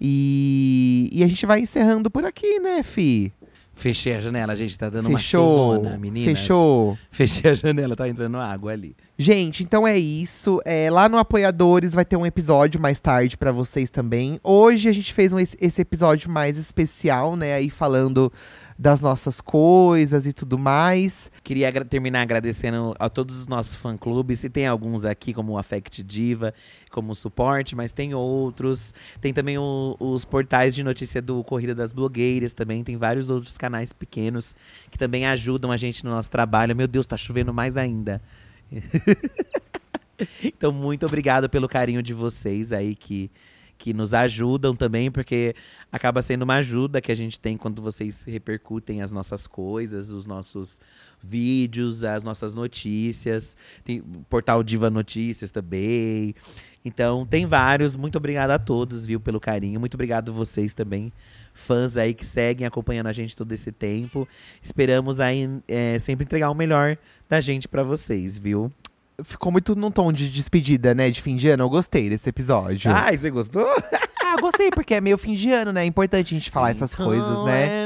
E, 0.00 1.08
e 1.12 1.24
a 1.24 1.26
gente 1.26 1.44
vai 1.44 1.60
encerrando 1.60 2.10
por 2.10 2.24
aqui, 2.24 2.58
né, 2.60 2.82
Fi? 2.82 3.32
Fechei 3.78 4.16
a 4.16 4.20
janela, 4.20 4.56
gente, 4.56 4.76
tá 4.76 4.90
dando 4.90 5.08
Fechou. 5.08 5.70
uma 5.70 5.76
chuvona, 5.76 5.98
meninas. 5.98 6.36
Fechou. 6.36 6.98
Fechei 7.12 7.48
a 7.48 7.54
janela, 7.54 7.94
tá 7.94 8.08
entrando 8.08 8.36
água 8.36 8.72
ali. 8.72 8.96
Gente, 9.16 9.62
então 9.62 9.86
é 9.86 9.96
isso. 9.96 10.60
É, 10.64 10.90
lá 10.90 11.08
no 11.08 11.16
Apoiadores 11.16 11.94
vai 11.94 12.04
ter 12.04 12.16
um 12.16 12.26
episódio 12.26 12.80
mais 12.80 12.98
tarde 12.98 13.36
pra 13.38 13.52
vocês 13.52 13.88
também. 13.88 14.40
Hoje 14.42 14.88
a 14.88 14.92
gente 14.92 15.14
fez 15.14 15.32
um, 15.32 15.38
esse 15.38 15.80
episódio 15.80 16.28
mais 16.28 16.58
especial, 16.58 17.36
né? 17.36 17.54
Aí 17.54 17.70
falando 17.70 18.32
das 18.78 19.00
nossas 19.00 19.40
coisas 19.40 20.24
e 20.24 20.32
tudo 20.32 20.56
mais. 20.56 21.32
Queria 21.42 21.66
agra- 21.66 21.84
terminar 21.84 22.22
agradecendo 22.22 22.94
a 22.98 23.08
todos 23.08 23.40
os 23.40 23.46
nossos 23.48 23.74
fã-clubes. 23.74 24.44
E 24.44 24.48
tem 24.48 24.68
alguns 24.68 25.04
aqui, 25.04 25.34
como 25.34 25.54
o 25.54 25.58
Affect 25.58 26.00
Diva, 26.02 26.54
como 26.90 27.12
suporte, 27.14 27.74
mas 27.74 27.90
tem 27.90 28.14
outros. 28.14 28.94
Tem 29.20 29.32
também 29.34 29.58
o- 29.58 29.96
os 29.98 30.24
portais 30.24 30.76
de 30.76 30.84
notícia 30.84 31.20
do 31.20 31.42
Corrida 31.42 31.74
das 31.74 31.92
Blogueiras 31.92 32.52
também. 32.52 32.84
Tem 32.84 32.96
vários 32.96 33.30
outros 33.30 33.58
canais 33.58 33.92
pequenos 33.92 34.54
que 34.90 34.96
também 34.96 35.26
ajudam 35.26 35.72
a 35.72 35.76
gente 35.76 36.04
no 36.04 36.10
nosso 36.10 36.30
trabalho. 36.30 36.76
Meu 36.76 36.86
Deus, 36.86 37.04
tá 37.04 37.16
chovendo 37.16 37.52
mais 37.52 37.76
ainda. 37.76 38.22
então, 40.44 40.70
muito 40.72 41.04
obrigado 41.04 41.48
pelo 41.48 41.68
carinho 41.68 42.02
de 42.02 42.12
vocês 42.14 42.72
aí 42.72 42.94
que, 42.94 43.30
que 43.78 43.94
nos 43.94 44.12
ajudam 44.12 44.74
também, 44.74 45.10
porque 45.10 45.54
acaba 45.90 46.20
sendo 46.20 46.42
uma 46.42 46.56
ajuda 46.56 47.00
que 47.00 47.12
a 47.12 47.14
gente 47.14 47.38
tem 47.38 47.56
quando 47.56 47.80
vocês 47.80 48.24
repercutem 48.24 49.00
as 49.00 49.12
nossas 49.12 49.46
coisas, 49.46 50.10
os 50.10 50.26
nossos 50.26 50.80
vídeos, 51.22 52.02
as 52.02 52.24
nossas 52.24 52.54
notícias. 52.54 53.56
Tem 53.84 54.00
o 54.00 54.24
portal 54.28 54.64
Diva 54.64 54.90
Notícias 54.90 55.52
também. 55.52 56.34
Então, 56.84 57.24
tem 57.24 57.46
vários. 57.46 57.94
Muito 57.94 58.18
obrigado 58.18 58.50
a 58.50 58.58
todos, 58.58 59.06
viu, 59.06 59.20
pelo 59.20 59.38
carinho. 59.38 59.78
Muito 59.78 59.94
obrigado 59.94 60.32
vocês 60.32 60.74
também, 60.74 61.12
fãs 61.54 61.96
aí 61.96 62.14
que 62.14 62.26
seguem 62.26 62.66
acompanhando 62.66 63.06
a 63.06 63.12
gente 63.12 63.36
todo 63.36 63.52
esse 63.52 63.70
tempo. 63.70 64.26
Esperamos 64.60 65.20
aí 65.20 65.48
é, 65.68 65.98
sempre 66.00 66.24
entregar 66.24 66.50
o 66.50 66.54
melhor 66.54 66.98
da 67.28 67.40
gente 67.40 67.68
pra 67.68 67.84
vocês, 67.84 68.38
viu? 68.38 68.72
Ficou 69.24 69.50
muito 69.50 69.74
num 69.74 69.90
tom 69.90 70.12
de 70.12 70.28
despedida, 70.28 70.94
né? 70.94 71.10
De 71.10 71.20
fim 71.20 71.34
de 71.34 71.48
ano. 71.48 71.64
Eu 71.64 71.68
gostei 71.68 72.08
desse 72.08 72.28
episódio. 72.28 72.90
Ai, 72.92 73.18
você 73.18 73.30
gostou? 73.30 73.66
Ah, 74.30 74.36
gostei, 74.40 74.70
porque 74.70 74.94
é 74.94 75.00
meio 75.00 75.16
fim 75.16 75.34
de 75.34 75.50
ano, 75.50 75.72
né? 75.72 75.82
É 75.82 75.86
importante 75.86 76.34
a 76.34 76.38
gente 76.38 76.50
falar 76.50 76.70
essas 76.70 76.92
Então 76.92 77.06
coisas, 77.06 77.44
né? 77.44 77.84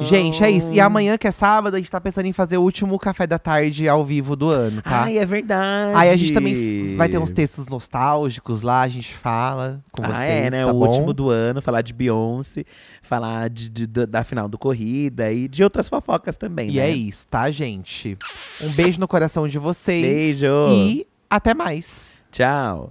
é. 0.00 0.04
Gente, 0.04 0.42
é 0.42 0.50
isso. 0.50 0.72
E 0.72 0.80
amanhã, 0.80 1.16
que 1.18 1.26
é 1.26 1.30
sábado, 1.30 1.74
a 1.74 1.78
gente 1.78 1.90
tá 1.90 2.00
pensando 2.00 2.26
em 2.26 2.32
fazer 2.32 2.56
o 2.58 2.62
último 2.62 2.98
café 2.98 3.26
da 3.26 3.38
tarde 3.38 3.88
ao 3.88 4.04
vivo 4.04 4.34
do 4.34 4.48
ano, 4.50 4.80
tá? 4.82 5.02
Ai, 5.04 5.18
é 5.18 5.26
verdade. 5.26 5.92
Aí 5.96 6.10
a 6.10 6.16
gente 6.16 6.32
também 6.32 6.96
vai 6.96 7.08
ter 7.08 7.18
uns 7.18 7.30
textos 7.30 7.66
nostálgicos 7.68 8.62
lá, 8.62 8.80
a 8.82 8.88
gente 8.88 9.12
fala 9.14 9.80
com 9.92 10.02
ah, 10.04 10.08
vocês, 10.08 10.46
é, 10.46 10.50
né? 10.50 10.64
tá 10.64 10.72
o 10.72 10.78
bom? 10.78 10.86
último 10.86 11.12
do 11.12 11.28
ano, 11.30 11.60
falar 11.60 11.82
de 11.82 11.92
Beyoncé, 11.92 12.64
falar 13.02 13.50
de, 13.50 13.68
de- 13.68 13.86
da- 13.86 14.06
da 14.06 14.24
final 14.24 14.48
do 14.48 14.56
Corrida 14.58 15.30
e 15.32 15.48
de 15.48 15.62
outras 15.62 15.88
fofocas 15.88 16.36
também, 16.36 16.70
E 16.70 16.76
né? 16.76 16.88
é 16.88 16.90
isso, 16.90 17.26
tá, 17.28 17.50
gente? 17.50 18.16
Um 18.62 18.70
beijo 18.70 18.98
no 18.98 19.06
coração 19.08 19.46
de 19.46 19.58
vocês. 19.58 20.02
Beijo. 20.40 20.46
E 20.68 21.06
até 21.28 21.52
mais. 21.54 22.22
Tchau. 22.32 22.90